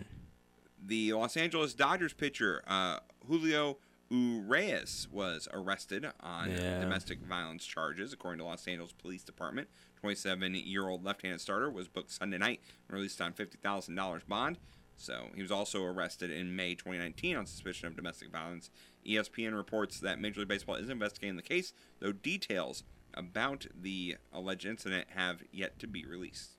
[0.84, 2.98] The Los Angeles Dodgers pitcher uh,
[3.28, 3.76] Julio
[4.10, 6.80] Urias was arrested on Yeah.
[6.80, 9.68] domestic violence charges, according to Los Angeles Police Department.
[10.02, 14.58] 27-year-old left-handed starter was booked Sunday night and released on $50,000 bond.
[14.96, 18.70] So he was also arrested in May 2019 on suspicion of domestic violence.
[19.06, 22.82] ESPN reports that Major League Baseball is investigating the case, though details
[23.14, 26.56] about the alleged incident have yet to be released.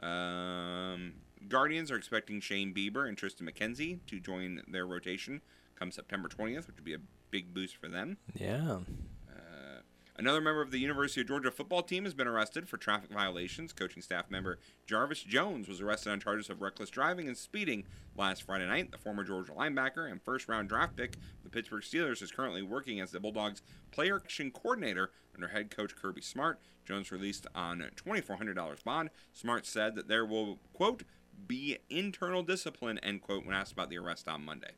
[0.00, 1.14] Um,
[1.48, 5.40] Guardians are expecting Shane Bieber and Triston McKenzie to join their rotation
[5.80, 7.00] come September 20th, which would be a
[7.30, 8.18] big boost for them.
[8.34, 8.80] Yeah.
[9.28, 9.80] Uh,
[10.16, 13.72] another member of the University of Georgia football team has been arrested for traffic violations.
[13.72, 18.42] Coaching staff member Jarvis Jones was arrested on charges of reckless driving and speeding last
[18.42, 18.92] Friday night.
[18.92, 22.62] The former Georgia linebacker and first round draft pick of the Pittsburgh Steelers is currently
[22.62, 26.60] working as the Bulldogs player action coordinator under head coach Kirby Smart.
[26.84, 29.10] Jones released on $2,400 bond.
[29.32, 31.04] Smart said that there will, quote,
[31.46, 34.72] be internal discipline, end quote, when asked about the arrest on Monday.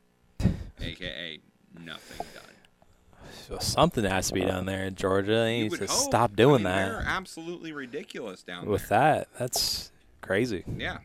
[0.83, 1.39] AKA,
[1.83, 2.43] nothing done.
[3.47, 5.31] So something has to be done there in Georgia.
[5.31, 5.89] They You need to hope.
[5.89, 6.89] stop I doing mean, that.
[6.91, 8.99] They're absolutely ridiculous down With there.
[8.99, 10.63] that, that's crazy.
[10.77, 10.99] Yeah.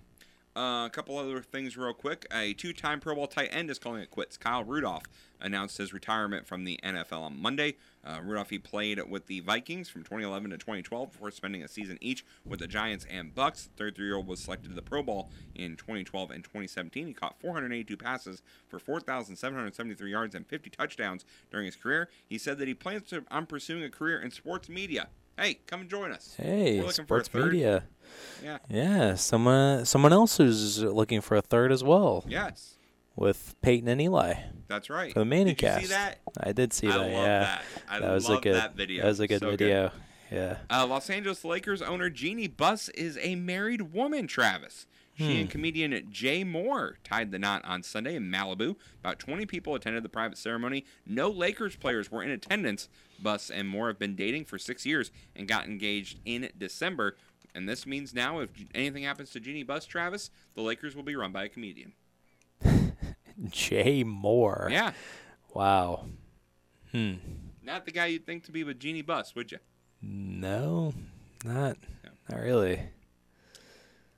[0.59, 2.27] Uh, a couple other things, real quick.
[2.33, 4.37] A two-time Pro Bowl tight end is calling it quits.
[4.37, 5.05] Kyle Rudolph
[5.41, 7.77] announced his retirement from the NFL on Monday.
[8.05, 11.97] Uh, Rudolph he played with the Vikings from 2011 to 2012 before spending a season
[12.01, 13.69] each with the Giants and Bucs.
[13.77, 17.07] The 33-year-old was selected to the Pro Bowl in 2012 and 2017.
[17.07, 22.09] He caught 482 passes for 4,773 yards and 50 touchdowns during his career.
[22.29, 25.07] He said that he plans to, on pursuing a career in sports media.
[25.39, 26.34] Hey, come and join us.
[26.36, 27.84] Hey, We're looking for a sports media.
[28.43, 28.59] Yeah.
[28.68, 32.24] Yeah, someone someone else who's looking for a third as well.
[32.26, 32.74] Yes.
[33.14, 34.34] With Peyton and Eli.
[34.68, 35.12] That's right.
[35.12, 35.89] For the Manning Did you see cast.
[35.91, 36.18] that?
[36.41, 36.99] I did see I that.
[36.99, 37.59] love yeah.
[37.89, 38.03] that.
[38.03, 39.03] I was love a good that video.
[39.03, 39.59] That was a good So good.
[39.59, 39.91] video.
[40.30, 40.59] Yeah.
[40.70, 44.86] Uh, Los Angeles Lakers owner Jeanie Buss is a married woman, Travis.
[45.19, 45.41] She Hmm.
[45.41, 48.77] and comedian Jay Mohr tied the knot on Sunday in Malibu.
[49.01, 50.85] About 20 people attended the private ceremony.
[51.05, 52.89] No Lakers players were in attendance.
[53.21, 57.16] Buss and Mohr have been dating for six years and got engaged in December.
[57.55, 61.16] And this means now, if anything happens to Jeanie Buss, Travis, the Lakers will be
[61.16, 61.95] run by a comedian.
[63.51, 64.71] Jay Mohr.
[64.71, 64.93] Yeah.
[65.55, 66.05] Wow.
[66.93, 67.14] Hmm.
[67.62, 69.59] Not the guy you'd think to be with Jeanie Buss, would you?
[70.01, 70.95] No,
[71.45, 71.77] not
[72.31, 72.81] not really.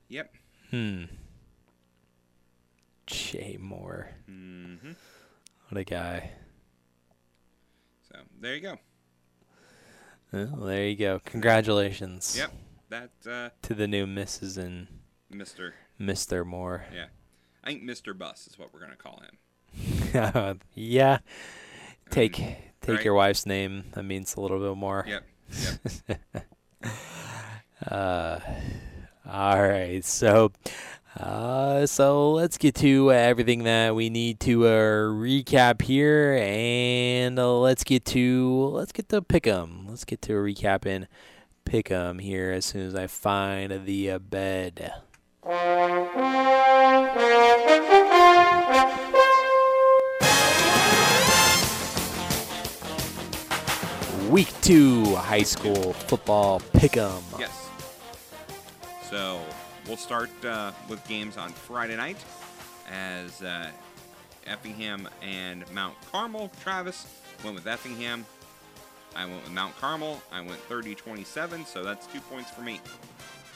[0.09, 0.35] Yep.
[0.71, 1.05] Hmm.
[3.07, 4.07] Jay Mohr.
[4.31, 4.93] Mm-hmm.
[5.69, 6.31] What a guy.
[8.09, 8.79] So there you go.
[10.33, 11.21] Well, there you go.
[11.25, 12.37] Congratulations.
[12.39, 12.53] Yep.
[12.91, 14.59] That uh, To the new Mrs.
[14.59, 14.87] and
[15.33, 15.73] Mr.
[16.01, 16.45] Mr.
[16.45, 16.83] Mohr.
[16.95, 17.07] Yeah.
[17.63, 18.17] I think Mr.
[18.17, 20.61] Buss is what we're gonna call him.
[20.75, 21.19] yeah.
[22.11, 23.05] Take take right?
[23.05, 23.85] your wife's name.
[23.93, 25.05] That means a little bit more.
[25.07, 25.25] Yep.
[26.09, 26.45] Yep.
[27.87, 28.39] uh,
[29.31, 30.05] all right.
[30.05, 30.53] So,
[31.19, 34.71] uh, so let's get to uh, everything that we need to uh,
[35.15, 39.87] recap here, and uh, let's get to let's get to pick 'em.
[39.89, 41.07] Let's get to recap recapping
[41.65, 44.93] pick 'em here as soon as I find the uh, bed.
[54.29, 57.23] Week two high school football pick 'em.
[57.39, 57.70] Yes.
[59.11, 59.41] So
[59.87, 62.17] we'll start uh, with games on Friday night
[62.93, 63.71] as uh,
[64.47, 66.51] Effingham and Mount Carmel.
[66.63, 67.07] Travis
[67.43, 68.25] went with Effingham.
[69.17, 70.21] I went with Mount Carmel.
[70.33, 72.81] I went 30 27, so that's two points for me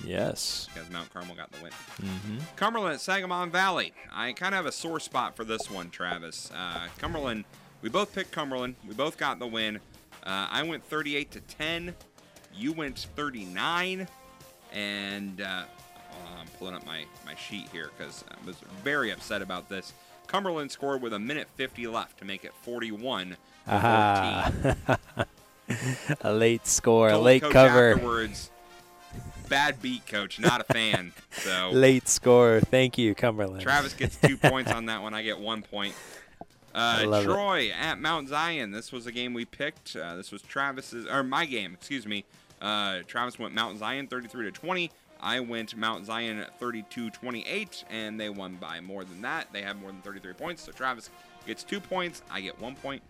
[0.05, 0.69] Yes.
[0.75, 1.73] because Mount Carmel got the win.
[2.03, 2.39] Mm-hmm.
[2.57, 3.93] Cumberland at Sangamon Valley.
[4.13, 6.51] I kind of have a sore spot for this one, Travis.
[6.53, 7.45] Uh, Cumberland,
[7.83, 8.75] we both picked Cumberland.
[8.89, 9.77] We both got the win.
[10.25, 11.95] Uh, I went 38 to 10.
[12.53, 14.09] You went 39.
[14.75, 15.65] And uh,
[16.11, 19.93] hold I'm pulling up my, my sheet here because I was very upset about this.
[20.27, 23.37] Cumberland scored with a minute 50 left to make it 41
[23.69, 25.27] to 14.
[26.21, 27.93] A late score, a late cover.
[27.93, 28.51] Afterwards,
[29.49, 30.39] bad beat, coach.
[30.39, 31.13] Not a fan.
[31.31, 32.61] So Late score.
[32.61, 33.63] Thank you, Cumberland.
[33.63, 35.15] Travis gets two points on that one.
[35.15, 35.95] I get one point.
[36.77, 37.27] Uh, love it.
[37.27, 38.73] Troy at Mount Zion.
[38.73, 39.95] This was a game we picked.
[39.95, 41.75] Uh, this was Travis's or my game.
[41.75, 42.25] Excuse me.
[42.61, 44.91] Uh, Travis went Mount Zion 33 to 20.
[45.21, 49.53] I went Mount Zion 32-28, and they won by more than that.
[49.53, 50.63] They have more than 33 points.
[50.63, 51.11] So Travis
[51.47, 52.23] gets two points.
[52.31, 53.03] I get one point.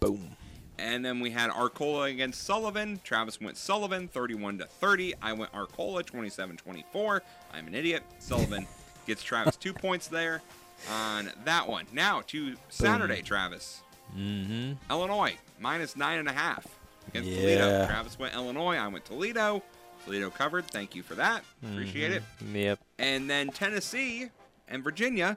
[0.00, 0.36] Boom.
[0.78, 3.00] And then we had Arcola against Sullivan.
[3.04, 5.14] Travis went Sullivan 31 to 30.
[5.20, 7.20] I went Arcola 27-24.
[7.52, 8.02] I'm an idiot.
[8.18, 8.66] Sullivan
[9.06, 10.42] gets Travis two points there
[10.90, 11.86] on that one.
[11.92, 13.82] Now to Saturday, Travis.
[14.16, 14.72] Mm-hmm.
[14.90, 16.79] Illinois minus nine and a half
[17.10, 17.68] against Toledo.
[17.68, 17.86] Yeah.
[17.86, 18.76] Travis went Illinois.
[18.76, 19.62] I went Toledo.
[20.04, 20.66] Toledo covered.
[20.70, 21.44] Thank you for that.
[21.62, 22.22] Appreciate it.
[22.42, 22.54] Mhm.
[22.54, 22.78] Yep.
[22.98, 24.30] And then Tennessee
[24.68, 25.36] and Virginia.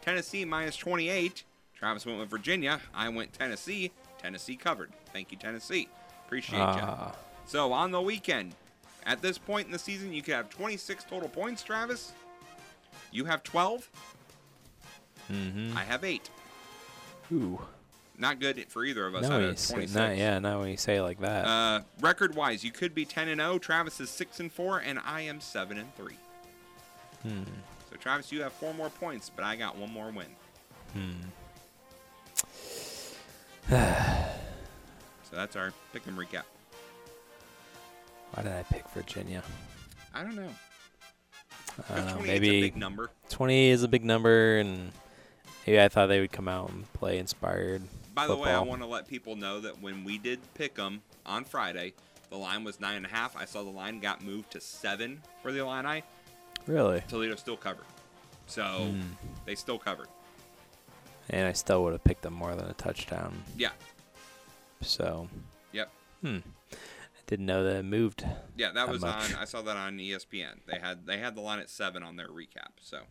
[0.00, 1.44] Tennessee minus 28.
[1.76, 2.80] Travis went with Virginia.
[2.94, 3.92] I went Tennessee.
[4.18, 4.92] Tennessee covered.
[5.12, 5.88] Thank you, Tennessee.
[6.26, 6.64] Appreciate you.
[6.64, 7.14] Ah.
[7.46, 8.54] So on the weekend,
[9.04, 12.12] at this point in the season, you could have 26 total points, Travis.
[13.10, 13.88] You have 12.
[15.30, 15.76] Mm-hmm.
[15.76, 16.30] I have eight.
[17.32, 17.60] Ooh.
[18.22, 19.22] Not good for either of us.
[19.24, 21.44] Now out of you say, not, yeah, now when you say it like that.
[21.44, 23.58] Uh, record wise, you could be 10 and 0.
[23.58, 26.14] Travis is 6 and 4, and I am 7 and 3.
[27.24, 27.42] hmm.
[27.90, 30.28] So Travis, you have four more points, but I got one more win.
[30.92, 31.10] Hmm.
[35.28, 36.42] So that's our pick and recap.
[38.34, 39.42] Why did I pick Virginia?
[40.14, 40.50] I don't know.
[41.88, 42.12] I don't know.
[42.16, 43.10] 28 's a Maybe big number.
[43.30, 44.92] 20 is a big number, and
[45.66, 47.82] maybe I thought they would come out and play inspired.
[48.14, 51.02] By the way, I want to let people know that when we did pick them
[51.24, 51.94] on Friday,
[52.30, 53.36] the line was nine and a half.
[53.36, 56.02] I saw the line got moved to seven for the Illini.
[56.66, 57.02] Really?
[57.08, 57.84] Toledo still covered,
[58.46, 59.00] so Hmm.
[59.46, 60.08] they still covered.
[61.30, 63.42] And I still would have picked them more than a touchdown.
[63.56, 63.70] Yeah.
[64.80, 65.28] So,
[65.72, 65.90] Yep.
[66.20, 66.38] hmm.
[66.72, 66.76] I
[67.26, 68.24] didn't know that it moved.
[68.56, 69.32] Yeah, that was much.
[69.32, 69.36] on.
[69.38, 70.60] I saw that on ESPN.
[70.66, 72.72] They had they had the line at seven on their recap.
[72.80, 73.02] So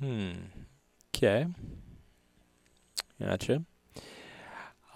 [0.00, 0.32] Hmm.
[1.14, 1.46] Okay.
[3.20, 3.64] Gotcha.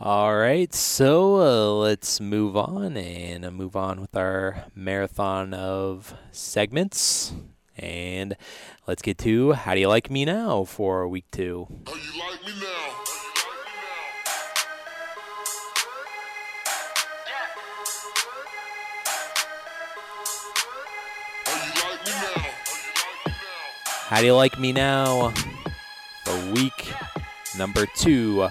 [0.00, 6.12] All right, so uh, let's move on and uh, move on with our marathon of
[6.32, 7.32] segments.
[7.78, 8.36] And
[8.88, 11.68] let's get to How Do You Like Me Now for week two.
[24.08, 25.32] How do you like me now?
[26.24, 26.92] For week
[27.56, 28.48] number two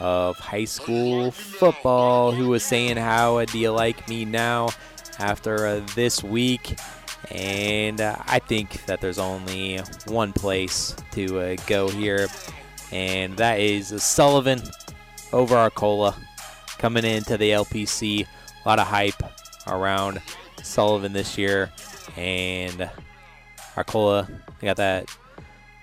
[0.00, 2.32] of high school football.
[2.32, 4.70] Who was saying, How do you like me now
[5.18, 6.78] after uh, this week?
[7.30, 12.28] And uh, I think that there's only one place to uh, go here,
[12.92, 14.62] and that is Sullivan
[15.32, 16.16] over Arcola
[16.78, 18.26] coming into the LPC.
[18.64, 19.22] A lot of hype
[19.66, 20.20] around
[20.62, 21.72] Sullivan this year,
[22.16, 22.88] and
[23.76, 24.28] Arcola
[24.60, 25.08] got that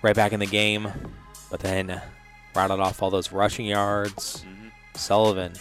[0.01, 0.87] right back in the game,
[1.49, 2.01] but then
[2.55, 4.45] rattled off all those rushing yards.
[4.95, 5.53] Sullivan,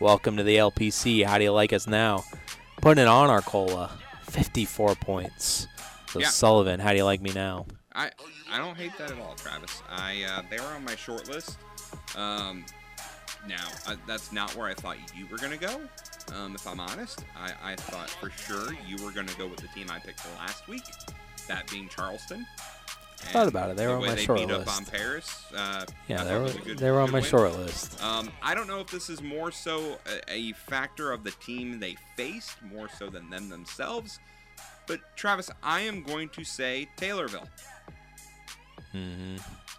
[0.00, 1.24] welcome to the LPC.
[1.24, 2.24] How do you like us now?
[2.80, 3.90] Putting it on Arcola,
[4.22, 5.66] 54 points.
[6.10, 6.28] So Yeah.
[6.28, 7.66] Sullivan, how do you like me now?
[7.94, 8.10] I
[8.50, 9.82] I don't hate that at all, Travis.
[9.90, 11.58] I uh, they were on my short list.
[12.16, 12.64] Um,
[13.48, 15.80] now uh, that's not where I thought you were gonna go.
[16.34, 19.68] Um, if I'm honest, I, I thought for sure you were gonna go with the
[19.68, 20.82] team I picked last week,
[21.48, 22.46] that being Charleston.
[23.18, 23.76] Thought about it.
[23.76, 24.76] They the were on my they short beat up list.
[24.78, 25.44] on Paris.
[25.54, 27.24] Uh, Yeah, they were- good- they were on my win.
[27.28, 28.02] short list.
[28.02, 29.98] Um, I don't know if this is more so
[30.28, 34.18] a, a factor of the team they faced, more so than them themselves.
[34.86, 37.48] But Travis, I am going to say Taylorville.
[38.94, 39.36] Mm-hmm.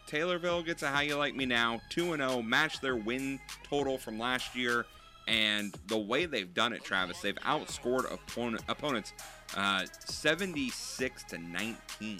[0.07, 3.97] Taylorville gets a how you like me now, 2 and 0, match their win total
[3.97, 4.85] from last year.
[5.27, 9.11] And the way they've done it, Travis, they've outscored opponent, opponents
[9.55, 12.19] uh, 76 to 19.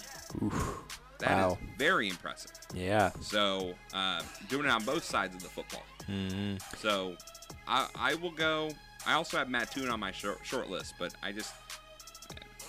[1.18, 1.58] That is Wow.
[1.76, 2.52] very impressive.
[2.74, 3.10] Yeah.
[3.20, 5.82] So uh, doing it on both sides of the football.
[6.08, 6.60] Mhm.
[6.78, 7.16] So
[7.66, 8.70] I, I will go.
[9.06, 11.52] I also have Mattoon on my short, short list, but I just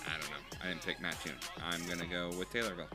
[0.06, 0.36] I don't know.
[0.64, 1.34] I didn't pick Mattoon.
[1.64, 2.88] I'm gonna go with Taylorville.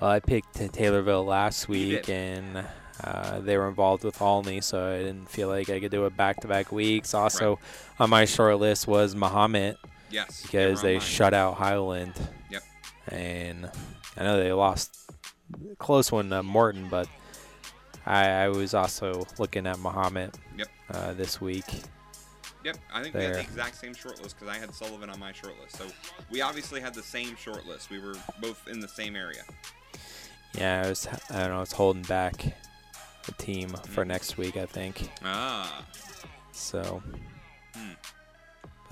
[0.00, 2.64] Well, I picked Taylorville last week, and
[3.04, 6.16] uh, they were involved with Olney, so I didn't feel like I could do it
[6.16, 7.12] back-to-back weeks.
[7.12, 7.58] Also,
[7.98, 9.76] on my short list was Mahomet.
[10.10, 11.00] Yes, because they mine.
[11.02, 12.14] shut out Highland.
[12.50, 12.62] Yep.
[13.08, 13.70] And
[14.16, 14.96] I know they lost
[15.70, 17.08] a close one to Morton, but
[18.06, 20.68] I, I was also looking at Mahomet Yep.
[20.92, 21.64] uh, this week.
[22.64, 25.18] Yep, I think we had the exact same short list because I had Sullivan on
[25.18, 25.76] my short list.
[25.76, 25.86] So
[26.30, 27.90] we obviously had the same short list.
[27.90, 29.42] We were both in the same area.
[30.54, 32.44] Yeah, I was I don't know, I was holding back
[33.24, 34.08] the team for Mhm.
[34.08, 35.10] next week, I think.
[35.24, 35.84] Ah,
[36.52, 37.02] So
[37.74, 37.92] Hmm.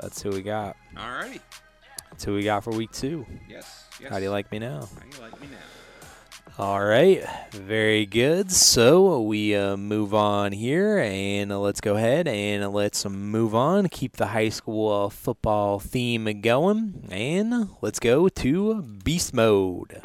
[0.01, 0.77] that's who we got.
[0.97, 1.41] alrighty.
[2.11, 3.25] That's who we got for week two.
[3.49, 4.81] Yes, How do you like me now?
[4.81, 5.57] How you like me now?
[6.59, 8.51] All right, very good.
[8.51, 13.89] So we uh, move on here, and let's go ahead and let's move on.
[13.89, 20.01] Keep the high school uh, football theme going, and let's go to beast mode.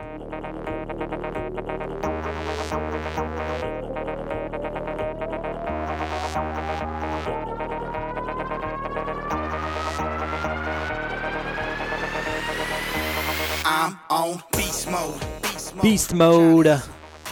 [14.88, 15.82] On beast mode.
[15.84, 16.82] Beast mode.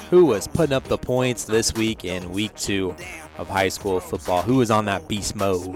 [0.09, 2.95] Who was putting up the points this week in week two
[3.37, 4.41] of high school football?
[4.43, 5.75] Who was on that beast mode?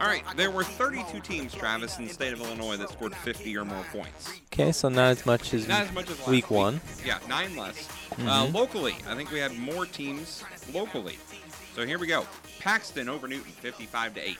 [0.00, 3.56] All right, there were 32 teams, Travis, in the state of Illinois that scored 50
[3.56, 4.28] or more points.
[4.52, 6.80] Okay, so not as much as, Not as much as last week one.
[7.06, 7.88] Yeah, nine less.
[8.12, 8.54] Uh, Mhm.
[8.54, 10.42] locally, I think we had more teams
[10.72, 11.16] locally.
[11.76, 12.26] So here we go.
[12.58, 14.38] Paxton over Newton, 55 to 8.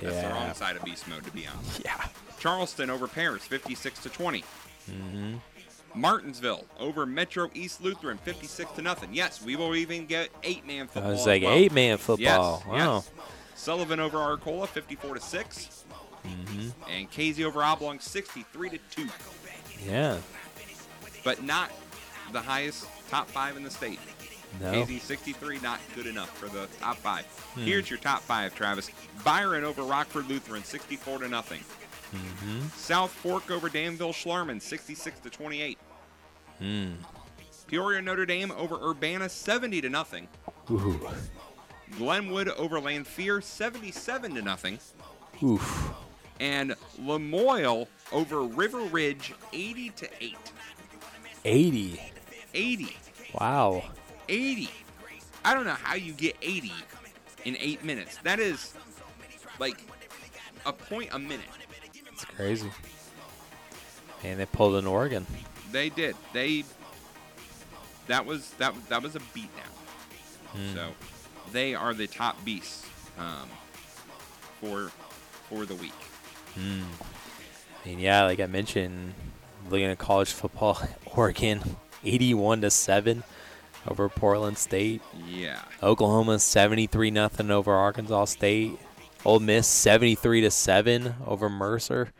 [0.00, 1.82] That's the wrong side of beast mode, to be honest.
[1.84, 2.02] Yeah.
[2.38, 4.42] Charleston over Paris, 56 to 20.
[4.90, 5.34] Mm-hmm.
[5.94, 9.10] Martinsville over Metro East Lutheran, 56 to nothing.
[9.12, 11.04] Yes, we will even get eight-man football.
[11.10, 11.52] I was as like well.
[11.52, 12.62] eight-man football.
[12.64, 12.94] Yes, Wow.
[12.96, 13.10] yes.
[13.54, 15.84] Sullivan over Arcola, 54 to 6.
[16.26, 16.68] Mm-hmm.
[16.90, 19.08] And Casey over Oblong, 63 to 2.
[19.86, 20.18] Yeah.
[21.24, 21.70] But not
[22.32, 23.98] the highest top five in the state.
[24.60, 24.72] No.
[24.72, 27.24] Casey 63, not good enough for the top five.
[27.26, 27.62] Hmm.
[27.62, 28.90] Here's your top five, Travis.
[29.24, 31.60] Byron over Rockford Lutheran, 64 to nothing.
[32.12, 32.68] Mm-hmm.
[32.76, 35.78] South Fork over Danville Schlarman, 66 to 28.
[36.60, 36.94] Mm.
[37.66, 40.26] Peoria Notre Dame over Urbana, 70 to nothing.
[40.70, 41.00] Ooh.
[41.96, 44.78] Glenwood over Lanphier, 77 to nothing.
[45.42, 45.92] Oof.
[46.40, 50.36] And Lamoille over River Ridge, 80 to 8.
[51.44, 52.00] 80.
[52.54, 52.96] 80.
[53.34, 53.84] Wow.
[54.28, 54.70] 80.
[55.44, 56.72] I don't know how you get 80
[57.44, 58.18] in eight minutes.
[58.22, 58.74] That is
[59.58, 59.80] like
[60.66, 61.46] a point a minute.
[62.18, 62.70] It's crazy.
[64.24, 65.24] And they pulled an Oregon.
[65.70, 66.16] They did.
[66.32, 66.64] They.
[68.08, 69.70] That was that that was a beatdown.
[70.52, 70.74] Hmm.
[70.74, 70.88] So
[71.52, 72.84] they are the top beasts
[73.18, 73.48] um,
[74.60, 74.90] for
[75.48, 75.92] for the week.
[76.56, 76.82] Mm.
[77.84, 79.14] And yeah, like I mentioned,
[79.70, 81.62] looking at college football, Oregon
[82.04, 83.22] 81 to 7
[83.86, 85.02] over Portland State.
[85.28, 85.60] Yeah.
[85.82, 88.78] Oklahoma 73 nothing over Arkansas State.
[89.24, 92.12] Ole Miss 73 to 7 over Mercer.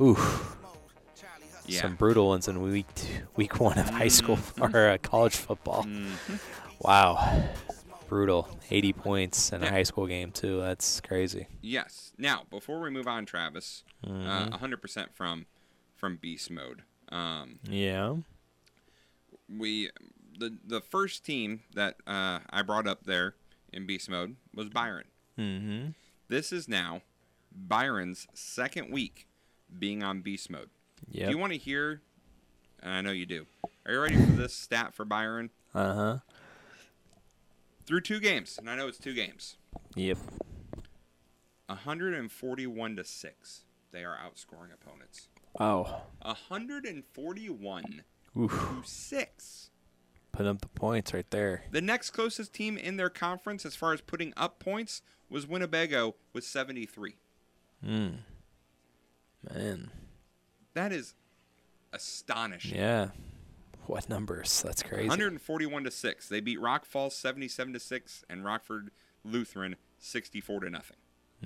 [0.00, 0.56] Oof.
[1.66, 1.82] Yeah.
[1.82, 4.74] Some brutal ones in week two, week 1 of high school Mhm.
[4.74, 5.84] or uh, college football.
[5.84, 6.40] Mhm.
[6.80, 7.48] Wow.
[8.08, 8.48] Brutal.
[8.70, 10.58] 80 points in a high school game too.
[10.60, 11.46] That's crazy.
[11.60, 12.12] Yes.
[12.18, 14.50] Now, before we move on, Travis, uh, Mhm.
[14.52, 15.46] 100% from
[15.94, 16.82] from beast mode.
[17.10, 18.16] Um, Yeah.
[19.48, 19.90] we
[20.38, 23.34] the the first team that uh, I brought up there
[23.72, 25.04] in beast mode was Byron.
[25.40, 25.94] Mhm.
[26.28, 27.00] This is now
[27.50, 29.26] Byron's second week
[29.78, 30.68] being on beast mode.
[31.08, 31.26] Yep.
[31.26, 32.02] Do you want to hear?
[32.82, 33.46] and I know you do.
[33.84, 35.50] Are you ready for this stat for Byron?
[35.74, 36.18] Uh-huh.
[37.84, 39.56] Through two games, and I know it's two games.
[39.96, 40.16] Yep.
[41.66, 43.64] 141 to six.
[43.92, 45.28] They are outscoring opponents.
[45.58, 46.02] Oh.
[46.22, 48.02] 141
[48.38, 48.50] Oof.
[48.50, 49.70] to six.
[50.32, 51.64] Put up the points right there.
[51.70, 56.14] The next closest team in their conference, as far as putting up points, was Winnebago
[56.32, 57.16] with 73.
[57.86, 58.18] Mm.
[59.54, 59.90] Man.
[60.74, 61.14] That is
[61.92, 62.76] astonishing.
[62.76, 63.08] Yeah.
[63.86, 64.62] What numbers?
[64.62, 65.08] That's crazy.
[65.08, 66.28] 141 to 6.
[66.28, 68.90] They beat Rock Falls 77 to 6 and Rockford
[69.24, 70.96] Lutheran 64 to nothing.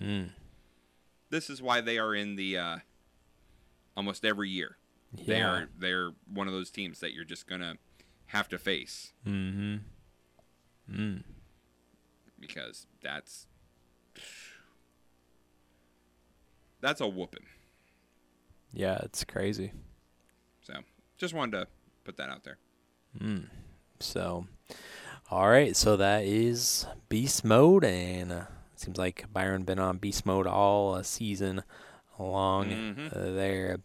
[0.01, 0.31] Mm.
[1.31, 2.77] This is why they are in the uh,
[3.97, 4.77] almost every year.
[5.17, 5.25] Yeah.
[5.27, 7.79] They are they're one of those teams that you're just going to
[8.27, 9.13] have to face.
[9.27, 9.77] Mm-hmm.
[10.93, 11.23] Mm.
[12.39, 13.47] because that's
[16.85, 17.47] that's a whooping.
[18.73, 19.73] Yeah, it's crazy.
[20.63, 20.75] So
[21.17, 21.67] just wanted to
[22.05, 22.59] put that out there.
[23.19, 23.49] Mm.
[24.01, 24.47] So,
[25.31, 25.75] all right.
[25.77, 28.43] So that is beast mode, and uh,
[28.77, 31.63] seems like Byron been on beast mode all uh, season
[32.19, 33.17] long Mhm.
[33.17, 33.79] uh, there.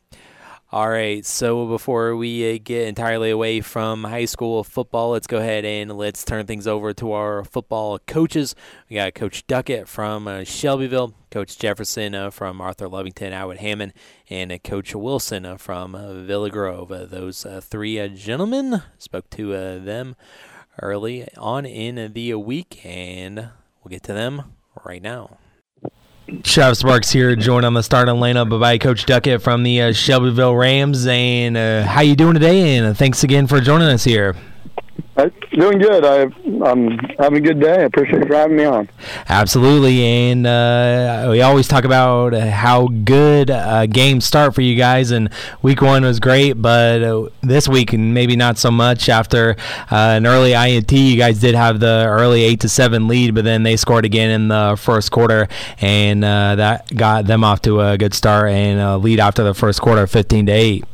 [0.71, 1.25] All right.
[1.25, 5.97] So before we uh, get entirely away from high school football, let's go ahead and
[5.97, 8.53] let's turn things over to our football coaches.
[8.87, 13.93] We got Coach Duckett from uh, Shelbyville, Coach Jefferson uh, from Arthur Lovington, Atwood Hammond,
[14.29, 16.89] and uh, Coach Wilson uh, from uh, Villa Grove.
[16.89, 20.15] Those three gentlemen spoke to them
[20.83, 23.49] early on in the week, and
[23.83, 24.53] we'll get to them
[24.85, 25.39] right now.
[26.43, 30.56] Travis Sparks here, joined on the starting lineup by Coach Duckett from the uh, Shelbyville
[30.56, 31.07] Rams.
[31.07, 32.77] And uh, how you doing today?
[32.77, 34.35] And uh, thanks again for joining us here.
[35.17, 36.05] Uh, Doing good.
[36.05, 36.21] I,
[36.63, 37.73] I'm having a good day.
[37.73, 38.88] I appreciate you having me on.
[39.27, 45.11] Absolutely, and uh, we always talk about how good uh, games start for you guys.
[45.11, 45.30] And
[45.61, 49.09] week one was great, but uh, this week and maybe not so much.
[49.09, 49.57] After
[49.91, 53.43] uh, an early INT, you guys did have the early eight to seven lead, but
[53.43, 55.47] then they scored again in the first quarter,
[55.81, 59.53] and uh, that got them off to a good start and a lead after the
[59.53, 60.85] first quarter, fifteen to eight.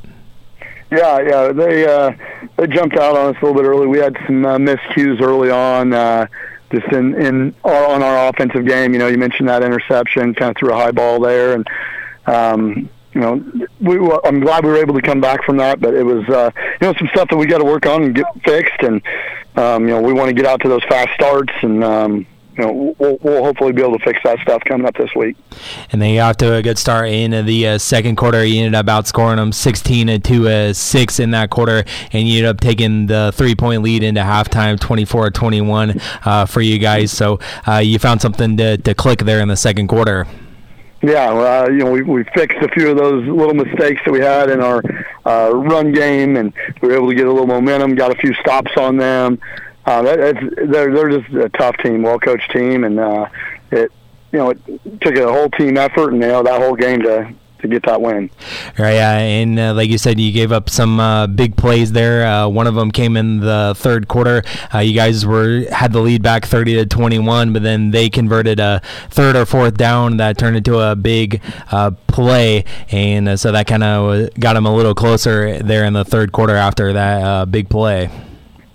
[0.96, 1.52] Yeah, yeah.
[1.52, 2.12] They uh,
[2.56, 3.88] they jumped out on us a little bit early.
[3.88, 6.28] We had some uh, miscues early on, uh,
[6.72, 8.94] just in in on our offensive game.
[8.94, 11.68] You know, you mentioned that interception, kind of threw a high ball there, and
[12.28, 13.44] um, you know,
[13.82, 15.82] we were, I'm glad we were able to come back from that.
[15.82, 18.16] But it was uh, you know some stuff that we got to work on and
[18.16, 19.02] get fixed, and
[19.58, 21.84] um, you know we want to get out to those fast starts and.
[21.84, 25.10] Um, you know, we'll, we'll hopefully be able to fix that stuff coming up this
[25.16, 25.36] week.
[25.92, 28.44] and they got to a good start in the uh, second quarter.
[28.46, 32.50] You ended up outscoring them 16 to uh, six in that quarter, and you ended
[32.50, 37.12] up taking the three-point lead into halftime, 24-21 uh, for you guys.
[37.12, 40.28] So uh, you found something to, to click there in the second quarter.
[41.02, 44.12] Yeah, well, uh, you know, we we fixed a few of those little mistakes that
[44.12, 44.82] we had in our
[45.24, 46.52] uh, run game, and
[46.82, 47.94] we were able to get a little momentum.
[47.94, 49.40] Got a few stops on them.
[49.86, 50.40] Uh, that, it's,
[50.72, 53.28] they're they're just a tough team, well coached team, and uh,
[53.72, 53.92] it
[54.32, 57.34] you know it took a whole team effort and you know that whole game to
[57.60, 58.30] to get that win.
[58.78, 62.26] Right, yeah, and uh, like you said, you gave up some uh, big plays there.
[62.26, 64.44] Uh, one of them came in the third quarter.
[64.74, 68.60] Uh, you guys were had the lead back 30 to 21, but then they converted
[68.60, 71.42] a third or fourth down that turned into a big
[71.72, 75.94] uh, play, and uh, so that kind of got them a little closer there in
[75.94, 78.10] the third quarter after that big play.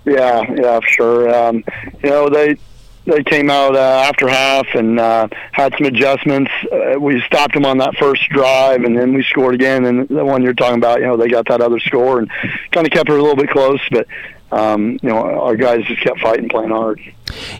[0.05, 1.35] Yeah, yeah, for sure.
[1.35, 1.63] Um,
[2.03, 2.57] you know, they
[3.05, 6.51] they came out uh, after half and uh, had some adjustments.
[6.71, 9.85] Uh, we stopped them on that first drive, and then we scored again.
[9.85, 12.29] And the one you're talking about, you know, they got that other score and
[12.71, 13.79] kind of kept it a little bit close.
[13.89, 14.07] But
[14.51, 16.99] um, you know, our guys just kept fighting, playing hard.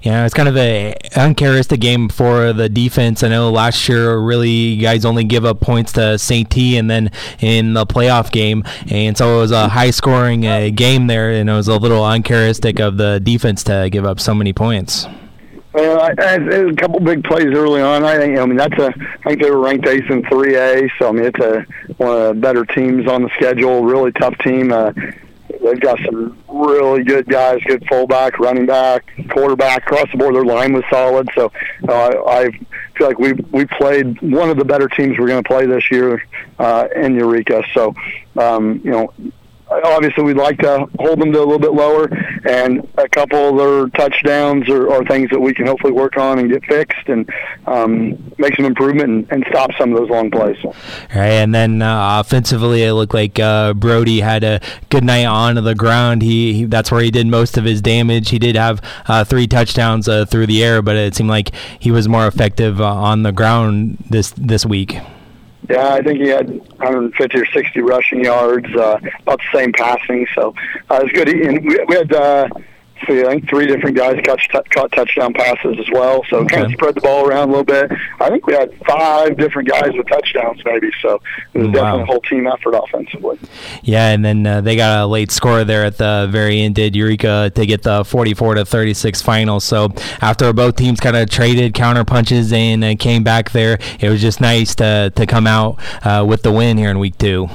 [0.04, 3.24] Yeah, it's kind of a uncharacteristic game for the defense.
[3.24, 6.50] I know last year, really, you guys only give up points to St.
[6.50, 11.08] T, and then in the playoff game, and so it was a high-scoring uh, game
[11.08, 14.52] there, and it was a little uncharacteristic of the defense to give up so many
[14.52, 15.08] points.
[15.74, 18.04] Well, I, I had a couple big plays early on.
[18.04, 18.38] I think.
[18.38, 18.94] I mean, that's a.
[19.24, 20.92] I think they were ranked eighth in 3A.
[21.00, 21.66] So I mean, it's a
[21.96, 23.86] one of the better teams on the schedule.
[23.86, 24.74] Really tough team.
[24.74, 24.92] Uh,
[25.64, 27.60] they've got some really good guys.
[27.66, 29.84] Good fullback, running back, quarterback.
[29.84, 31.30] Across the board, their line was solid.
[31.36, 31.52] So
[31.88, 32.52] uh, I
[32.98, 35.90] feel like we we played one of the better teams we're going to play this
[35.92, 36.24] year
[36.60, 37.64] uh, in Eureka.
[37.74, 37.96] So
[38.38, 39.14] um, you know
[39.84, 42.10] obviously we'd like to hold them to a little bit lower,
[42.48, 46.40] and a couple of their touchdowns are, are things that we can hopefully work on
[46.40, 47.30] and get fixed and
[47.68, 50.58] um, make some improvement and, and stop some of those long plays.
[51.12, 55.76] And then uh, offensively, it looked like uh, Brody had a good night on the
[55.76, 56.22] ground.
[56.22, 58.30] He, he that's where he did most of his damage.
[58.30, 61.92] He did have uh, three touchdowns uh, through the air, but it seemed like he
[61.92, 64.98] was more effective uh, on the ground this this week.
[65.70, 70.26] Yeah, I think he had 150 or 60 rushing yards, uh, about the same passing.
[70.36, 70.54] So
[70.90, 71.30] uh, it was good.
[71.30, 72.48] And we, we had, uh,
[73.08, 76.24] see, I think three different guys catch, t- caught touchdown passes as well.
[76.30, 77.92] So kind of spread the ball around a little bit.
[78.20, 80.90] I think we had five different guys with touchdowns, maybe.
[81.02, 81.22] So
[81.54, 81.74] it was Wow.
[81.74, 83.40] definitely a whole team effort offensively.
[83.84, 86.76] Yeah, and then uh, they got a late score there at the very end.
[86.76, 89.60] Did Eureka to get the 44 to 36 final?
[89.60, 89.90] So
[90.22, 94.22] after both teams kind of traded counter punches and uh, came back there, it was
[94.22, 97.50] just nice to to come out uh, with the win here in week two.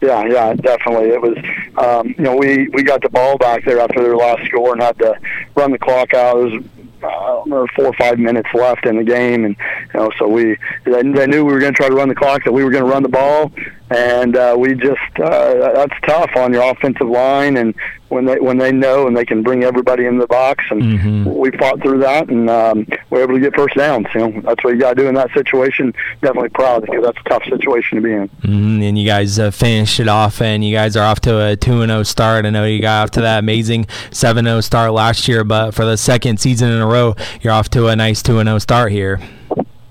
[0.00, 1.08] Yeah, yeah, definitely.
[1.08, 1.36] It was,
[1.76, 4.82] um, you know, we we got the ball back there after their last score and
[4.82, 5.18] had to
[5.56, 6.38] run the clock out.
[6.38, 6.64] It was
[7.02, 9.56] uh, I don't remember four or five minutes left in the game, and
[9.94, 12.14] you know, so we they, they knew we were going to try to run the
[12.14, 13.52] clock, that we were going to run the ball,
[13.90, 17.74] and uh, we just uh, that's tough on your offensive line and
[18.08, 21.24] when they when they know and they can bring everybody in the box and Mm-hmm.
[21.34, 24.62] we fought through that and um, we're able to get first downs you know that's
[24.64, 27.96] what you got to do in that situation definitely proud because that's a tough situation
[27.96, 31.04] to be in Mhm, and you guys uh, finished it off, and you guys are
[31.04, 32.46] off to a 2 and 0 start.
[32.46, 35.84] I know you got off to that amazing 7 0 start last year, but for
[35.84, 38.90] the second season in a row, you're off to a nice 2 and 0 start
[38.92, 39.20] here.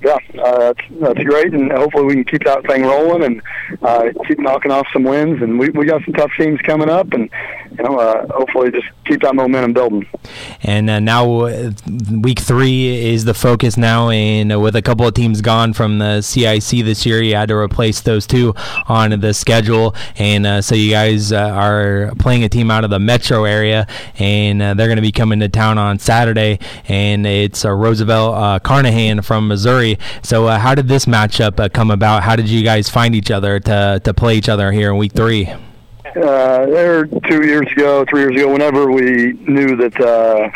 [0.03, 3.41] yeah uh, that's that's great and hopefully we can keep that thing rolling and
[3.81, 7.11] uh, keep knocking off some wins and we we got some tough teams coming up
[7.13, 7.29] and
[7.77, 10.07] you know uh, hopefully just keep that momentum building
[10.63, 11.71] And uh, now, uh,
[12.11, 15.99] week three is the focus now, and uh, with a couple of teams gone from
[15.99, 18.53] the CIC this year, you had to replace those two
[18.87, 19.95] on the schedule.
[20.17, 23.87] And uh, so you guys are playing a team out of the metro area,
[24.17, 26.59] and they're going to be coming to town on Saturday.
[26.87, 29.97] And it's Roosevelt Carnahan from Missouri.
[30.23, 32.23] So, how did this matchup come about?
[32.23, 35.13] How did you guys find each other to, to play each other here in week
[35.13, 35.53] three?
[36.15, 40.49] Uh, there two years ago, three years ago, whenever we knew that uh,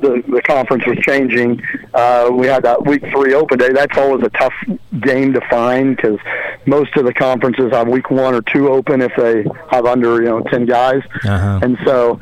[0.00, 1.62] the, the conference was changing,
[1.94, 3.70] uh, we had that week three open day.
[3.72, 4.54] That's always a tough
[5.00, 6.18] game to find because
[6.66, 10.28] most of the conferences have week one or two open if they have under you
[10.28, 11.60] know ten guys, Uh-huh.
[11.62, 12.20] and so.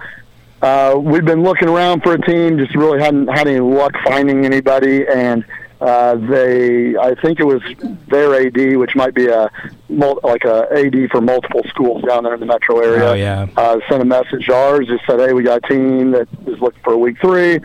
[0.63, 4.47] Uh, we've been looking around for a team, just really hadn't had any luck finding
[4.47, 5.47] anybody, and uh,
[5.81, 7.63] they, I think it was
[8.09, 9.51] their AD, which might be a
[9.89, 13.05] mul- like a AD for multiple schools down there in the metro area.
[13.11, 13.47] Oh, yeah.
[13.57, 16.59] Uh, sent a message to ours, just said, "Hey, we got a team that is
[16.61, 17.61] looking for a week three.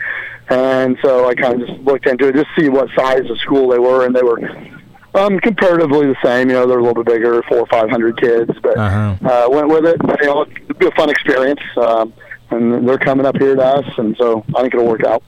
[0.52, 3.68] and so I kind of just looked into it, just see what size of school
[3.70, 4.40] they were, and they were.
[5.16, 8.20] Um, comparatively the same, you know, they're a little bit bigger, four or five hundred
[8.22, 9.16] kids, but Uh-huh.
[9.28, 9.98] uh, went with it.
[10.22, 12.14] You know, it'll be a fun experience, um,
[12.52, 15.24] and they're coming up here to us, and so I think it'll work out.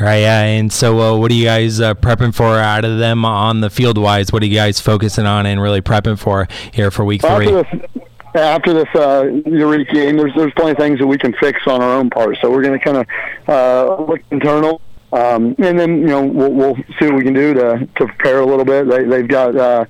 [0.00, 0.42] Right, yeah.
[0.42, 3.70] And so, uh, what are you guys uh, prepping for out of them on the
[3.70, 4.32] field wise?
[4.32, 7.48] What are you guys focusing on and really prepping for here for week three?
[7.48, 8.02] After this,
[8.34, 11.82] after this uh, Eureka game, there's there's plenty of things that we can fix on
[11.82, 12.36] our own part.
[12.40, 13.06] So we're going to kind of
[13.48, 14.80] uh, look internal,
[15.12, 18.40] um, and then you know we'll, we'll see what we can do to to prepare
[18.40, 18.88] a little bit.
[18.88, 19.84] They, they've got uh,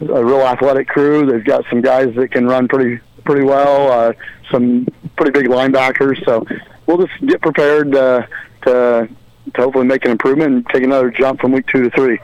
[0.00, 1.26] a real athletic crew.
[1.30, 3.90] They've got some guys that can run pretty pretty well.
[3.90, 4.12] Uh,
[4.50, 4.86] some
[5.16, 6.24] pretty big linebackers.
[6.24, 6.44] So
[6.86, 8.26] we'll just get prepared uh,
[8.66, 9.08] to
[9.54, 12.18] to hopefully make an improvement and take another jump from week two to three.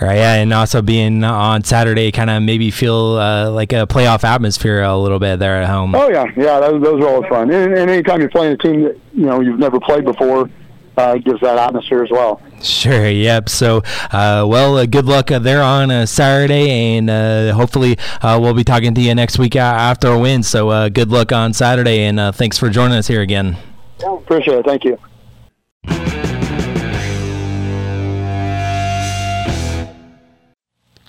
[0.00, 0.34] Right, yeah.
[0.34, 4.96] And also being on Saturday, kind of maybe feel uh, like a playoff atmosphere a
[4.96, 5.94] little bit there at home.
[5.94, 7.50] Oh yeah, yeah, those, those are always fun.
[7.50, 10.48] And, and anytime you're playing a team that you know you've never played before,
[10.96, 12.40] uh, gives that atmosphere as well.
[12.62, 13.48] Sure, yep.
[13.48, 13.78] So,
[14.12, 18.54] uh, well, uh, good luck uh, there on uh, Saturday, and uh, hopefully uh, we'll
[18.54, 20.42] be talking to you next week after a win.
[20.42, 23.56] So, uh, good luck on Saturday, and uh, thanks for joining us here again.
[24.04, 24.66] Appreciate it.
[24.66, 26.21] Thank you.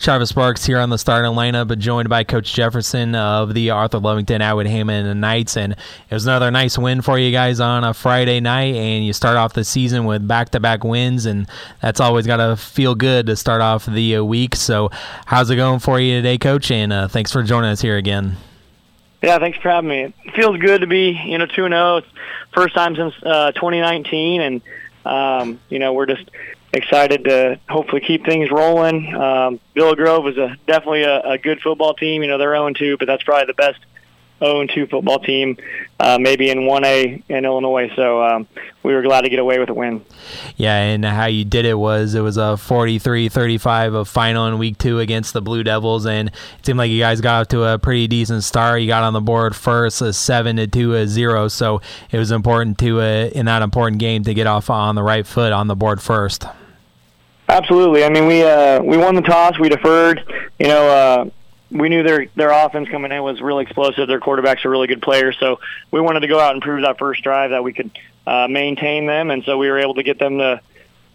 [0.04, 4.00] Travis Sparks here on the starting lineup, but joined by Coach Jefferson of the Arthur
[4.00, 5.56] Lovington Atwood Hammond and Knights.
[5.56, 8.76] And it was another nice win for you guys on a Friday night.
[8.76, 11.26] And you start off the season with back to back wins.
[11.26, 11.48] And
[11.82, 14.58] that's always got to feel good to start off the uh, week.
[14.58, 14.90] So,
[15.26, 16.70] how's it going for you today, Coach?
[16.70, 18.36] And uh, thanks for joining us here again.
[19.22, 20.14] Yeah, thanks for having me.
[20.26, 22.04] It feels good to be, you know, 2-0.
[22.54, 24.62] First time since uh, 2019, and,
[25.06, 26.30] um, you know, we're just
[26.74, 29.14] excited to hopefully keep things rolling.
[29.16, 32.24] Um, Grove is a, definitely a, a good football team.
[32.24, 33.80] You know, they're 0-2, but that's probably the best
[34.41, 35.58] 0-2 football team
[36.00, 37.90] uh, maybe in 1A in Illinois.
[37.95, 38.48] So um,
[38.82, 40.04] we were glad to get away with a win.
[40.58, 44.78] Yeah, and how you did it was it was a 43-35 of final in week
[44.78, 47.80] two against the Blue Devils, and it seemed like you guys got off to a
[47.80, 48.82] pretty decent start.
[48.82, 51.48] You got on the board first, a seven to two, a zero.
[51.48, 51.82] So
[52.12, 55.26] it was important to uh, in that important game to get off on the right
[55.26, 56.45] foot on the board first.
[57.54, 58.04] Absolutely.
[58.04, 59.60] I mean, we uh, we won the toss.
[59.60, 60.24] We deferred.
[60.58, 61.26] You know, uh,
[61.70, 64.08] we knew their their offense coming in was really explosive.
[64.08, 65.60] Their quarterbacks are really good players, so
[65.92, 67.92] we wanted to go out and prove that first drive that we could
[68.26, 70.62] uh, maintain them, and so we were able to get them to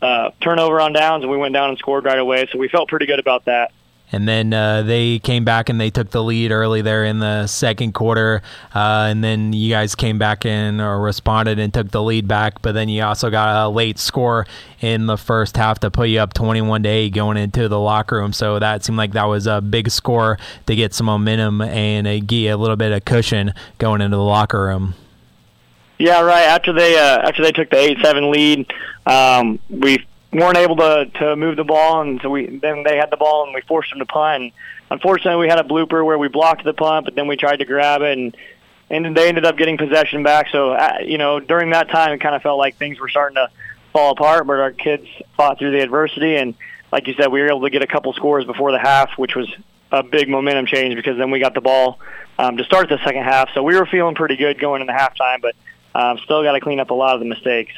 [0.01, 2.47] uh, turn over on downs, and we went down and scored right away.
[2.52, 3.73] So we felt pretty good about that.
[4.10, 7.47] And then uh, they came back and they took the lead early there in the
[7.47, 8.43] second quarter.
[8.74, 12.62] Uh, and then you guys came back in or responded and took the lead back.
[12.62, 14.47] But then you also got a late score
[14.80, 18.16] in the first half to put you up 21 to 8 going into the locker
[18.16, 18.32] room.
[18.32, 22.48] So that seemed like that was a big score to get some momentum and get
[22.48, 24.94] a little bit of cushion going into the locker room.
[25.98, 26.44] Yeah, right.
[26.44, 28.72] After they uh, after they took the eight seven lead,
[29.05, 33.10] um, we weren't able to to move the ball, and so we then they had
[33.10, 34.42] the ball and we forced them to punt.
[34.42, 34.52] And
[34.90, 37.64] unfortunately, we had a blooper where we blocked the punt, but then we tried to
[37.64, 38.36] grab it, and
[38.90, 40.48] and they ended up getting possession back.
[40.50, 43.36] So uh, you know, during that time, it kind of felt like things were starting
[43.36, 43.50] to
[43.92, 45.06] fall apart, but our kids
[45.36, 46.55] fought through the adversity, and
[46.92, 49.34] like you said, we were able to get a couple scores before the half, which
[49.34, 49.48] was
[49.90, 51.98] a big momentum change because then we got the ball
[52.38, 53.50] um, to start the second half.
[53.55, 55.56] So we were feeling pretty good going into halftime, but
[55.94, 57.72] um, still got to clean up a lot of the mistakes.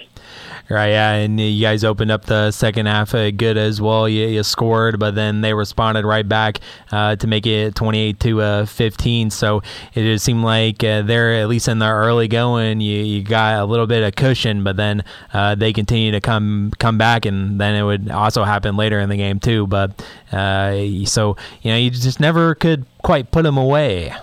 [0.71, 4.09] Right, yeah, and you guys opened up the second half uh, good as well.
[4.09, 6.61] You, you scored, but then they responded right back
[6.93, 9.31] uh, to make it 28 to uh, 15.
[9.31, 9.63] So
[9.95, 13.59] it just seemed like uh, they're at least in the early going, you, you got
[13.59, 15.03] a little bit of cushion, but then
[15.33, 19.09] uh, they continue to come come back, and then it would also happen later in
[19.09, 19.67] the game too.
[19.67, 24.15] But uh, so you know, you just never could quite put them away.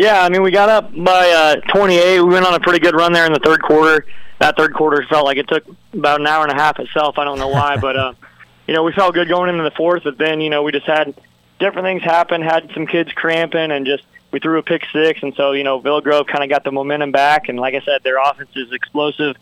[0.00, 2.22] Yeah, I mean, we got up by uh, 28.
[2.22, 4.06] We went on a pretty good run there in the third quarter.
[4.38, 5.62] That third quarter felt like it took
[5.92, 7.18] about an hour and a half itself.
[7.18, 8.14] I don't know why, but uh,
[8.66, 10.04] you know, we felt good going into the fourth.
[10.04, 11.14] But then, you know, we just had
[11.58, 12.40] different things happen.
[12.40, 15.78] Had some kids cramping, and just we threw a pick six, and so you know,
[16.00, 17.50] Grove kind of got the momentum back.
[17.50, 19.36] And like I said, their offense is explosive.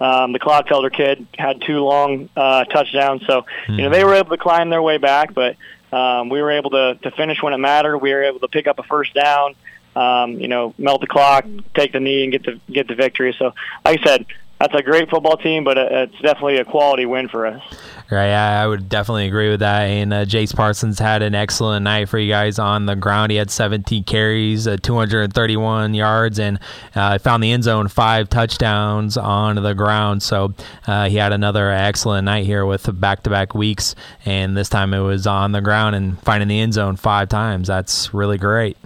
[0.00, 4.30] Um, the Clodfelder kid had two long uh, touchdowns, so you know they were able
[4.30, 5.34] to climb their way back.
[5.34, 5.56] But
[5.92, 7.98] um, we were able to to finish when it mattered.
[7.98, 9.54] We were able to pick up a first down
[9.98, 11.44] um, you know, melt the clock,
[11.74, 13.34] take the knee, and get the get the victory.
[13.38, 13.52] So,
[13.84, 14.26] like I said,
[14.60, 17.62] that's a great football team, but uh, it's definitely a quality win for us.
[18.10, 19.82] Right, I would definitely agree with that.
[19.82, 23.30] And uh, Jace Parsons had an excellent night for you guys on the ground.
[23.30, 26.58] He had 17 carries, uh, 231 yards, and
[26.94, 30.22] uh, found the end zone five touchdowns on the ground.
[30.22, 30.54] So
[30.86, 33.94] uh, he had another excellent night here with back-to-back weeks,
[34.24, 37.68] and this time it was on the ground and finding the end zone five times.
[37.68, 38.76] That's really great.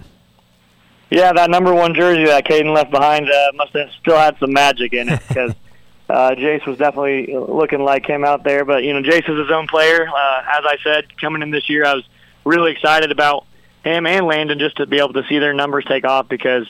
[1.13, 4.51] Yeah, that number one jersey that Caden left behind uh, must have still had some
[4.51, 5.51] magic in it because
[6.09, 8.65] uh, Jace was definitely looking like him out there.
[8.65, 10.07] But you know, Jace is his own player.
[10.07, 12.03] Uh, as I said, coming in this year, I was
[12.45, 13.45] really excited about
[13.83, 16.67] him and Landon just to be able to see their numbers take off because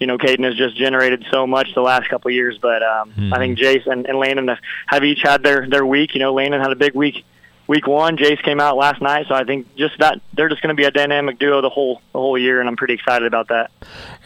[0.00, 2.56] you know Caden has just generated so much the last couple of years.
[2.56, 3.34] But um, mm-hmm.
[3.34, 6.14] I think Jace and, and Landon have, have each had their their week.
[6.14, 7.26] You know, Landon had a big week
[7.72, 8.18] week one.
[8.18, 10.84] Jace came out last night, so I think just that they're just going to be
[10.84, 13.70] a dynamic duo the whole the whole year, and I'm pretty excited about that.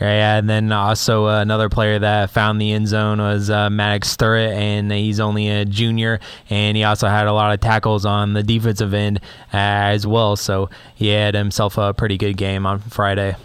[0.01, 4.16] Yeah, and then also uh, another player that found the end zone was uh, Maddox
[4.16, 6.18] Sturrett, and he's only a junior,
[6.51, 9.20] and he also had a lot of tackles on the defensive end
[9.52, 10.35] as well.
[10.35, 13.36] So he had himself a pretty good game on Friday.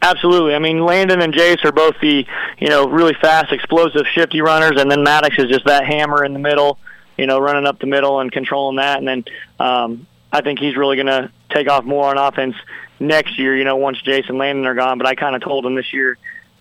[0.00, 0.54] Absolutely.
[0.54, 2.26] I mean, Landon and Jace are both the
[2.58, 6.32] you know really fast, explosive, shifty runners, and then Maddox is just that hammer in
[6.32, 6.78] the middle
[7.16, 8.98] you know, running up the middle and controlling that.
[8.98, 9.24] And then
[9.58, 12.56] um, I think he's really going to take off more on offense
[12.98, 14.98] next year, you know, once Jason Landon are gone.
[14.98, 16.18] But I kind of told him this year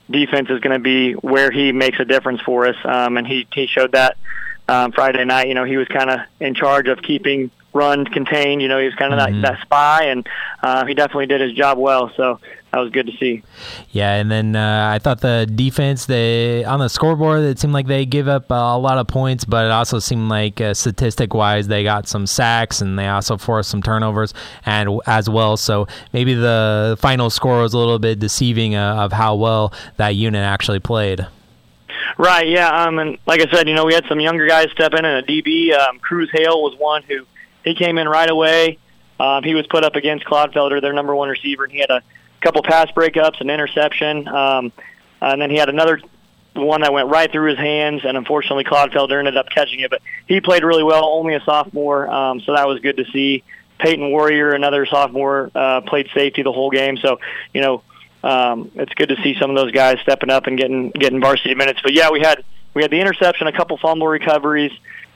[0.09, 2.75] defense is going to be where he makes a difference for us.
[2.83, 4.17] Um, and he, he showed that
[4.67, 5.47] um, Friday night.
[5.47, 8.61] You know, he was kind of in charge of keeping run contained.
[8.61, 9.41] You know, he was kind of mm-hmm.
[9.41, 10.27] that, that spy, and
[10.61, 12.11] uh, he definitely did his job well.
[12.15, 12.39] So
[12.71, 13.43] that was good to see.
[13.89, 17.87] Yeah, and then uh, I thought the defense, they on the scoreboard, it seemed like
[17.87, 21.33] they give up uh, a lot of points, but it also seemed like uh, statistic
[21.33, 24.33] wise, they got some sacks and they also forced some turnovers
[24.65, 25.57] and as well.
[25.57, 30.15] So maybe the final score was a little bit deceiving uh, of how well that
[30.15, 31.27] unit actually played.
[32.17, 32.47] Right.
[32.47, 32.83] Yeah.
[32.83, 32.99] Um.
[32.99, 35.23] And like I said, you know, we had some younger guys step in, and a
[35.23, 37.25] DB, um, Cruz Hale was one who
[37.63, 38.77] he came in right away.
[39.19, 42.01] Um, he was put up against Clodfelder, their number one receiver, and he had a
[42.41, 44.71] couple pass breakups, an interception, um,
[45.21, 46.01] and then he had another
[46.53, 49.89] one that went right through his hands, and unfortunately Clodfelder ended up catching it.
[49.89, 53.43] But he played really well, only a sophomore, um, so that was good to see.
[53.79, 56.97] Peyton Warrior, another sophomore, uh, played safety the whole game.
[56.97, 57.19] So,
[57.51, 57.81] you know,
[58.23, 61.55] um, it's good to see some of those guys stepping up and getting getting varsity
[61.55, 61.79] minutes.
[61.81, 62.43] But yeah, we had
[62.73, 64.71] we had the interception, a couple fumble recoveries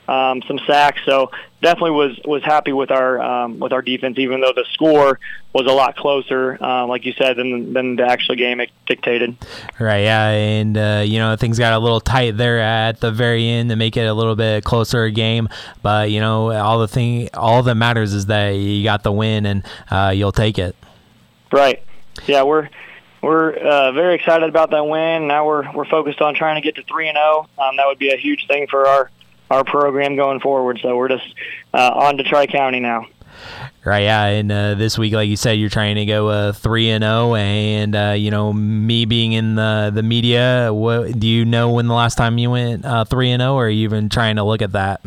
[0.08, 1.00] um, some sacks.
[1.04, 1.30] So
[1.62, 5.18] definitely was was happy with our um, with our defense, even though the score
[5.52, 9.36] was a lot closer, uh, like you said, than than the actual game dictated.
[9.78, 10.04] Right.
[10.04, 13.70] Yeah, and uh, you know things got a little tight there at the very end
[13.70, 15.48] to make it a little bit closer game.
[15.82, 19.46] But you know all the thing all that matters is that you got the win
[19.46, 20.76] and uh, you'll take it.
[21.52, 21.82] Right.
[22.26, 22.68] Yeah, we're
[23.22, 25.26] we're uh, very excited about that win.
[25.26, 27.48] Now we're we're focused on trying to get to three and zero.
[27.58, 27.68] Oh.
[27.68, 29.10] Um, that would be a huge thing for our
[29.50, 30.78] our program going forward.
[30.82, 31.34] So we're just
[31.72, 33.06] uh, on to Tri County now.
[33.84, 36.90] Right, yeah, and uh, this week, like you said, you're trying to go uh, three
[36.90, 41.28] and zero, oh, and uh, you know, me being in the the media, what do
[41.28, 43.84] you know when the last time you went uh, three and zero, or are you
[43.84, 45.02] even trying to look at that?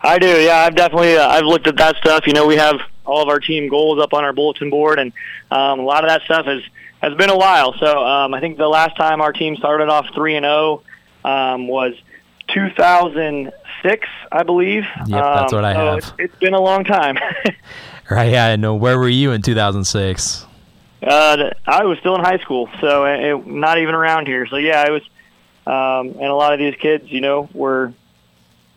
[0.00, 0.58] I do, yeah.
[0.58, 2.26] I've definitely uh, I've looked at that stuff.
[2.26, 5.12] You know, we have all of our team goals up on our bulletin board, and
[5.50, 6.62] um, a lot of that stuff has
[7.02, 7.74] has been a while.
[7.78, 10.82] So um, I think the last time our team started off three and zero
[11.24, 11.94] oh, um, was
[12.48, 14.84] 2006, I believe.
[15.06, 15.98] Yep, that's what I um, have.
[15.98, 17.16] It's, it's been a long time.
[18.10, 18.74] right, yeah, I know.
[18.74, 20.46] Where were you in 2006?
[21.02, 24.46] Uh, I was still in high school, so it, not even around here.
[24.46, 25.02] So yeah, I was,
[25.66, 27.92] um, and a lot of these kids, you know, were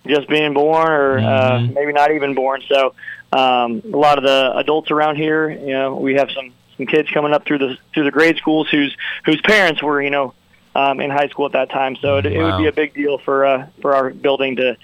[0.06, 1.74] just being born or uh, Mhm.
[1.74, 2.62] maybe not even born.
[2.68, 2.94] So
[3.32, 7.10] um, a lot of the adults around here, you know, we have some some kids
[7.10, 8.96] coming up through the through the grade schools whose
[9.26, 10.34] whose parents were you know
[10.78, 11.96] um, in high school at that time.
[11.96, 14.78] So it, it would be a big deal for uh, for our building to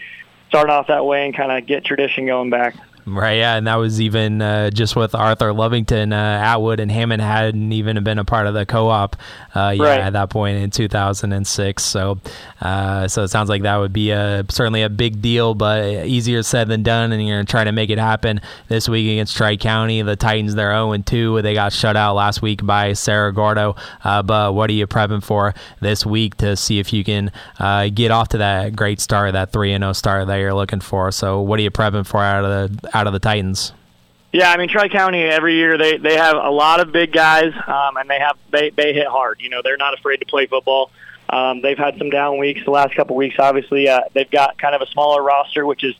[0.49, 2.75] start off that way and kind of get tradition going back.
[3.05, 7.21] Right, yeah, and that was even uh, just with Arthur Lovington, uh, Atwood, and Hammond
[7.21, 9.17] hadn't even been a part of the co-op,
[9.53, 9.99] uh, yeah, Right.
[9.99, 11.83] at that point in 2006.
[11.83, 12.19] So,
[12.61, 16.43] uh, so it sounds like that would be a certainly a big deal, but easier
[16.43, 17.11] said than done.
[17.11, 18.39] And you're gonna try to make it happen
[18.69, 20.01] this week against Tri County.
[20.01, 21.41] The Titans they're 0 and 2.
[21.41, 23.75] They got shut out last week by Cerro Gordo.
[24.03, 27.89] Uh, but what are you prepping for this week to see if you can uh,
[27.93, 31.11] get off to that great start, that 3 and 0 start that you're looking for?
[31.11, 33.73] So, what are you prepping for out of the out of the Titans?
[34.31, 37.53] Yeah, I mean Tri County every year they they have a lot of big guys,
[37.67, 39.39] um, and they have they they hit hard.
[39.41, 40.89] You know, they're not afraid to play football.
[41.29, 43.35] Um, they've had some down weeks the last couple weeks.
[43.37, 45.93] Obviously, uh, they've got kind of a smaller roster, which is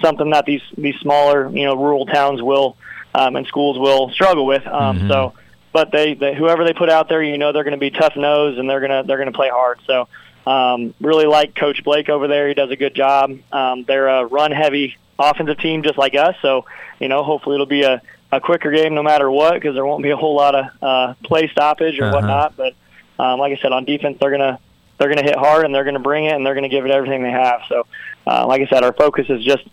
[0.00, 2.76] something that these these smaller you know rural towns will
[3.14, 4.66] um, and schools will struggle with.
[4.66, 5.34] Um, So,
[5.72, 8.14] but they, they whoever they put out there, you know, they're going to be tough
[8.16, 9.80] nosed and they're gonna they're gonna play hard.
[9.86, 10.08] So.
[10.46, 12.48] Um, really like Coach Blake over there.
[12.48, 13.38] He does a good job.
[13.52, 16.34] Um, they're a run heavy offensive team just like us.
[16.42, 16.64] So,
[16.98, 18.00] you know, hopefully it'll be a,
[18.32, 21.14] a quicker game no matter what because there won't be a whole lot of uh,
[21.24, 22.14] play stoppage or Uh-huh.
[22.16, 22.56] whatnot.
[22.56, 22.74] But
[23.22, 24.58] um, like I said, on defense, they're gonna
[24.98, 27.22] they're gonna hit hard and they're gonna bring it and they're gonna give it everything
[27.22, 27.60] they have.
[27.68, 27.86] So,
[28.26, 29.64] uh, like I said, our focus is just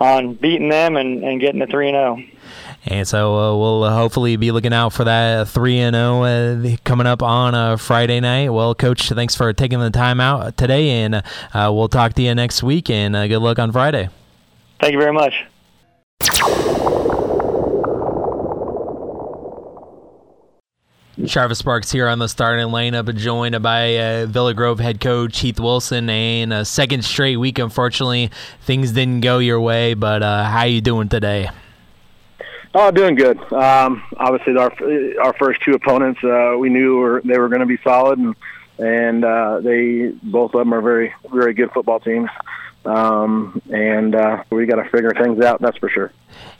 [0.00, 2.16] on beating them and, and getting to three and oh.
[2.16, 2.28] zero.
[2.86, 6.76] And so uh, we'll uh, hopefully be looking out for that 3 and 0 uh,
[6.82, 8.48] coming up on a Friday night.
[8.48, 11.22] Well, Coach, thanks for taking the time out today, and uh,
[11.72, 12.90] we'll talk to you next week.
[12.90, 14.08] And uh, good luck on Friday.
[14.82, 15.44] Thank you very much.
[21.28, 25.60] Travis Sparks here on the starting lineup, joined by uh, Villa Grove head coach Heath
[25.60, 26.10] Wilson.
[26.10, 28.32] And a second straight week, unfortunately,
[28.62, 29.94] things didn't go your way.
[29.94, 31.48] But uh, how you doing today?
[32.74, 33.38] Oh, doing good.
[33.52, 34.72] Um, obviously, our
[35.22, 38.34] our first two opponents, uh, we knew were, they were going to be solid, and
[38.80, 42.30] and uh, they both of them are very very good football teams.
[42.84, 45.60] Um, and uh, we got to figure things out.
[45.60, 46.12] That's for sure.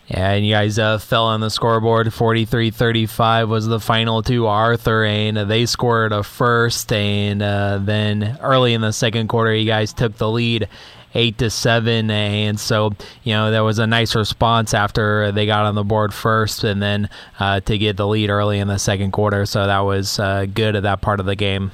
[0.08, 2.08] Yeah, and you guys uh, fell on the scoreboard.
[2.08, 6.92] 43-35 was the final to Arthur, and they scored a first.
[6.92, 10.68] And uh, then early in the second quarter, you guys took the lead,
[11.14, 12.10] eight to seven.
[12.10, 12.92] And so,
[13.22, 16.82] you know, there was a nice response after they got on the board first, and
[16.82, 17.08] then
[17.38, 19.46] uh, to get the lead early in the second quarter.
[19.46, 21.70] So that was uh, good at that part of the game.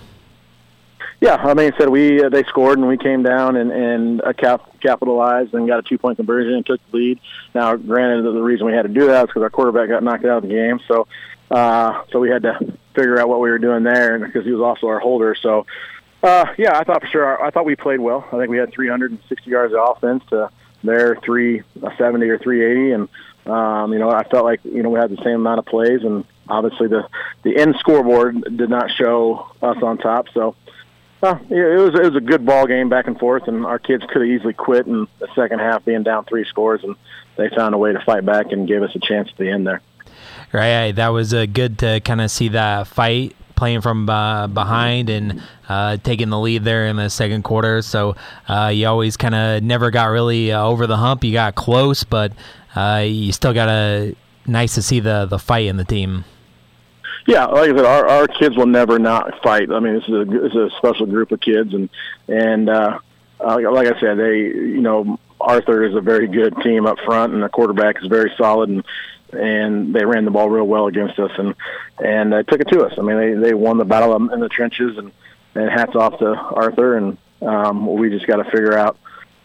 [1.20, 4.32] Yeah, I mean, said we uh, they scored and we came down and and uh,
[4.32, 7.20] cap, capitalized and got a two point conversion and took the lead.
[7.54, 10.24] Now, granted, the reason we had to do that is because our quarterback got knocked
[10.24, 11.08] out of the game, so
[11.50, 12.58] uh, so we had to
[12.94, 15.34] figure out what we were doing there, because he was also our holder.
[15.34, 15.66] So,
[16.22, 18.24] uh, yeah, I thought for sure I thought we played well.
[18.28, 20.50] I think we had 360 yards of offense to
[20.84, 25.10] their 370 or 380, and um, you know I felt like you know we had
[25.10, 27.08] the same amount of plays, and obviously the
[27.42, 30.54] the end scoreboard did not show us on top, so.
[31.20, 33.78] Well, yeah, it was it was a good ball game back and forth, and our
[33.78, 36.94] kids could have easily quit in the second half, being down three scores, and
[37.36, 39.66] they found a way to fight back and gave us a chance at the end
[39.66, 39.82] there.
[40.52, 45.10] Right, that was uh, good to kind of see that fight playing from uh, behind
[45.10, 47.82] and uh, taking the lead there in the second quarter.
[47.82, 48.14] So
[48.46, 51.24] uh, you always kind of never got really uh, over the hump.
[51.24, 52.32] You got close, but
[52.76, 54.14] uh, you still got a
[54.46, 56.24] nice to see the the fight in the team.
[57.28, 59.70] Yeah, like I said, our our kids will never not fight.
[59.70, 61.90] I mean, this is a this is a special group of kids, and
[62.26, 63.00] and uh,
[63.38, 67.34] uh, like I said, they you know Arthur is a very good team up front,
[67.34, 68.82] and the quarterback is very solid, and
[69.30, 71.54] and they ran the ball real well against us, and
[72.02, 72.94] and uh, took it to us.
[72.96, 75.12] I mean, they they won the battle in the trenches, and
[75.54, 78.96] and hats off to Arthur, and um, we just got to figure out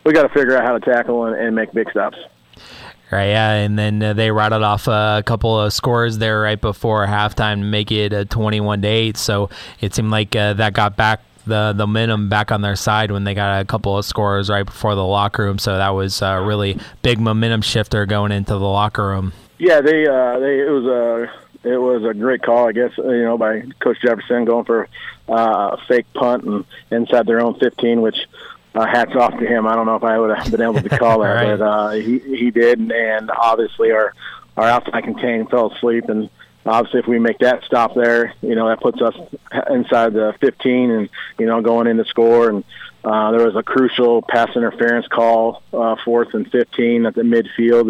[0.06, 2.18] we got to figure out how to tackle and, and make big stops.
[3.14, 6.60] Right, yeah, and then uh, they rattled off uh, a couple of scores there right
[6.60, 9.18] before halftime to make it a 21 to 8.
[9.18, 13.12] So it seemed like uh, that got back the the momentum back on their side
[13.12, 15.60] when they got a couple of scores right before the locker room.
[15.60, 19.32] So that was a really big momentum shifter going into the locker room.
[19.60, 22.98] Yeah, they uh, they it was a it was a great call, I guess.
[22.98, 24.88] You know, by Coach Jefferson going for
[25.30, 28.26] uh, a fake punt and inside their own 15, which
[28.76, 29.68] uh, hats off to him.
[29.68, 31.58] I don't know if I would have been able to call that, Right.
[31.60, 34.14] but uh, he he did, and, and obviously our
[34.58, 36.30] our outside contain fell asleep, and
[36.66, 39.16] obviously if we make that stop there, you know that puts us
[39.70, 42.50] inside the 15, and you know going in to score.
[42.50, 42.64] And
[43.04, 47.88] uh, there was a crucial pass interference call, uh, fourth and 15 at the midfield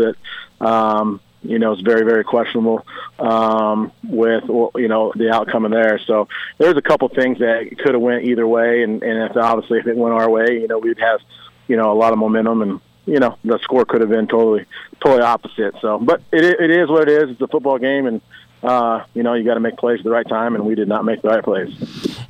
[0.59, 0.65] that.
[0.65, 2.85] Um, you know, it's very, very questionable
[3.19, 5.99] um, with you know the outcome of there.
[6.05, 9.79] So there's a couple things that could have went either way, and, and if obviously
[9.79, 11.19] if it went our way, you know, we'd have
[11.67, 14.65] you know, a lot of momentum, and you know, the score could have been totally,
[15.03, 15.75] totally opposite.
[15.81, 17.31] So, but it it is what it is.
[17.31, 18.21] It's a football game, and
[18.63, 20.87] uh, you know, you got to make plays at the right time, and we did
[20.87, 21.69] not make the right plays.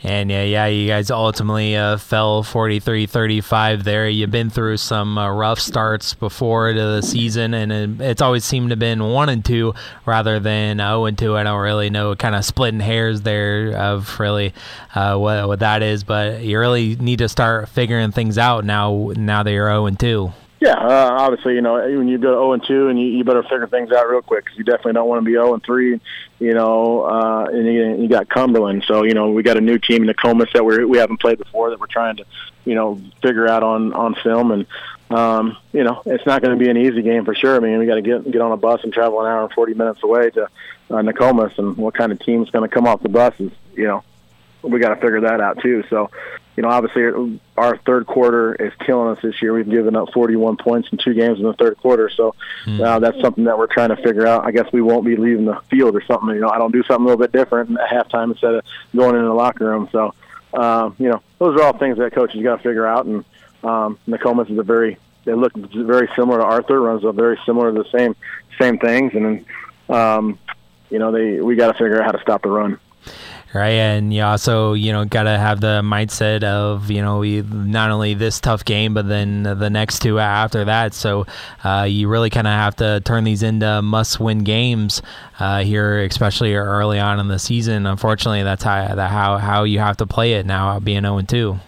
[0.02, 4.10] And yeah, yeah, you guys ultimately uh, fell 43-35 there.
[4.10, 8.44] You've been through some uh, rough starts before to the season, and it, it's always
[8.44, 11.38] seemed to have been one and two rather than zero and two.
[11.38, 14.54] I don't really know, kind of splitting hairs there of really
[14.96, 19.12] uh, what what that is, but you really need to start figuring things out now.
[19.16, 20.34] Now that you're zero and two.
[20.64, 23.44] Yeah, uh, obviously, you know, when you go 0 and 2, and you, you better
[23.44, 26.00] figure things out real quick because you definitely don't want to be 0 and 3.
[26.40, 29.78] You know, uh, and you, you got Cumberland, so you know we got a new
[29.78, 32.26] team in Nokomis that we we haven't played before that we're trying to,
[32.64, 34.66] you know, figure out on on film, and
[35.10, 37.58] um, you know it's not going to be an easy game for sure.
[37.58, 39.52] I mean, we got to get get on a bus and travel an hour and
[39.52, 43.04] 40 minutes away to uh, Nokomis, and what kind of team's going to come off
[43.04, 44.02] the bus is, you know,
[44.62, 45.84] we got to figure that out too.
[45.90, 46.10] So,
[46.56, 49.54] you know, obviously our third quarter is killing us this year.
[49.54, 52.10] We've given up 41 points in two games in the third quarter.
[52.10, 52.36] So
[52.66, 52.82] Hmm.
[52.82, 54.46] uh, that's something that we're trying to figure out.
[54.46, 56.30] I guess we won't be leaving the field or something.
[56.30, 58.66] You know, I don't do something a little bit different at halftime instead of
[58.96, 59.90] going in the locker room.
[59.92, 60.14] So,
[60.54, 63.06] um, you know, those are all things that coaches got to figure out.
[63.06, 63.26] And
[63.64, 66.82] um, Nokomis is a very they look very similar to Arthur.
[66.82, 68.16] Runs a very similar to the same
[68.60, 69.14] same things.
[69.16, 69.26] And
[69.90, 70.40] then, um,
[70.90, 72.78] you know, they we got to figure out how to stop the run
[73.54, 73.74] right?
[73.74, 78.14] And you also, you know, got to have the mindset of, you know, not only
[78.14, 80.94] this tough game, but then the next two after that.
[80.94, 81.26] So
[81.64, 85.02] uh, you really kind of have to turn these into must-win games
[85.40, 87.86] uh, here, especially early on in the season.
[87.86, 91.60] Unfortunately, that's how how how you have to play it now, being zero and two.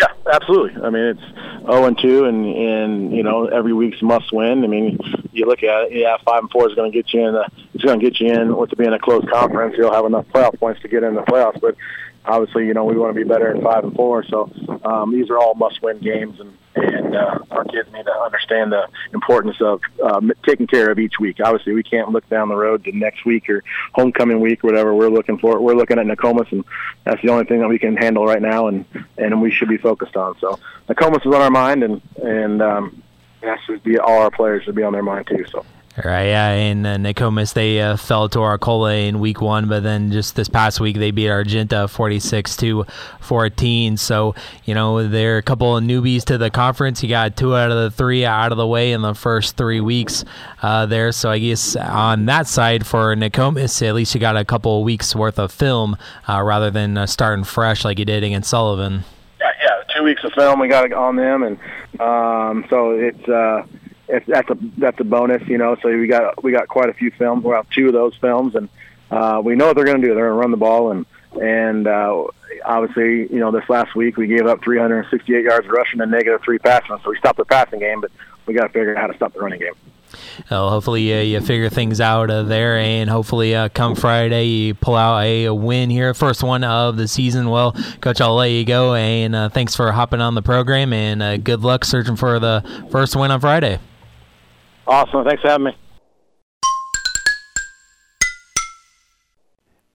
[0.00, 0.82] Yeah, absolutely.
[0.82, 4.64] I mean, it's zero and two, and and you know every week's must win.
[4.64, 4.98] I mean,
[5.32, 7.34] you look at it, yeah, five and four is going to get you in.
[7.34, 9.74] The, it's going to get you in with to be in a close conference.
[9.76, 11.76] You'll have enough playoff points to get in the playoffs, but
[12.24, 14.24] obviously, you know, we want to be better in five and four.
[14.24, 14.50] So
[14.84, 18.72] um, these are all must win games, and and uh, our kids need to understand
[18.72, 21.38] the importance of um, taking care of each week.
[21.42, 24.94] Obviously, we can't look down the road to next week or homecoming week, or whatever.
[24.94, 25.60] We're looking for.
[25.60, 26.64] We're looking at Nokomis, and
[27.04, 28.84] that's the only thing that we can handle right now, and
[29.18, 30.38] and we should be focused on.
[30.40, 33.02] So Nokomis is on our mind, and and um,
[33.40, 35.44] that should be all our players should be on their mind too.
[35.50, 35.64] So.
[35.96, 40.12] Right, yeah, and uh, Nokomis they uh, fell to Arcola in week one, but then
[40.12, 42.86] just this past week they beat Argenta 46 to
[43.20, 43.96] 14.
[43.96, 47.02] So you know they're a couple of newbies to the conference.
[47.02, 49.80] You got two out of the three out of the way in the first three
[49.80, 50.24] weeks
[50.62, 51.10] uh, there.
[51.10, 54.84] So I guess on that side for Nokomis, at least you got a couple of
[54.84, 55.96] weeks worth of film
[56.28, 59.02] uh, rather than uh, starting fresh like you did against Sullivan.
[59.40, 61.58] Yeah, yeah, two weeks of film we got on them, and
[62.00, 63.28] um, so it's.
[64.10, 65.76] It's, that's a that's a bonus, you know.
[65.82, 67.44] So we got we got quite a few films.
[67.44, 68.68] We have two of those films, and
[69.10, 70.14] uh, we know what they're going to do.
[70.14, 71.06] They're going to run the ball, and
[71.40, 72.24] and uh,
[72.64, 76.58] obviously, you know, this last week we gave up 368 yards rushing and negative three
[76.58, 76.98] passing.
[77.02, 78.10] So we stopped the passing game, but
[78.46, 79.74] we got to figure out how to stop the running game.
[80.50, 84.74] Well, hopefully uh, you figure things out uh, there, and hopefully uh, come Friday you
[84.74, 87.48] pull out a, a, win here, first one of the season.
[87.48, 91.22] Well, Coach, I'll let you go, and uh, thanks for hopping on the program, and
[91.22, 93.78] uh, good luck searching for the first win on Friday.
[94.86, 95.24] Awesome.
[95.24, 95.89] Thanks for having me.